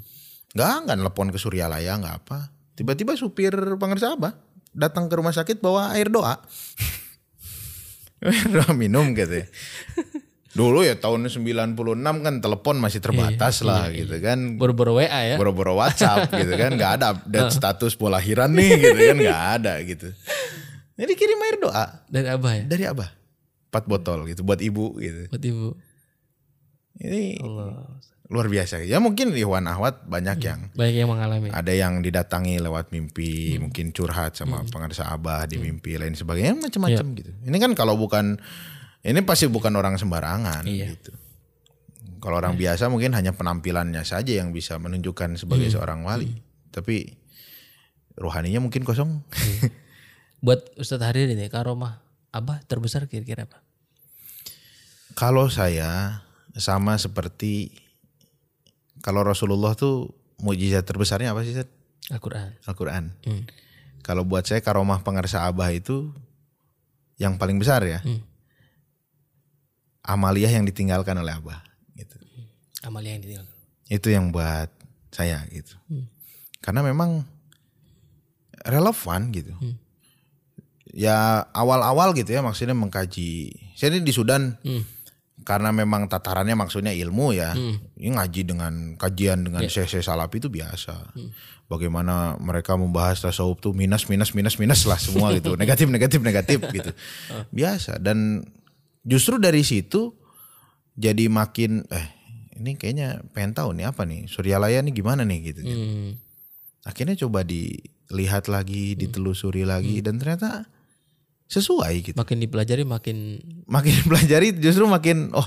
Nggak, 0.53 0.75
nggak 0.85 0.97
nelpon 1.01 1.29
ke 1.33 1.39
Suryalaya, 1.41 1.97
nggak 1.97 2.15
apa. 2.25 2.53
Tiba-tiba 2.77 3.17
supir 3.19 3.51
pengerja 3.81 4.15
Abah 4.15 4.37
datang 4.71 5.11
ke 5.11 5.15
rumah 5.19 5.35
sakit 5.35 5.59
bawa 5.59 5.97
air 5.97 6.07
doa. 6.07 6.39
air 8.23 8.47
doa 8.47 8.71
minum 8.77 9.11
gitu 9.17 9.43
ya. 9.43 9.47
Dulu 10.49 10.81
ya 10.81 10.95
tahun 10.95 11.29
96 11.29 11.77
kan 12.01 12.35
telepon 12.39 12.77
masih 12.77 12.99
terbatas 12.99 13.61
lah 13.61 13.89
gitu 13.91 14.17
kan. 14.19 14.57
Boro-boro 14.57 14.97
WA 14.97 15.07
ya. 15.07 15.37
Boro-boro 15.37 15.77
WhatsApp 15.77 16.33
gitu 16.41 16.53
kan. 16.53 16.73
Nggak 16.73 16.93
ada 16.99 17.07
update 17.13 17.53
status 17.53 17.93
mau 17.95 18.09
lahiran 18.09 18.51
nih 18.51 18.71
gitu 18.75 18.99
kan. 18.99 19.17
Nggak 19.19 19.43
ada 19.57 19.73
gitu. 19.83 20.09
Jadi 20.95 21.13
kirim 21.15 21.39
air 21.39 21.57
doa 21.59 21.85
Dari 22.07 22.27
Abah 22.27 22.53
ya. 22.55 22.65
dari 22.65 22.85
Abah. 22.85 23.09
Empat 23.69 23.85
botol 23.85 24.25
gitu 24.27 24.41
buat 24.43 24.59
ibu 24.59 24.97
gitu. 24.97 25.29
Buat 25.29 25.45
ibu. 25.45 25.67
Ini 26.99 27.39
Allah. 27.39 27.95
luar 28.29 28.45
biasa. 28.47 28.83
Ya 28.83 28.99
mungkin 28.99 29.33
Iwan 29.33 29.65
Ahwat 29.65 30.05
banyak 30.05 30.37
yang 30.43 30.61
Banyak 30.75 30.97
yang 30.97 31.09
mengalami. 31.09 31.49
ada 31.49 31.73
yang 31.73 32.01
didatangi 32.01 32.59
lewat 32.59 32.91
mimpi, 32.91 33.57
mungkin 33.57 33.89
curhat 33.89 34.35
sama 34.35 34.65
pengarsa 34.65 35.09
abah 35.09 35.45
di 35.45 35.57
mimpi 35.57 35.97
lain 35.97 36.13
sebagainya 36.13 36.59
macam-macam 36.59 37.07
gitu. 37.15 37.33
Ini 37.41 37.57
kan 37.57 37.73
kalau 37.73 37.97
bukan 37.97 38.37
ini 39.03 39.21
pasti 39.23 39.47
bukan 39.47 39.75
orang 39.75 39.95
sembarangan 39.95 40.67
Iya. 40.67 40.95
gitu. 40.95 41.13
Kalau 42.19 42.35
orang 42.43 42.59
biasa 42.59 42.91
mungkin 42.91 43.15
hanya 43.15 43.31
penampilannya 43.31 44.03
saja 44.03 44.35
yang 44.35 44.51
bisa 44.51 44.75
menunjukkan 44.83 45.39
sebagai 45.39 45.71
seorang 45.71 46.03
wali, 46.03 46.35
tapi 46.75 47.15
rohaninya 48.19 48.59
mungkin 48.59 48.83
kosong. 48.83 49.23
Buat 50.45 50.75
Ustadz 50.75 51.07
Hariri 51.07 51.39
nih, 51.39 51.47
karomah 51.47 52.03
Abah 52.35 52.59
terbesar 52.67 53.07
kira-kira 53.07 53.47
apa? 53.47 53.63
Kalau 55.15 55.47
saya 55.49 56.23
sama 56.59 56.99
seperti 56.99 57.71
kalau 59.01 59.23
Rasulullah 59.23 59.79
tuh 59.79 60.13
mujizat 60.43 60.85
terbesarnya 60.85 61.33
apa 61.33 61.47
sih 61.47 61.55
Seth? 61.55 61.71
Al-Quran. 62.11 62.55
Al-Quran. 62.67 63.05
Hmm. 63.25 63.43
Kalau 64.03 64.23
buat 64.27 64.47
saya 64.47 64.63
karomah 64.63 65.03
pengarsa 65.03 65.47
abah 65.47 65.71
itu 65.71 66.11
yang 67.19 67.37
paling 67.41 67.59
besar 67.59 67.83
ya. 67.87 68.03
Hmm. 68.03 68.23
Amaliyah 70.09 70.49
yang 70.49 70.65
ditinggalkan 70.65 71.21
oleh 71.21 71.37
abah. 71.37 71.61
Gitu. 71.93 72.17
Amalia 72.81 73.13
yang 73.13 73.21
ditinggalkan. 73.21 73.57
Itu 73.93 74.09
yang 74.09 74.33
buat 74.33 74.73
saya 75.13 75.45
gitu. 75.53 75.77
Hmm. 75.93 76.09
Karena 76.65 76.81
memang 76.81 77.29
relevan 78.65 79.21
gitu. 79.31 79.53
Hmm. 79.53 79.77
Ya 80.89 81.45
awal-awal 81.53 82.17
gitu 82.17 82.33
ya 82.33 82.41
maksudnya 82.41 82.73
mengkaji. 82.73 83.53
Saya 83.77 83.93
ini 83.95 84.03
di 84.03 84.13
Sudan 84.17 84.57
Hmm. 84.65 84.83
karena 85.45 85.71
memang 85.73 86.09
tatarannya 86.09 86.57
maksudnya 86.57 86.97
ilmu 86.97 87.37
ya. 87.37 87.53
Hmm. 87.53 87.77
Ini 88.01 88.17
ngaji 88.17 88.41
dengan 88.49 88.73
kajian 88.97 89.45
dengan 89.45 89.69
syekh-syekh 89.69 90.05
salafi 90.05 90.41
itu 90.41 90.49
biasa. 90.49 91.13
Bagaimana 91.69 92.41
mereka 92.41 92.81
membahas 92.81 93.21
tasawuf 93.21 93.61
tuh 93.61 93.77
minus 93.77 94.09
minus 94.09 94.33
minus 94.33 94.57
minus 94.57 94.89
lah 94.89 94.97
semua 94.97 95.37
gitu. 95.37 95.53
Negatif 95.61 95.93
negatif 95.93 96.25
negatif 96.25 96.65
gitu. 96.73 96.91
Biasa 97.59 98.01
dan 98.01 98.49
justru 99.05 99.39
dari 99.39 99.63
situ 99.63 100.15
jadi 100.99 101.31
makin 101.31 101.87
eh 101.93 102.19
ini 102.59 102.75
kayaknya 102.75 103.23
pengen 103.31 103.55
tahu 103.55 103.71
nih 103.79 103.87
apa 103.87 104.03
nih 104.03 104.27
Suryalaya 104.27 104.83
nih 104.83 104.93
gimana 104.93 105.23
nih 105.23 105.55
gitu. 105.55 105.63
Hmm. 105.63 106.19
Akhirnya 106.83 107.15
coba 107.15 107.47
dilihat 107.47 108.51
lagi, 108.51 108.99
ditelusuri 108.99 109.63
lagi 109.63 110.03
dan 110.03 110.19
ternyata 110.19 110.67
sesuai 111.47 111.95
gitu. 112.03 112.17
Makin 112.19 112.39
dipelajari 112.43 112.83
makin 112.83 113.41
Makin 113.65 113.95
pelajari 114.11 114.59
justru 114.59 114.85
makin 114.91 115.31
oh 115.33 115.47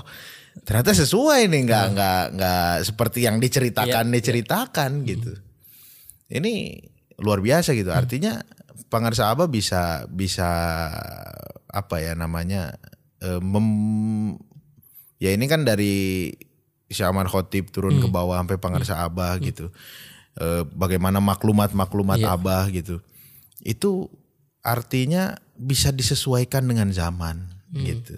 ternyata 0.64 0.92
sesuai 0.92 1.48
nih 1.48 1.62
nggak 1.64 1.86
nggak 1.96 2.24
nggak 2.36 2.74
seperti 2.84 3.28
yang 3.28 3.36
diceritakan 3.36 4.08
diceritakan 4.08 4.90
gitu. 5.04 5.36
Ini 6.32 6.80
luar 7.20 7.44
biasa 7.44 7.76
gitu. 7.76 7.92
Artinya 7.92 8.40
pengarsa 8.88 9.32
Abah 9.32 9.52
bisa 9.52 10.08
bisa 10.08 10.48
apa 11.72 11.96
ya 12.00 12.12
namanya 12.16 12.76
eh, 13.22 13.40
mem- 13.40 14.36
ya 15.22 15.30
ini 15.30 15.46
kan 15.46 15.62
dari 15.62 16.28
Syamar 16.92 17.24
Khotib 17.30 17.72
turun 17.72 18.02
ke 18.02 18.08
bawah 18.10 18.36
sampai 18.36 18.60
pengarsa 18.60 19.00
Abah 19.00 19.40
gitu. 19.40 19.72
Eh, 20.36 20.62
bagaimana 20.76 21.24
maklumat-maklumat 21.24 22.20
Abah 22.20 22.68
gitu. 22.68 23.00
Itu 23.64 24.12
artinya 24.60 25.38
bisa 25.56 25.88
disesuaikan 25.94 26.68
dengan 26.68 26.92
zaman 26.92 27.48
gitu. 27.72 28.16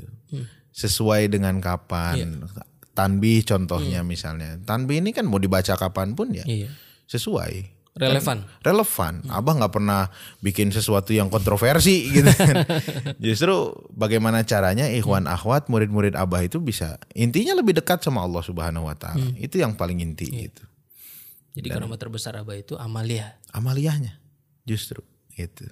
Sesuai 0.74 1.30
dengan 1.30 1.62
kapan. 1.62 2.42
Tanbih 2.94 3.46
contohnya 3.46 4.02
misalnya. 4.02 4.58
Tanbih 4.62 5.02
ini 5.02 5.14
kan 5.14 5.26
mau 5.26 5.38
dibaca 5.38 5.74
kapan 5.78 6.14
pun 6.18 6.30
ya 6.34 6.46
iya. 6.46 6.70
sesuai 7.10 7.73
relevan. 7.94 8.42
relevan. 8.60 9.22
Abah 9.30 9.54
nggak 9.54 9.72
pernah 9.74 10.10
bikin 10.42 10.74
sesuatu 10.74 11.14
yang 11.14 11.30
kontroversi 11.30 12.06
gitu 12.16 12.30
kan. 12.34 12.66
Justru 13.22 13.70
bagaimana 13.94 14.42
caranya 14.42 14.90
ikhwan 14.90 15.30
akhwat 15.30 15.70
murid-murid 15.70 16.18
Abah 16.18 16.42
itu 16.42 16.58
bisa 16.58 16.98
intinya 17.14 17.54
lebih 17.54 17.78
dekat 17.78 18.02
sama 18.02 18.26
Allah 18.26 18.42
Subhanahu 18.42 18.90
wa 18.90 18.96
taala. 18.98 19.22
Itu 19.38 19.62
yang 19.62 19.78
paling 19.78 20.02
inti 20.02 20.26
gitu. 20.26 20.64
Jadi 21.54 21.70
karomah 21.70 21.98
terbesar 21.98 22.34
Abah 22.34 22.58
itu 22.58 22.74
amalia. 22.74 23.38
Amaliyahnya 23.54 24.18
justru 24.66 25.00
gitu. 25.38 25.70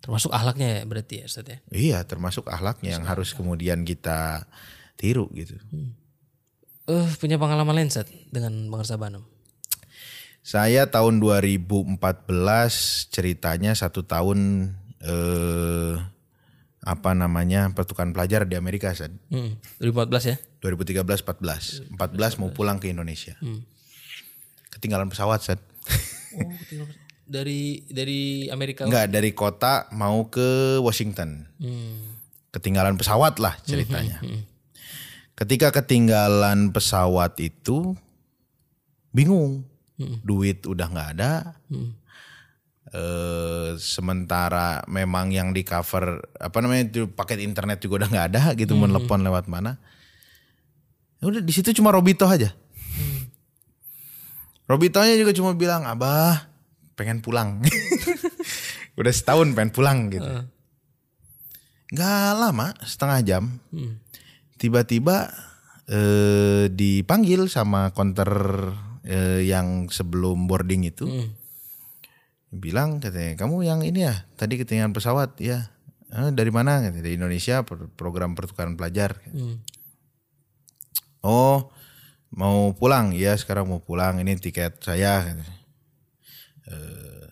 Termasuk 0.00 0.32
ahlaknya 0.32 0.80
ya 0.80 0.82
berarti 0.86 1.14
ya 1.20 1.24
Ustadz 1.28 1.50
ya. 1.50 1.58
Iya, 1.68 1.98
termasuk 2.08 2.48
akhlaknya 2.48 2.96
yang 2.96 3.04
harus 3.04 3.36
kemudian 3.36 3.84
kita 3.84 4.48
tiru 4.96 5.28
gitu. 5.36 5.60
Eh 6.88 7.08
punya 7.20 7.36
pengalaman 7.36 7.76
lain 7.76 7.90
Ustadz 7.92 8.30
dengan 8.32 8.70
Bang 8.72 8.86
Sabanam. 8.86 9.26
Saya 10.40 10.88
tahun 10.88 11.20
2014 11.20 12.00
ceritanya 13.08 13.72
satu 13.72 14.02
tahun 14.02 14.72
eh 15.00 15.94
apa 16.80 17.12
namanya 17.12 17.68
pertukaran 17.70 18.10
pelajar 18.10 18.44
di 18.44 18.56
Amerika. 18.56 18.88
Hmm. 19.28 19.60
2014 19.78 20.24
ya. 20.26 20.36
2013 20.60 21.04
14 21.24 21.92
14 21.92 22.36
mau 22.36 22.50
pulang 22.50 22.76
ke 22.76 22.88
Indonesia 22.88 23.32
ketinggalan 24.70 25.08
pesawat 25.08 25.40
set 25.40 25.60
Oh, 26.30 26.46
dari 27.26 27.82
dari 27.86 28.46
Amerika. 28.46 28.84
enggak 28.84 29.08
dari 29.08 29.32
kota 29.32 29.88
mau 29.90 30.28
ke 30.28 30.78
Washington 30.78 31.48
Hmm. 31.56 32.20
ketinggalan 32.50 32.94
pesawat 32.94 33.36
lah 33.36 33.56
ceritanya 33.60 34.20
ketika 35.32 35.72
ketinggalan 35.72 36.70
pesawat 36.70 37.34
itu 37.40 37.96
bingung 39.10 39.64
duit 40.22 40.64
udah 40.64 40.86
nggak 40.88 41.08
ada. 41.18 41.32
Eh 42.90 43.78
sementara 43.78 44.82
memang 44.90 45.30
yang 45.30 45.54
di 45.54 45.62
cover 45.62 46.18
apa 46.40 46.58
namanya 46.58 46.90
itu 46.90 47.06
paket 47.06 47.38
internet 47.38 47.78
juga 47.78 48.02
udah 48.02 48.08
nggak 48.10 48.26
ada 48.34 48.42
gitu 48.58 48.74
menelepon 48.74 49.22
lewat 49.22 49.46
mana. 49.46 49.78
Ya 51.20 51.28
udah 51.28 51.44
di 51.44 51.52
situ 51.52 51.70
cuma 51.76 51.92
Robito 51.92 52.24
aja. 52.24 52.50
Robitonya 54.66 55.18
juga 55.18 55.34
cuma 55.34 55.52
bilang 55.52 55.82
abah 55.82 56.46
pengen 56.94 57.18
pulang. 57.18 57.58
Udah 59.00 59.10
setahun 59.10 59.50
pengen 59.50 59.72
pulang 59.74 59.98
gitu. 60.12 60.46
Nggak 61.90 62.30
lama 62.38 62.66
setengah 62.86 63.18
jam 63.26 63.44
Hmm. 63.74 63.98
tiba-tiba 64.60 65.26
eh, 65.90 66.70
dipanggil 66.70 67.50
sama 67.50 67.90
konter 67.90 68.30
eh, 69.02 69.44
yang 69.44 69.88
sebelum 69.88 70.44
boarding 70.44 70.84
itu 70.84 71.06
Hmm. 71.06 71.28
bilang 72.50 72.98
katanya 72.98 73.38
kamu 73.38 73.62
yang 73.62 73.80
ini 73.80 74.04
ya 74.04 74.26
tadi 74.34 74.56
ketinggalan 74.56 74.90
pesawat 74.90 75.38
ya 75.38 75.70
"Eh, 76.10 76.30
dari 76.30 76.50
mana 76.50 76.82
Katanya, 76.82 77.00
dari 77.00 77.14
Indonesia 77.14 77.62
pro- 77.62 77.86
program 77.90 78.34
pertukaran 78.34 78.74
pelajar 78.74 79.22
Hmm. 79.26 79.62
oh 81.22 81.70
mau 82.30 82.70
pulang 82.72 83.10
ya 83.12 83.34
sekarang 83.34 83.66
mau 83.66 83.78
pulang 83.78 84.18
ini 84.18 84.34
tiket 84.36 84.78
saya 84.80 85.22
katanya. 85.24 85.58
Eh, 86.66 87.26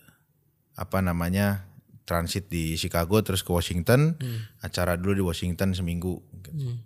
apa 0.75 0.99
namanya 0.99 1.67
transit 2.03 2.47
di 2.47 2.73
Chicago 2.73 3.19
terus 3.19 3.39
ke 3.39 3.51
Washington 3.51 4.17
acara 4.59 4.95
dulu 4.95 5.13
di 5.13 5.23
Washington 5.23 5.71
seminggu 5.71 6.19
Hmm. 6.49 6.81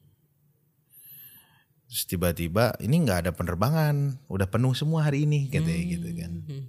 Terus 1.93 2.09
tiba-tiba 2.09 2.73
ini 2.81 3.05
nggak 3.05 3.19
ada 3.21 3.31
penerbangan, 3.37 4.17
udah 4.25 4.49
penuh 4.49 4.73
semua 4.73 5.05
hari 5.05 5.29
ini 5.29 5.45
katanya 5.45 5.83
gitu 5.93 6.09
kan. 6.17 6.31
Hmm. 6.41 6.63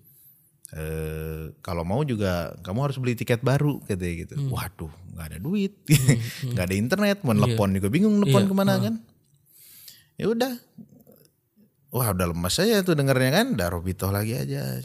Eh, 0.75 1.43
kalau 1.65 1.81
mau 1.81 2.05
juga 2.05 2.53
kamu 2.61 2.79
harus 2.85 3.01
beli 3.01 3.17
tiket 3.17 3.41
baru 3.41 3.81
katanya 3.89 4.29
gitu. 4.29 4.35
Waduh, 4.53 4.93
nggak 5.17 5.27
ada 5.33 5.39
duit, 5.41 5.73
nggak 6.53 6.65
ada 6.69 6.77
internet, 6.77 7.17
mau 7.25 7.33
nelpon 7.33 7.73
juga 7.73 7.89
bingung 7.89 8.21
nelpon 8.21 8.45
Iya, 8.45 8.51
ke 8.53 8.55
mana 8.55 8.75
kan. 8.77 8.95
Ya 10.21 10.29
udah, 10.29 10.53
wah 11.89 12.13
udah 12.13 12.27
lemas 12.29 12.61
aja 12.61 12.85
tuh 12.85 12.93
dengernya 12.93 13.33
kan, 13.33 13.47
udah 13.57 13.69
Robito 13.73 14.13
lagi 14.13 14.37
aja. 14.37 14.77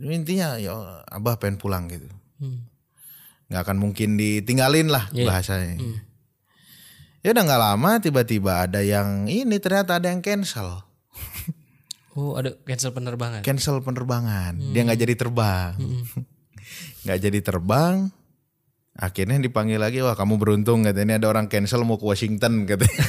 Intinya 0.00 0.56
ya 0.56 1.04
abah 1.12 1.36
pengen 1.36 1.60
pulang 1.60 1.92
gitu. 1.92 2.08
Hmm. 2.40 2.64
Nggak 3.52 3.68
akan 3.68 3.76
mungkin 3.84 4.16
ditinggalin 4.16 4.88
lah 4.88 5.12
Iya. 5.12 5.28
bahasanya. 5.28 5.76
Ya 7.24 7.32
udah 7.32 7.40
nggak 7.40 7.62
lama 7.72 7.90
tiba-tiba 8.04 8.68
ada 8.68 8.84
yang 8.84 9.24
ini 9.24 9.56
ternyata 9.56 9.96
ada 9.96 10.12
yang 10.12 10.20
cancel. 10.20 10.84
Oh 12.12 12.36
ada 12.36 12.52
cancel 12.68 12.92
penerbangan. 12.92 13.40
cancel 13.40 13.80
penerbangan. 13.80 14.60
Dia 14.76 14.84
nggak 14.84 15.00
jadi 15.00 15.14
terbang. 15.16 15.72
Nggak 17.04 17.20
jadi 17.20 17.40
terbang 17.44 18.08
akhirnya 18.96 19.36
dipanggil 19.36 19.76
lagi 19.76 20.00
wah 20.00 20.16
kamu 20.16 20.40
beruntung 20.40 20.84
katanya 20.84 21.16
ini. 21.16 21.20
Ada 21.20 21.28
orang 21.32 21.46
cancel 21.48 21.84
mau 21.84 22.00
ke 22.00 22.04
Washington 22.08 22.64
katanya 22.64 23.04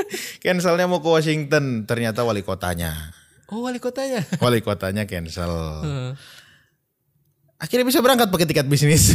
cancelnya 0.44 0.84
mau 0.88 1.04
ke 1.04 1.08
Washington. 1.08 1.84
Ternyata 1.84 2.24
wali 2.24 2.40
kotanya. 2.40 3.12
Oh 3.52 3.64
wali 3.64 3.80
kotanya. 3.80 4.24
wali 4.44 4.64
kotanya 4.64 5.04
cancel. 5.04 5.52
Heeh. 5.84 6.10
akhirnya 7.58 7.84
bisa 7.84 7.98
berangkat 8.00 8.30
pakai 8.30 8.46
tiket 8.46 8.70
bisnis 8.70 9.12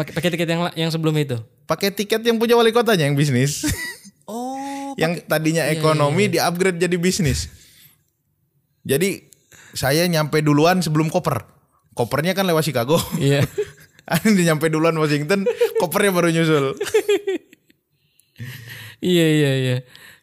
Pakai 0.00 0.12
pakai 0.16 0.30
tiket 0.32 0.48
yang 0.48 0.60
yang 0.74 0.88
sebelum 0.88 1.12
itu. 1.14 1.36
pakai 1.64 1.92
tiket 1.92 2.24
yang 2.24 2.40
punya 2.40 2.56
wali 2.56 2.72
kotanya 2.72 3.04
yang 3.04 3.14
bisnis 3.14 3.68
Oh. 4.24 4.96
yang 5.02 5.20
tadinya 5.22 5.68
ekonomi 5.68 6.26
di 6.26 6.40
upgrade 6.40 6.80
jadi 6.80 6.96
bisnis 6.96 7.52
jadi 8.80 9.22
saya 9.70 10.08
nyampe 10.08 10.40
duluan 10.40 10.80
sebelum 10.80 11.06
koper 11.06 11.44
kopernya 11.92 12.32
kan 12.32 12.48
lewat 12.48 12.64
Chicago 12.64 12.96
Iya. 13.14 13.44
Dia 14.26 14.50
nyampe 14.50 14.66
duluan 14.66 14.98
Washington, 14.98 15.46
kopernya 15.78 16.10
baru 16.10 16.34
nyusul. 16.34 16.74
iya 18.98 19.26
iya 19.30 19.52
iya. 19.54 19.76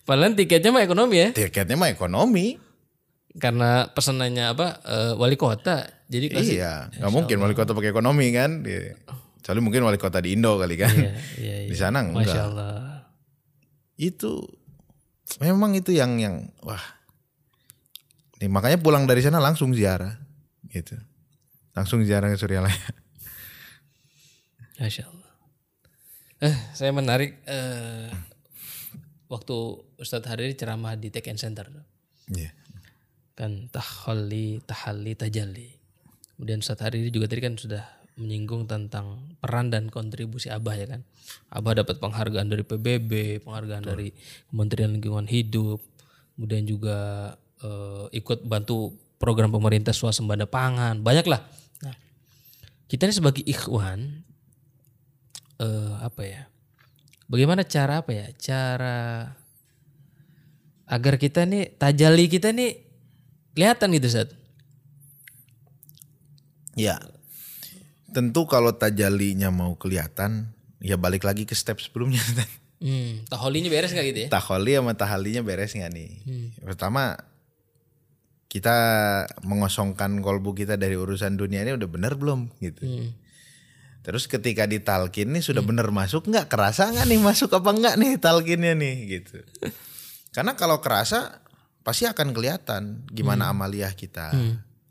Padahal 0.03 0.35
tiketnya 0.35 0.71
mah 0.71 0.83
ekonomi 0.83 1.15
ya. 1.19 1.29
Tiketnya 1.31 1.79
mah 1.79 1.87
ekonomi. 1.87 2.59
Karena 3.37 3.87
pesanannya 3.87 4.43
apa 4.43 4.67
eh, 4.83 5.13
wali 5.15 5.39
kota. 5.39 5.87
Jadi 6.07 6.25
kasih 6.27 6.53
Iya, 6.59 6.73
nggak 6.99 7.11
mungkin 7.11 7.37
wali 7.39 7.55
kota 7.55 7.71
pakai 7.71 7.95
ekonomi 7.95 8.27
kan. 8.31 8.59
Kecuali 9.47 9.63
mungkin 9.63 9.87
wali 9.87 9.95
kota 9.95 10.19
di 10.19 10.35
Indo 10.35 10.59
kali 10.59 10.75
kan. 10.75 10.91
Iya, 10.91 11.15
iya, 11.39 11.55
iya. 11.63 11.71
Di 11.71 11.75
sana 11.79 12.03
Masya 12.03 12.19
enggak. 12.19 12.47
Allah. 12.51 13.07
Itu 13.95 14.43
memang 15.39 15.71
itu 15.71 15.95
yang 15.95 16.19
yang 16.19 16.51
wah. 16.67 16.83
Nih, 18.43 18.51
makanya 18.51 18.75
pulang 18.83 19.07
dari 19.07 19.23
sana 19.23 19.39
langsung 19.39 19.71
ziarah 19.71 20.19
gitu. 20.67 20.99
Langsung 21.71 22.03
ziarah 22.03 22.27
ke 22.27 22.35
Suryalaya. 22.35 22.75
Masya 24.83 25.15
Allah. 25.15 25.31
Eh, 26.43 26.57
saya 26.75 26.91
menarik 26.91 27.39
eh, 27.47 28.11
waktu 29.31 29.55
Ustadz 29.95 30.27
Hariri 30.27 30.59
ceramah 30.59 30.99
di 30.99 31.07
Tech 31.07 31.23
and 31.31 31.39
Center. 31.39 31.71
Iya. 32.35 32.51
Kan 33.31 33.71
tahalli, 33.71 34.59
tahalli, 34.67 35.15
tajalli. 35.15 35.71
Kemudian 36.35 36.59
Ustadz 36.59 36.83
Hariri 36.83 37.15
juga 37.15 37.31
tadi 37.31 37.47
kan 37.47 37.55
sudah 37.55 37.96
menyinggung 38.17 38.65
tentang 38.65 39.37
peran 39.37 39.69
dan 39.69 39.93
kontribusi 39.93 40.49
Abah 40.49 40.73
ya 40.73 40.89
kan. 40.89 41.01
Abah 41.53 41.77
dapat 41.77 42.01
penghargaan 42.01 42.49
dari 42.49 42.65
PBB, 42.65 43.45
penghargaan 43.45 43.85
dari 43.85 44.09
Kementerian 44.49 44.91
Lingkungan 44.97 45.29
Hidup, 45.29 45.79
kemudian 46.33 46.65
juga 46.65 46.97
eh, 47.61 48.05
ikut 48.17 48.43
bantu 48.49 48.97
program 49.21 49.53
pemerintah 49.53 49.93
swasembada 49.93 50.49
pangan, 50.49 51.01
banyak 51.01 51.25
lah. 51.29 51.45
Nah, 51.85 51.95
kita 52.89 53.05
ini 53.05 53.13
sebagai 53.13 53.45
ikhwan 53.45 54.25
eh 55.57 55.93
apa 56.01 56.21
ya? 56.25 56.41
Bagaimana 57.29 57.65
cara 57.65 58.01
apa 58.01 58.11
ya? 58.13 58.27
Cara 58.37 59.29
agar 60.87 61.19
kita 61.19 61.43
nih 61.43 61.75
tajali 61.75 62.25
kita 62.31 62.49
nih 62.55 62.81
kelihatan 63.53 63.93
gitu 63.97 64.07
Ustaz. 64.09 64.29
Ya. 66.77 67.01
Tentu 68.11 68.47
kalau 68.47 68.75
tajalinya 68.75 69.51
mau 69.51 69.75
kelihatan, 69.75 70.51
ya 70.79 70.95
balik 70.95 71.27
lagi 71.27 71.43
ke 71.43 71.55
step 71.55 71.79
sebelumnya. 71.81 72.21
Hmm, 72.77 73.25
taholinya 73.25 73.73
beres 73.73 73.89
nggak 73.89 74.05
gitu 74.13 74.19
ya? 74.21 74.29
Taholi 74.29 74.77
sama 74.77 74.93
tahalinya 74.93 75.41
beres 75.41 75.73
nggak 75.73 75.91
nih? 75.97 76.11
Hmm. 76.29 76.47
Pertama 76.61 77.17
kita 78.45 78.77
mengosongkan 79.41 80.21
kolbu 80.21 80.53
kita 80.53 80.77
dari 80.77 80.93
urusan 80.93 81.41
dunia 81.41 81.65
ini 81.65 81.73
udah 81.73 81.89
bener 81.89 82.13
belum 82.13 82.53
gitu. 82.61 82.85
Hmm. 82.85 83.17
Terus 84.05 84.29
ketika 84.29 84.69
ditalkin 84.69 85.33
nih 85.33 85.41
sudah 85.41 85.65
bener 85.65 85.89
masuk 85.89 86.29
nggak 86.29 86.53
kerasa 86.53 86.93
nggak 86.93 87.09
nih 87.09 87.17
masuk 87.17 87.49
apa 87.57 87.65
nggak 87.65 87.95
nih 87.97 88.13
talkinnya 88.21 88.77
nih 88.77 88.95
gitu. 89.09 89.41
Karena 90.37 90.53
kalau 90.53 90.77
kerasa 90.77 91.41
pasti 91.81 92.05
akan 92.05 92.29
kelihatan 92.29 93.09
gimana 93.09 93.49
amaliyah 93.49 93.97
kita 93.97 94.37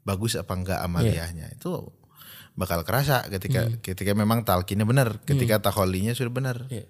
bagus 0.02 0.34
apa 0.34 0.58
enggak 0.58 0.80
amaliyahnya 0.82 1.54
itu 1.54 1.70
bakal 2.56 2.82
kerasa 2.82 3.28
ketika 3.28 3.68
ketika 3.84 4.16
memang 4.16 4.42
talkinnya 4.42 4.88
benar, 4.88 5.20
ketika 5.28 5.60
taholinya 5.60 6.16
sudah 6.16 6.32
benar. 6.32 6.56
Iya. 6.72 6.88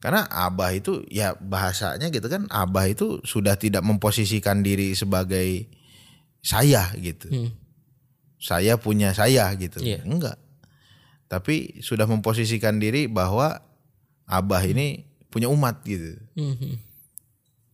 Karena 0.00 0.24
abah 0.30 0.72
itu 0.72 1.04
ya 1.12 1.36
bahasanya 1.36 2.08
gitu 2.08 2.24
kan 2.32 2.48
abah 2.48 2.88
itu 2.88 3.20
sudah 3.20 3.60
tidak 3.60 3.84
memposisikan 3.84 4.64
diri 4.64 4.96
sebagai 4.96 5.68
saya 6.40 6.88
gitu. 6.96 7.28
Hmm. 7.28 7.50
Saya 8.40 8.80
punya 8.80 9.12
saya 9.12 9.52
gitu. 9.60 9.84
Iya. 9.84 10.00
Enggak. 10.08 10.40
Tapi 11.28 11.84
sudah 11.84 12.08
memposisikan 12.08 12.80
diri 12.80 13.06
bahwa 13.06 13.60
abah 14.24 14.62
ini 14.64 15.04
punya 15.28 15.46
umat 15.52 15.84
gitu. 15.84 16.16
Hmm, 16.34 16.56
hmm. 16.56 16.74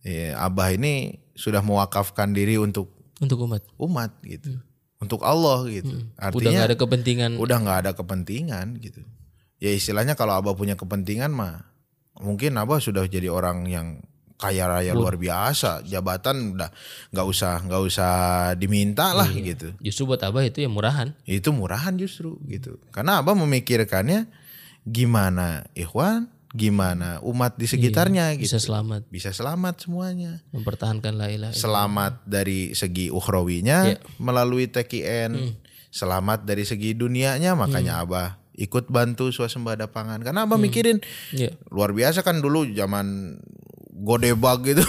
Ya, 0.07 0.39
abah 0.43 0.75
ini 0.75 1.23
sudah 1.39 1.63
mewakafkan 1.65 2.31
diri 2.37 2.59
untuk 2.61 2.93
Untuk 3.17 3.49
umat. 3.49 3.65
umat 3.81 4.13
gitu. 4.27 4.61
Untuk 5.07 5.23
Allah 5.23 5.63
gitu. 5.71 5.95
Hmm. 5.95 6.11
Udah 6.13 6.27
Artinya 6.27 6.51
nggak 6.53 6.69
ada 6.69 6.77
kepentingan. 6.77 7.31
udah 7.39 7.57
nggak 7.63 7.79
ada 7.87 7.93
kepentingan 7.95 8.67
gitu. 8.83 9.01
Ya 9.57 9.71
istilahnya 9.73 10.19
kalau 10.19 10.35
abah 10.37 10.53
punya 10.53 10.75
kepentingan 10.75 11.31
mah 11.31 11.71
mungkin 12.19 12.59
abah 12.59 12.77
sudah 12.77 13.07
jadi 13.07 13.31
orang 13.31 13.65
yang 13.71 14.03
kaya 14.37 14.69
raya 14.69 14.93
luar 14.93 15.17
biasa, 15.17 15.81
jabatan 15.89 16.53
udah 16.53 16.69
nggak 17.09 17.25
usah 17.25 17.65
nggak 17.65 17.83
usah 17.89 18.13
diminta 18.53 19.17
lah 19.17 19.25
Iya. 19.33 19.57
gitu. 19.57 19.69
Justru 19.81 20.13
buat 20.13 20.21
Abah 20.21 20.45
itu 20.45 20.61
ya 20.61 20.69
murahan. 20.69 21.17
Itu 21.25 21.57
murahan 21.57 21.97
justru 21.97 22.37
gitu. 22.45 22.77
Karena 22.93 23.25
abah 23.25 23.33
memikirkannya 23.33 24.29
gimana 24.85 25.65
ikhwan, 25.73 26.29
gimana 26.57 27.21
umat 27.21 27.55
di 27.55 27.69
sekitarnya 27.69 28.33
gitu. 28.41 28.49
Bisa 28.49 28.59
selamat. 28.59 29.07
Bisa 29.13 29.31
selamat 29.31 29.85
semuanya. 29.85 30.41
Mempertahankan 30.51 31.13
la 31.15 31.29
ilaha. 31.29 31.53
Selamat 31.53 32.25
dari 32.25 32.73
segi 32.73 33.13
ukhrawinya 33.13 33.93
Iya. 33.93 33.99
melalui 34.17 34.67
TKN. 34.67 35.37
Selamat 35.93 36.43
dari 36.43 36.65
segi 36.65 36.97
dunianya 36.97 37.53
makanya 37.53 38.01
abah 38.01 38.41
ikut 38.57 38.89
bantu 38.89 39.29
swasembada 39.29 39.85
pangan. 39.87 40.25
Karena 40.25 40.49
abah 40.49 40.57
mikirin 40.57 41.05
Iya. 41.31 41.53
luar 41.69 41.93
biasa 41.93 42.25
kan 42.25 42.41
dulu 42.41 42.65
zaman 42.73 43.37
godebag 43.97 44.61
gitu. 44.67 44.85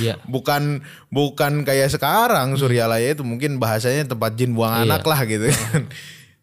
Iya. 0.00 0.16
bukan 0.32 0.80
bukan 1.08 1.64
kayak 1.64 1.92
sekarang 1.92 2.56
Suryalaya 2.56 3.12
itu 3.12 3.20
mungkin 3.20 3.56
bahasanya 3.56 4.08
tempat 4.08 4.36
jin 4.36 4.52
buang 4.52 4.84
anak 4.84 5.04
lah 5.04 5.20
gitu 5.24 5.48
kan. 5.48 5.88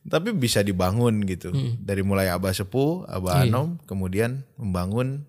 Tapi 0.03 0.35
bisa 0.35 0.59
dibangun 0.59 1.23
gitu. 1.23 1.55
Dari 1.79 2.03
mulai 2.03 2.27
Abah 2.27 2.51
Sepuh, 2.51 3.07
Abah 3.07 3.47
Anom 3.47 3.79
kemudian 3.87 4.43
membangun 4.59 5.23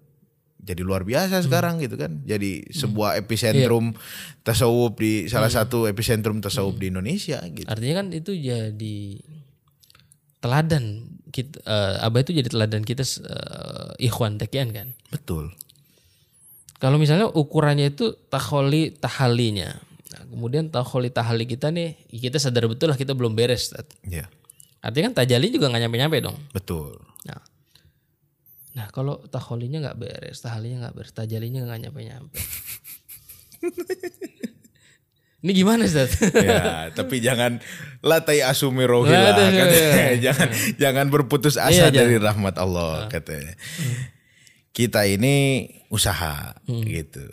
jadi 0.65 0.81
luar 0.81 1.05
biasa 1.05 1.45
sekarang 1.45 1.79
gitu 1.85 2.01
kan. 2.01 2.25
Jadi 2.25 2.73
sebuah 2.73 3.21
epicentrum 3.21 3.93
tasawuf 4.43 4.97
di 4.97 5.29
salah 5.29 5.53
satu 5.53 5.85
epicentrum 5.85 6.41
tasawuf 6.41 6.81
di 6.81 6.89
Indonesia 6.89 7.39
gitu. 7.53 7.69
Artinya 7.69 8.03
kan 8.03 8.07
itu 8.17 8.33
jadi 8.33 8.99
teladan 10.41 11.15
kita 11.31 11.61
eh, 11.63 12.05
Abah 12.05 12.21
itu 12.25 12.33
jadi 12.33 12.49
teladan 12.49 12.83
kita 12.83 13.05
eh, 13.05 14.09
ikhwan 14.09 14.41
tekian 14.41 14.73
kan. 14.73 14.97
Betul. 15.13 15.53
Kalau 16.81 16.97
misalnya 16.97 17.29
ukurannya 17.31 17.93
itu 17.93 18.17
taholi 18.29 18.93
tahalinya. 18.97 19.73
Nah, 20.15 20.23
kemudian 20.29 20.69
taholi 20.69 21.09
tahali 21.09 21.45
kita 21.49 21.73
nih 21.73 21.97
kita 22.13 22.41
sadar 22.41 22.69
betul 22.69 22.93
lah 22.93 22.99
kita 22.99 23.17
belum 23.17 23.33
beres. 23.33 23.73
Ya, 24.05 24.29
Artinya 24.85 25.09
kan 25.09 25.25
tajali 25.25 25.49
juga 25.49 25.73
nggak 25.73 25.83
nyampe-nyampe 25.89 26.17
dong. 26.21 26.37
betul. 26.53 27.01
Nah, 27.25 27.41
nah 28.77 28.87
kalau 28.93 29.25
taholinya 29.33 29.81
nggak 29.81 29.97
beres, 29.97 30.45
tahalinya 30.45 30.85
nggak 30.85 30.95
beres, 31.01 31.17
tajalinya 31.17 31.65
nggak 31.65 31.89
nyampe-nyampe. 31.89 32.37
Ini 35.45 35.53
gimana 35.53 35.85
Ustaz? 35.85 36.17
ya, 36.33 36.89
tapi 36.97 37.21
jangan 37.21 37.61
latai 38.01 38.41
asumi 38.41 38.89
rohila 38.89 39.37
katanya. 39.37 39.65
jangan 40.25 40.49
jangan 40.81 41.07
berputus 41.13 41.61
asa 41.61 41.93
Iya, 41.93 41.93
dari 41.93 42.17
rahmat 42.17 42.57
Allah 42.57 43.13
katanya. 43.13 43.53
Kita 44.73 45.05
ini 45.05 45.69
usaha 45.93 46.57
gitu. 46.65 47.29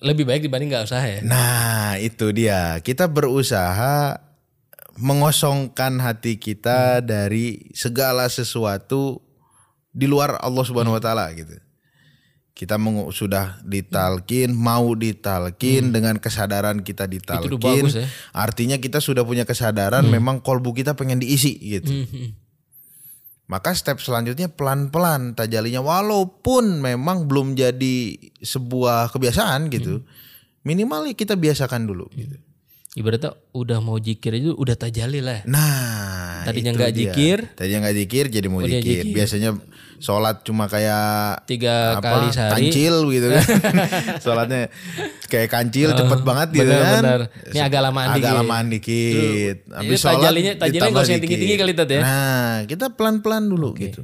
Lebih 0.00 0.24
baik 0.24 0.48
dibanding 0.48 0.72
nggak 0.72 0.88
usah 0.88 1.04
ya. 1.04 1.20
Nah, 1.20 2.00
itu 2.00 2.32
dia. 2.32 2.80
Kita 2.80 3.12
berusaha 3.12 4.24
mengosongkan 4.98 6.02
hati 6.02 6.36
kita 6.36 6.98
dari 7.00 7.70
segala 7.72 8.26
sesuatu 8.26 9.22
di 9.88 10.04
luar 10.04 10.36
Allah 10.38 10.64
Subhanahu 10.66 10.98
wa 10.98 11.02
taala 11.02 11.30
gitu. 11.32 11.54
Kita 12.52 12.74
mengu- 12.74 13.14
sudah 13.14 13.62
ditalkin, 13.62 14.50
mau 14.50 14.90
ditalkin 14.92 15.94
dengan 15.94 16.18
kesadaran 16.18 16.82
kita 16.82 17.06
ditalkin. 17.06 17.54
udah 17.54 17.62
bagus 17.62 17.94
ya. 17.94 18.06
Artinya 18.34 18.76
kita 18.76 18.98
sudah 18.98 19.22
punya 19.22 19.46
kesadaran 19.46 20.02
memang 20.10 20.42
kolbu 20.42 20.74
kita 20.74 20.98
pengen 20.98 21.22
diisi 21.22 21.54
gitu. 21.54 21.86
Hmm, 22.02 22.34
Maka 23.46 23.72
step 23.72 24.02
selanjutnya 24.02 24.50
pelan-pelan 24.50 25.32
tajalinya 25.32 25.80
walaupun 25.80 26.82
memang 26.82 27.30
belum 27.30 27.54
jadi 27.54 28.18
sebuah 28.42 29.14
kebiasaan 29.14 29.70
gitu. 29.70 30.02
Minimal 30.66 31.14
kita 31.14 31.38
biasakan 31.38 31.86
dulu 31.86 32.10
gitu. 32.12 32.36
Ibaratnya 32.90 33.36
udah 33.52 33.78
mau 33.78 33.96
jikir 33.96 34.32
itu 34.34 34.52
udah 34.52 34.72
tajali 34.74 35.20
lah. 35.20 35.44
Nah, 35.44 36.40
Tadinya 36.42 36.72
nggak 36.72 36.90
jikir. 36.90 37.38
Tadinya 37.52 37.84
nggak 37.84 37.96
jikir 37.96 38.24
jadi 38.28 38.46
mau 38.46 38.60
jikir. 38.60 38.80
jikir. 38.80 39.04
Biasanya 39.12 39.50
sholat 39.98 40.40
cuma 40.40 40.66
kayak 40.66 41.44
Tiga 41.44 42.00
apa, 42.00 42.06
kali 42.08 42.26
sehari. 42.30 42.52
kancil 42.72 42.94
gitu 43.10 43.26
kan. 43.28 43.44
Sholatnya 44.24 44.60
kayak 45.26 45.48
kancil 45.48 45.92
cepet 45.92 46.20
banget 46.22 46.48
gitu 46.54 46.64
bener, 46.64 46.80
kan. 46.80 47.02
bener. 47.02 47.20
Ini 47.46 47.60
agak 47.60 47.80
lamaan 47.82 48.08
Agak 48.08 48.16
dikit. 48.18 48.38
lamaan 48.40 48.66
dikit. 48.68 49.56
Ini 49.68 49.94
tajalinya- 49.94 49.94
tajalinya 49.98 50.52
ditambah 50.56 50.88
nggak 50.88 51.02
usah 51.02 51.12
yang 51.12 51.20
dikit. 51.20 51.28
tinggi-tinggi 51.28 51.56
kali, 51.56 51.72
Tat, 51.74 51.88
ya? 51.88 52.00
Nah, 52.00 52.54
kita 52.64 52.86
pelan-pelan 52.90 53.44
dulu 53.44 53.68
gitu. 53.76 54.00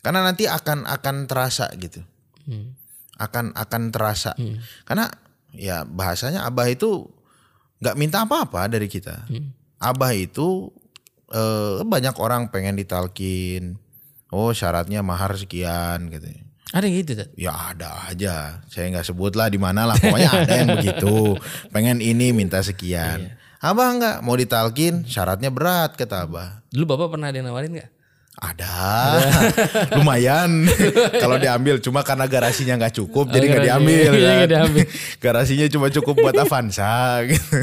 Karena 0.00 0.20
nanti 0.22 0.44
akan 0.44 0.84
akan 0.86 1.16
terasa 1.24 1.68
gitu. 1.76 2.00
Hmm. 2.48 2.72
Akan 3.14 3.52
akan 3.52 3.82
terasa. 3.88 4.32
Karena 4.82 5.12
ya 5.52 5.84
bahasanya 5.84 6.42
Abah 6.42 6.66
itu 6.66 7.06
nggak 7.80 7.96
minta 7.98 8.22
apa-apa 8.22 8.68
dari 8.70 8.86
kita. 8.86 9.26
Hmm. 9.30 9.54
Abah 9.80 10.12
itu 10.14 10.70
eh, 11.30 11.82
banyak 11.82 12.14
orang 12.20 12.50
pengen 12.50 12.78
ditalkin. 12.78 13.78
Oh 14.34 14.50
syaratnya 14.50 15.02
mahar 15.02 15.38
sekian 15.38 16.10
gitu. 16.10 16.26
Ada 16.74 16.90
yang 16.90 16.96
gitu 17.06 17.12
Tat? 17.14 17.30
Ya 17.38 17.54
ada 17.54 18.10
aja. 18.10 18.58
Saya 18.66 18.90
nggak 18.90 19.06
sebut 19.06 19.38
lah 19.38 19.46
di 19.46 19.62
mana 19.62 19.86
lah. 19.86 19.94
Pokoknya 19.94 20.30
ada 20.34 20.54
yang 20.58 20.70
begitu. 20.82 21.38
Pengen 21.70 22.02
ini 22.02 22.34
minta 22.34 22.58
sekian. 22.66 23.30
Abah 23.62 23.94
nggak 23.94 24.16
mau 24.26 24.34
ditalkin. 24.34 25.06
Syaratnya 25.06 25.54
berat 25.54 25.94
kata 25.94 26.26
Abah. 26.26 26.66
Dulu 26.74 26.82
bapak 26.82 27.14
pernah 27.14 27.30
ada 27.30 27.38
yang 27.38 27.46
nawarin 27.46 27.78
nggak? 27.78 27.93
Ada, 28.34 28.74
lumayan 29.96 30.66
kalau 31.22 31.38
diambil. 31.38 31.78
Cuma 31.78 32.02
karena 32.02 32.26
garasinya 32.26 32.74
nggak 32.76 32.94
cukup, 32.98 33.30
jadi 33.30 33.46
nggak 33.46 33.62
garasi. 33.62 33.70
diambil. 33.70 34.10
Iya, 34.10 34.10
Kan? 34.10 34.34
nggak 34.36 34.50
diambil. 34.50 34.84
Garasinya 35.24 35.66
cuma 35.70 35.86
cukup 35.88 36.14
buat 36.18 36.34
Avanza. 36.34 37.22
Gitu. 37.24 37.56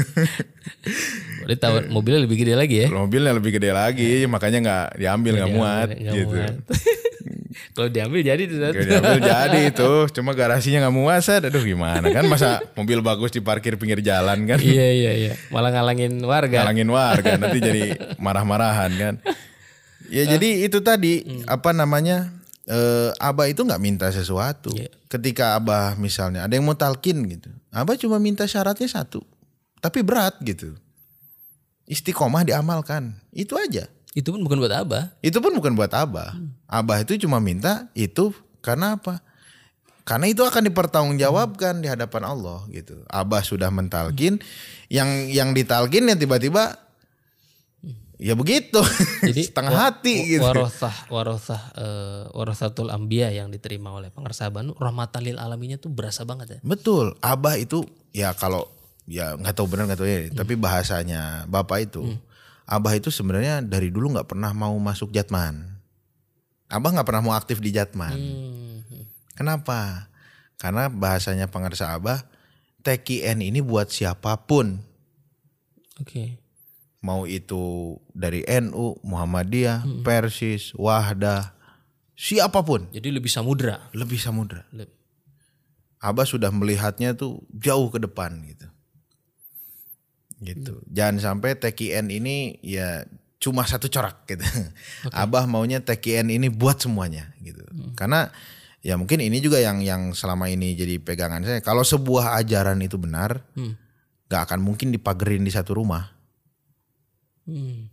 Berarti 1.44 1.56
tawar 1.60 1.82
mobilnya 1.86 2.24
lebih 2.24 2.40
gede 2.40 2.54
lagi 2.56 2.76
ya. 2.82 2.88
Mobilnya 2.88 3.32
lebih 3.36 3.52
gede 3.52 3.70
lagi, 3.70 4.24
makanya 4.24 4.58
nggak 4.64 4.86
diambil 4.96 5.32
nggak 5.38 5.52
muat. 5.52 5.88
Gitu. 5.92 6.24
muat. 6.32 6.54
Kalau 7.72 7.88
diambil 7.92 8.20
jadi 8.24 8.42
tuh. 8.48 8.56
Sat. 8.58 8.72
Nggak 8.72 8.86
diambil 8.88 9.18
jadi 9.20 9.58
itu, 9.68 9.90
cuma 10.16 10.30
garasinya 10.32 10.88
nggak 10.88 10.96
muat. 10.96 11.20
Sad. 11.20 11.52
Aduh 11.52 11.62
gimana 11.62 12.08
kan 12.08 12.24
masa 12.26 12.64
mobil 12.72 12.98
bagus 13.04 13.28
diparkir 13.30 13.76
pinggir 13.76 14.00
jalan 14.00 14.48
kan? 14.48 14.56
iya 14.58 14.88
iya 14.90 15.12
iya. 15.14 15.32
Malah 15.52 15.68
ngalangin 15.70 16.16
warga. 16.24 16.64
Ngalangin 16.64 16.88
warga 16.88 17.30
nanti 17.36 17.58
jadi 17.60 17.82
marah-marahan 18.16 18.90
kan. 18.96 19.14
Ya 20.12 20.28
jadi 20.28 20.68
itu 20.68 20.84
tadi 20.84 21.24
apa 21.48 21.72
namanya 21.72 22.28
eh, 22.68 23.10
Abah 23.16 23.48
itu 23.48 23.64
nggak 23.64 23.80
minta 23.80 24.12
sesuatu. 24.12 24.68
Iya. 24.76 24.92
Ketika 25.08 25.56
Abah 25.56 25.96
misalnya 25.96 26.44
ada 26.44 26.52
yang 26.52 26.68
mau 26.68 26.76
talkin 26.76 27.24
gitu, 27.24 27.48
Abah 27.72 27.96
cuma 27.96 28.20
minta 28.20 28.44
syaratnya 28.44 28.86
satu, 28.88 29.24
tapi 29.80 30.04
berat 30.04 30.36
gitu. 30.44 30.76
Istiqomah 31.88 32.44
diamalkan, 32.44 33.16
itu 33.32 33.56
aja. 33.56 33.88
Itu 34.12 34.36
pun 34.36 34.44
bukan 34.44 34.60
buat 34.60 34.72
Abah. 34.72 35.04
Itu 35.24 35.40
pun 35.40 35.56
bukan 35.56 35.72
buat 35.72 35.92
Abah. 35.92 36.36
Abah 36.68 37.00
itu 37.00 37.16
cuma 37.24 37.40
minta 37.40 37.88
itu 37.96 38.36
karena 38.60 39.00
apa? 39.00 39.24
Karena 40.04 40.28
itu 40.28 40.42
akan 40.42 40.66
dipertanggungjawabkan 40.68 41.80
di 41.80 41.88
hadapan 41.88 42.22
Allah 42.28 42.66
gitu. 42.68 43.00
Abah 43.08 43.40
sudah 43.40 43.72
mentalkin, 43.72 44.42
yang 44.92 45.08
yang 45.32 45.56
ditalkin 45.56 46.10
ya 46.10 46.16
tiba-tiba 46.18 46.76
ya 48.22 48.32
begitu. 48.32 48.78
Jadi 49.28 49.42
setengah 49.42 49.72
wa- 49.72 49.82
hati 49.90 50.14
wa- 50.14 50.26
gitu. 50.30 50.44
Warosah 50.46 50.94
warosah 51.08 51.62
eh, 51.74 52.22
warasatul 52.30 52.88
ambia 52.88 53.28
yang 53.28 53.50
diterima 53.50 53.90
oleh 53.90 54.08
Pangersa 54.08 54.46
Banu 54.48 54.72
rahmatan 54.74 55.20
lil 55.20 55.36
alaminnya 55.36 55.76
tuh 55.76 55.90
berasa 55.90 56.22
banget 56.22 56.46
ya. 56.48 56.58
Betul. 56.62 57.18
Abah 57.18 57.58
itu 57.58 57.82
ya 58.10 58.30
kalau 58.32 58.70
ya 59.04 59.34
nggak 59.34 59.52
tahu 59.52 59.66
benar 59.66 59.90
nggak 59.90 59.98
tahu 59.98 60.06
ya, 60.06 60.20
Hmm. 60.22 60.38
tapi 60.38 60.54
bahasanya 60.54 61.20
Bapak 61.44 61.78
itu 61.84 62.14
Abah 62.62 62.94
itu 62.94 63.10
sebenarnya 63.10 63.58
dari 63.58 63.90
dulu 63.90 64.14
nggak 64.14 64.28
pernah 64.28 64.54
mau 64.54 64.72
masuk 64.78 65.10
Jatman. 65.10 65.66
Abah 66.66 66.88
nggak 66.90 67.04
pernah 67.04 67.20
mau 67.20 67.34
aktif 67.34 67.58
di 67.58 67.68
Jatman. 67.68 68.14
Hmm. 68.14 68.78
Kenapa? 69.34 70.06
Karena 70.56 70.86
bahasanya 70.86 71.48
pengarsa 71.48 71.90
Abah, 71.90 72.22
TKN 72.80 73.42
ini 73.42 73.58
buat 73.58 73.90
siapa 73.90 74.38
pun. 74.38 74.78
Oke. 75.98 76.38
Mau 77.02 77.26
itu 77.26 77.94
dari 78.14 78.46
NU, 78.46 78.94
Muhammadiyah, 79.02 79.82
Hmm. 79.82 80.00
Persis, 80.02 80.70
Wahdah, 80.72 81.50
siapa 82.14 82.62
pun. 82.62 82.86
Jadi 82.90 83.10
lebih 83.10 83.26
samudra. 83.26 83.90
Lebih 83.90 84.16
samudra. 84.16 84.62
Le- 84.70 84.86
Abah 85.98 86.22
sudah 86.22 86.50
melihatnya 86.50 87.14
tuh 87.14 87.42
jauh 87.52 87.86
ke 87.86 87.98
depan 87.98 88.34
gitu. 88.44 88.66
Gitu. 90.42 90.82
Jangan 90.90 91.22
sampai 91.22 91.54
TKN 91.54 92.10
ini 92.10 92.58
ya 92.58 93.06
cuma 93.38 93.62
satu 93.62 93.86
corak 93.86 94.26
gitu. 94.26 94.42
Abah 95.14 95.46
maunya 95.46 95.78
TKN 95.78 96.30
ini 96.30 96.50
buat 96.50 96.78
semuanya 96.78 97.30
gitu. 97.38 97.62
Karena 97.94 98.30
ya 98.78 98.98
mungkin 98.98 99.22
ini 99.22 99.38
juga 99.38 99.58
yang 99.58 99.78
yang 99.78 100.10
selama 100.10 100.50
ini 100.50 100.74
jadi 100.74 100.98
pegangan 100.98 101.42
saya. 101.42 101.58
Kalau 101.58 101.82
sebuah 101.82 102.34
ajaran 102.36 102.78
itu 102.78 102.98
benar, 102.98 103.46
Hmm. 103.54 103.78
nggak 104.26 104.42
akan 104.50 104.58
mungkin 104.58 104.90
dipagerin 104.90 105.42
di 105.42 105.50
satu 105.50 105.78
rumah. 105.78 106.10
Hmm. 107.44 107.90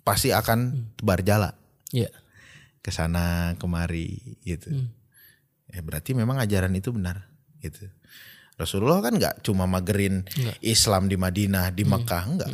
Pasti 0.00 0.32
akan 0.32 0.90
tebar 0.98 1.22
jala 1.22 1.54
Iya. 1.90 2.10
ke 2.80 2.90
sana 2.90 3.54
kemari 3.56 4.38
gitu. 4.42 4.72
Hmm. 4.72 4.88
Ya 5.70 5.84
berarti 5.84 6.16
memang 6.16 6.40
ajaran 6.40 6.74
itu 6.74 6.90
benar 6.90 7.30
gitu. 7.60 7.86
Rasulullah 8.56 9.00
kan 9.00 9.16
nggak 9.16 9.40
cuma 9.40 9.64
magerin 9.64 10.26
Nggak. 10.26 10.56
Islam 10.60 11.08
di 11.08 11.16
Madinah, 11.16 11.70
di 11.72 11.84
Mekah 11.84 12.24
enggak. 12.26 12.52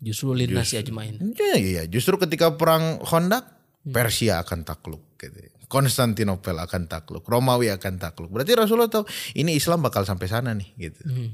Justru 0.00 0.32
linasi 0.32 0.80
ajmain. 0.80 1.20
Ya, 1.36 1.56
iya, 1.60 1.82
justru 1.84 2.16
ketika 2.16 2.56
perang 2.56 3.04
Khandaq 3.04 3.44
Persia 3.84 4.40
akan 4.40 4.64
takluk 4.64 5.04
gitu. 5.20 5.36
Konstantinopel 5.68 6.56
akan 6.56 6.88
takluk, 6.88 7.22
Romawi 7.28 7.68
akan 7.70 8.00
takluk. 8.00 8.32
Berarti 8.32 8.56
Rasulullah 8.56 8.88
tahu 8.90 9.04
ini 9.36 9.54
Islam 9.54 9.84
bakal 9.84 10.02
sampai 10.02 10.26
sana 10.26 10.56
nih 10.56 10.68
gitu. 10.76 11.02
Hmm. 11.04 11.30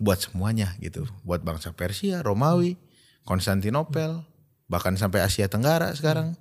Buat 0.00 0.26
semuanya 0.26 0.74
gitu. 0.80 1.04
Buat 1.22 1.44
bangsa 1.44 1.76
Persia, 1.76 2.24
Romawi, 2.24 2.80
Konstantinopel, 3.28 4.24
bahkan 4.66 4.96
sampai 4.96 5.20
Asia 5.20 5.46
Tenggara 5.46 5.92
sekarang. 5.92 6.34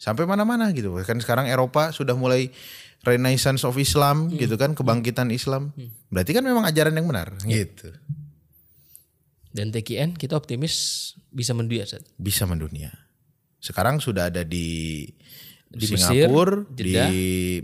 Sampai 0.00 0.24
mana-mana 0.24 0.70
gitu. 0.72 0.94
Kan 1.04 1.20
sekarang 1.20 1.50
Eropa 1.50 1.92
sudah 1.92 2.16
mulai 2.16 2.48
Renaissance 3.04 3.66
of 3.66 3.76
Islam 3.76 4.32
gitu 4.32 4.56
kan, 4.56 4.72
kebangkitan 4.72 5.28
Islam. 5.34 5.74
Berarti 6.08 6.32
kan 6.32 6.44
memang 6.44 6.64
ajaran 6.64 6.94
yang 6.96 7.08
benar 7.10 7.36
gitu. 7.44 7.92
Dan 9.50 9.74
TKN 9.74 10.14
kita 10.14 10.38
optimis 10.38 10.74
bisa 11.34 11.50
mendunia 11.56 11.82
Sat. 11.82 12.06
Bisa 12.14 12.46
mendunia. 12.46 12.94
Sekarang 13.58 13.98
sudah 13.98 14.30
ada 14.30 14.46
di, 14.46 15.04
Di 15.70 15.86
Mesir, 15.90 16.26
Singapura, 16.26 16.64
di 16.70 16.82
Jeddah, 16.82 17.10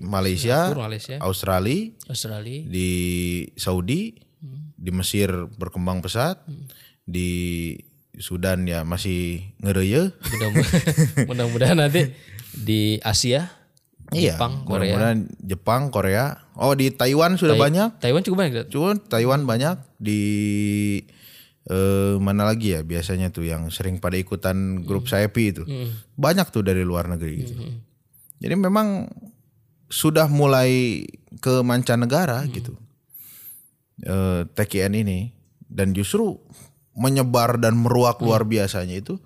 Malaysia, 0.02 0.58
Singapura, 0.70 0.82
Malaysia, 0.86 1.16
Australia, 1.22 1.78
Australia. 2.10 2.60
di 2.66 2.90
Saudi, 3.54 4.14
di 4.76 4.92
Mesir 4.92 5.28
berkembang 5.56 6.00
pesat, 6.00 6.40
di 7.02 7.72
Sudan 8.16 8.64
ya 8.64 8.84
masih 8.84 9.52
ngereye. 9.60 10.12
Mudah-mudahan 11.26 11.76
nanti 11.84 12.12
di 12.56 12.96
Asia, 13.00 13.52
Jepang, 14.08 14.64
Korea. 14.64 14.84
Iya, 14.88 14.96
mudah-mudahan 14.96 15.18
Jepang, 15.42 15.82
Korea. 15.90 16.24
Oh 16.56 16.72
di 16.72 16.88
Taiwan 16.88 17.36
sudah 17.36 17.56
Tai- 17.56 17.64
banyak. 17.68 17.88
Taiwan 18.00 18.22
cukup 18.24 18.38
banyak. 18.40 18.64
Cuma 18.72 18.96
Taiwan 18.96 19.44
banyak 19.44 19.76
di 20.00 20.20
eh, 21.66 22.14
mana 22.16 22.46
lagi 22.46 22.72
ya 22.72 22.80
biasanya 22.80 23.28
tuh 23.28 23.44
yang 23.44 23.68
sering 23.68 23.98
pada 23.98 24.16
ikutan 24.16 24.80
grup 24.80 25.10
SAEPI 25.10 25.44
itu. 25.50 25.62
Banyak 26.16 26.48
tuh 26.48 26.62
dari 26.62 26.80
luar 26.80 27.10
negeri 27.10 27.32
gitu. 27.42 27.52
Jadi 28.36 28.54
memang 28.54 29.08
sudah 29.86 30.26
mulai 30.26 31.04
ke 31.38 31.60
mancanegara 31.60 32.46
gitu. 32.48 32.74
Eh, 34.04 34.44
TKN 34.52 34.92
ini 34.92 35.32
dan 35.72 35.96
justru 35.96 36.36
menyebar 36.92 37.56
dan 37.56 37.80
meruak 37.80 38.20
luar 38.20 38.44
biasanya 38.44 38.92
itu 39.00 39.16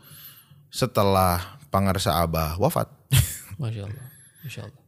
setelah 0.70 1.58
Pangarsa 1.74 2.22
Abah 2.22 2.54
wafat. 2.54 2.86
Masya 3.62 3.90
Allah. 3.90 4.06
Masya 4.46 4.60
Allah. 4.70 4.82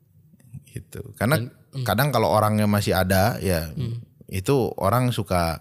gitu. 0.70 1.02
Karena 1.18 1.42
kadang 1.82 2.14
kalau 2.14 2.30
orangnya 2.30 2.70
masih 2.70 2.94
ada 2.94 3.36
ya 3.42 3.74
itu 4.30 4.70
orang 4.78 5.12
suka 5.12 5.60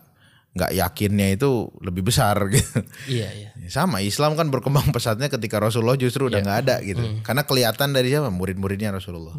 nggak 0.51 0.72
yakinnya 0.76 1.34
itu 1.34 1.74
lebih 1.82 2.05
besar 2.05 2.38
gitu. 2.53 2.86
Iya, 3.09 3.30
iya. 3.34 3.49
Sama 3.74 4.05
Islam 4.05 4.38
kan 4.38 4.53
berkembang 4.53 4.93
pesatnya 4.93 5.34
ketika 5.34 5.57
Rasulullah 5.57 5.97
justru 5.97 6.30
udah 6.30 6.45
nggak 6.45 6.59
ada 6.67 6.76
gitu. 6.86 7.26
Karena 7.26 7.41
kelihatan 7.41 7.89
dari 7.91 8.13
siapa 8.13 8.30
murid-muridnya 8.30 8.93
Rasulullah, 8.93 9.34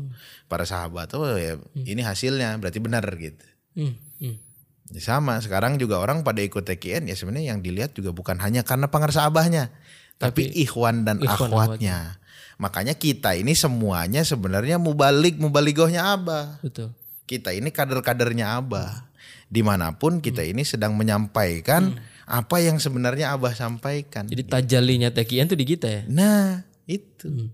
para 0.51 0.67
sahabat. 0.67 1.13
Oh 1.15 1.39
ya 1.39 1.55
ini 1.87 2.03
hasilnya 2.03 2.59
berarti 2.59 2.79
benar 2.83 3.05
gitu. 3.15 3.47
Hmm, 3.79 3.95
hmm. 4.21 4.52
Ya 4.93 5.01
sama 5.01 5.41
sekarang 5.41 5.81
juga 5.81 5.97
orang 5.99 6.21
pada 6.21 6.45
ikut 6.45 6.69
TKN 6.69 7.09
ya 7.09 7.17
sebenarnya 7.17 7.57
yang 7.57 7.65
dilihat 7.65 7.97
juga 7.97 8.13
bukan 8.13 8.37
hanya 8.45 8.61
karena 8.61 8.93
pengarsa 8.93 9.25
abahnya, 9.25 9.73
tapi, 10.21 10.53
ikhwan 10.53 11.09
dan 11.09 11.19
ikhwan 11.19 11.49
akhwatnya. 11.49 12.21
Makanya 12.61 12.95
kita 12.95 13.35
ini 13.35 13.57
semuanya 13.57 14.23
sebenarnya 14.23 14.77
mubalik 14.79 15.41
mubaligohnya 15.41 16.15
abah. 16.15 16.63
Betul. 16.63 16.95
Kita 17.27 17.51
ini 17.51 17.73
kader-kadernya 17.73 18.61
abah. 18.61 19.11
Di 19.49 19.65
mana 19.65 19.97
pun 19.97 20.21
kita 20.23 20.45
ini 20.47 20.63
sedang 20.63 20.95
menyampaikan 20.95 21.97
apa 22.29 22.57
yang 22.63 22.79
sebenarnya 22.79 23.35
abah 23.35 23.57
sampaikan. 23.57 24.31
Jadi 24.31 24.47
tajalinya 24.47 25.11
TKN 25.11 25.51
tuh 25.51 25.59
di 25.59 25.67
kita 25.67 25.89
ya. 25.91 26.03
Nah 26.07 26.63
itu. 26.87 27.51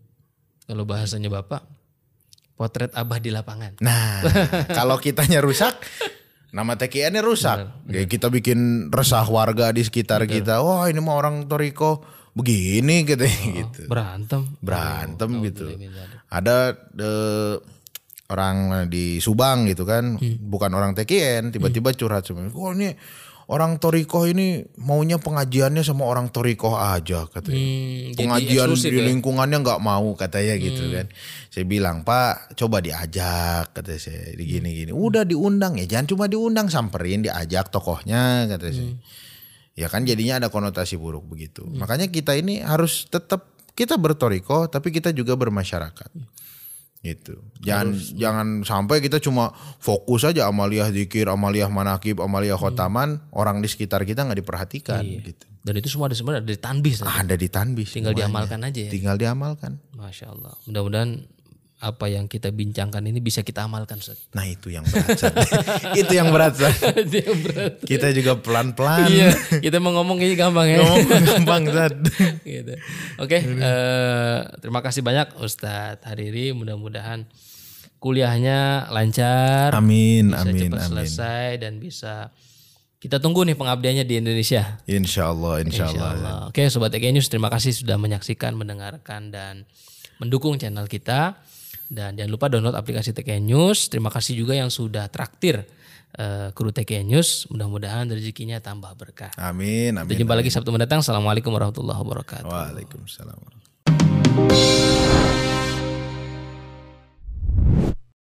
Kalau 0.69 0.85
bahasanya 0.85 1.33
Bapak, 1.33 1.65
potret 2.59 2.93
Abah 2.93 3.23
di 3.23 3.33
lapangan. 3.33 3.81
Nah 3.81 4.21
kalau 4.79 5.01
kitanya 5.01 5.41
rusak, 5.41 5.79
nama 6.53 6.73
TKN-nya 6.77 7.23
rusak. 7.25 7.89
Kayak 7.89 8.09
kita 8.09 8.27
bikin 8.33 8.89
resah 8.89 9.25
warga 9.29 9.73
di 9.73 9.85
sekitar 9.85 10.25
kita. 10.25 10.65
Wah 10.65 10.89
ini 10.89 11.01
mah 11.01 11.17
orang 11.17 11.45
Toriko 11.49 12.01
begini 12.33 13.03
gitu, 13.03 13.25
gitu. 13.59 13.91
Berantem. 13.91 14.47
Berantem 14.63 15.31
gitu. 15.43 15.67
Alhamdulillah. 15.69 16.07
Ada 16.31 16.57
eh, 16.95 17.55
orang 18.29 18.57
di 18.93 19.19
Subang 19.19 19.65
gitu 19.67 19.89
kan, 19.89 20.21
bukan 20.21 20.71
orang 20.77 20.93
TKN, 20.93 21.49
tiba-tiba 21.49 21.97
curhat 21.97 22.29
sama, 22.29 22.45
oh 22.53 22.77
ini 22.77 22.93
orang 23.49 23.81
Toriko 23.81 24.29
ini 24.29 24.61
maunya 24.77 25.17
pengajiannya 25.17 25.81
sama 25.81 26.05
orang 26.05 26.29
Toriko 26.29 26.77
aja 26.77 27.25
katanya. 27.33 27.57
Hmm, 27.57 28.13
pengajian 28.15 28.69
di 28.77 29.01
ya? 29.01 29.05
lingkungannya 29.09 29.59
nggak 29.65 29.81
mau 29.81 30.13
katanya 30.15 30.55
gitu 30.61 30.93
kan. 30.93 31.09
Saya 31.49 31.65
bilang 31.65 32.05
Pak 32.05 32.55
coba 32.61 32.85
diajak 32.85 33.73
kata 33.73 33.97
saya 33.97 34.37
di 34.37 34.45
gini 34.45 34.85
gini. 34.85 34.93
Udah 34.93 35.25
diundang 35.25 35.81
ya 35.81 35.89
jangan 35.89 36.07
cuma 36.13 36.25
diundang 36.29 36.69
samperin 36.69 37.25
diajak 37.25 37.73
tokohnya 37.73 38.45
kata 38.53 38.69
saya. 38.69 38.93
Ya 39.79 39.87
kan 39.89 40.05
jadinya 40.05 40.45
ada 40.45 40.49
konotasi 40.53 41.01
buruk 41.01 41.25
begitu. 41.25 41.65
Makanya 41.65 42.13
kita 42.13 42.37
ini 42.37 42.61
harus 42.61 43.09
tetap 43.09 43.49
kita 43.73 43.97
bertoriko 43.97 44.69
tapi 44.69 44.93
kita 44.93 45.15
juga 45.17 45.39
bermasyarakat. 45.41 46.11
Gitu. 46.99 47.39
Jangan 47.63 47.95
jangan 48.19 48.47
sampai 48.67 48.99
kita 48.99 49.23
cuma 49.23 49.55
fokus 49.79 50.27
aja 50.27 50.51
amaliyah 50.51 50.91
zikir, 50.91 51.31
amaliyah 51.31 51.71
manakib, 51.71 52.19
amaliyah 52.19 52.59
khotaman, 52.59 53.23
orang 53.31 53.63
di 53.63 53.71
sekitar 53.71 54.03
kita 54.03 54.27
nggak 54.27 54.43
diperhatikan 54.43 55.07
gitu. 55.07 55.47
Dan 55.63 55.75
itu 55.79 55.89
semua 55.93 56.09
ada 56.09 56.17
sebenarnya 56.17 56.43
ada 56.43 56.53
di 56.55 56.61
tanbis. 56.61 56.97
Ada 57.05 57.35
di 57.37 57.49
tanbis. 57.53 57.93
Tinggal 57.93 58.17
semuanya. 58.17 58.31
diamalkan 58.33 58.59
aja 58.65 58.81
ya. 58.89 58.91
Tinggal 58.91 59.17
diamalkan. 59.21 59.73
Masya 59.93 60.27
Allah. 60.33 60.55
Mudah-mudahan 60.65 61.29
apa 61.79 62.11
yang 62.11 62.27
kita 62.27 62.51
bincangkan 62.51 63.07
ini 63.07 63.23
bisa 63.23 63.47
kita 63.47 63.63
amalkan 63.71 64.03
Ustaz. 64.03 64.19
Nah 64.35 64.43
itu 64.51 64.75
yang 64.75 64.83
berat. 64.83 65.15
Itu 66.01 66.11
yang 66.11 66.35
berat. 66.35 66.59
Yang 67.23 67.39
berat. 67.47 67.75
Kita 67.87 68.11
juga 68.11 68.35
pelan-pelan. 68.43 69.07
Iya, 69.07 69.31
kita 69.63 69.79
mau 69.79 69.95
ngomong 69.95 70.19
ini 70.19 70.35
gampang 70.35 70.67
ya. 70.67 70.83
Ngomong 70.83 71.23
gampang 71.23 71.63
gitu. 72.43 72.75
Oke, 73.23 73.39
eh, 73.39 74.39
terima 74.59 74.83
kasih 74.83 75.07
banyak 75.07 75.39
Ustadz 75.39 76.03
Hariri. 76.03 76.51
Mudah-mudahan 76.51 77.31
kuliahnya 78.03 78.91
lancar, 78.91 79.71
Amin, 79.75 80.35
bisa 80.35 80.43
amin, 80.47 80.61
cepat 80.67 80.79
amin. 80.83 80.91
selesai 80.91 81.47
dan 81.63 81.73
bisa 81.79 82.31
kita 82.99 83.23
tunggu 83.23 83.47
nih 83.47 83.55
pengabdiannya 83.55 84.03
di 84.03 84.19
Indonesia. 84.19 84.83
Insya 84.91 85.31
Allah, 85.31 85.63
insya 85.63 85.87
Allah. 85.87 85.95
Insyaallah. 85.95 86.35
Oke, 86.51 86.67
sobat 86.67 86.91
EK 86.91 87.15
News, 87.15 87.31
terima 87.31 87.47
kasih 87.47 87.71
sudah 87.71 87.95
menyaksikan, 87.95 88.59
mendengarkan 88.59 89.31
dan 89.31 89.63
mendukung 90.19 90.59
channel 90.59 90.91
kita. 90.91 91.39
Dan 91.89 92.15
jangan 92.15 92.31
lupa 92.31 92.53
download 92.53 92.77
aplikasi 92.77 93.17
TK 93.17 93.41
News. 93.41 93.89
Terima 93.89 94.13
kasih 94.13 94.37
juga 94.37 94.53
yang 94.53 94.69
sudah 94.69 95.09
traktir 95.09 95.65
eh, 96.15 96.49
kru 96.53 96.69
TK 96.69 97.05
News. 97.05 97.49
Mudah-mudahan 97.49 98.05
rezekinya 98.09 98.61
tambah 98.61 98.93
berkah. 98.95 99.33
Amin, 99.41 99.97
Kita 99.97 100.05
amin. 100.05 100.17
jumpa 100.21 100.35
lagi 100.37 100.53
Sabtu 100.53 100.69
mendatang. 100.69 101.01
Assalamualaikum 101.01 101.49
warahmatullahi 101.49 101.99
wabarakatuh. 102.01 102.49
Waalaikumsalam. 102.49 103.41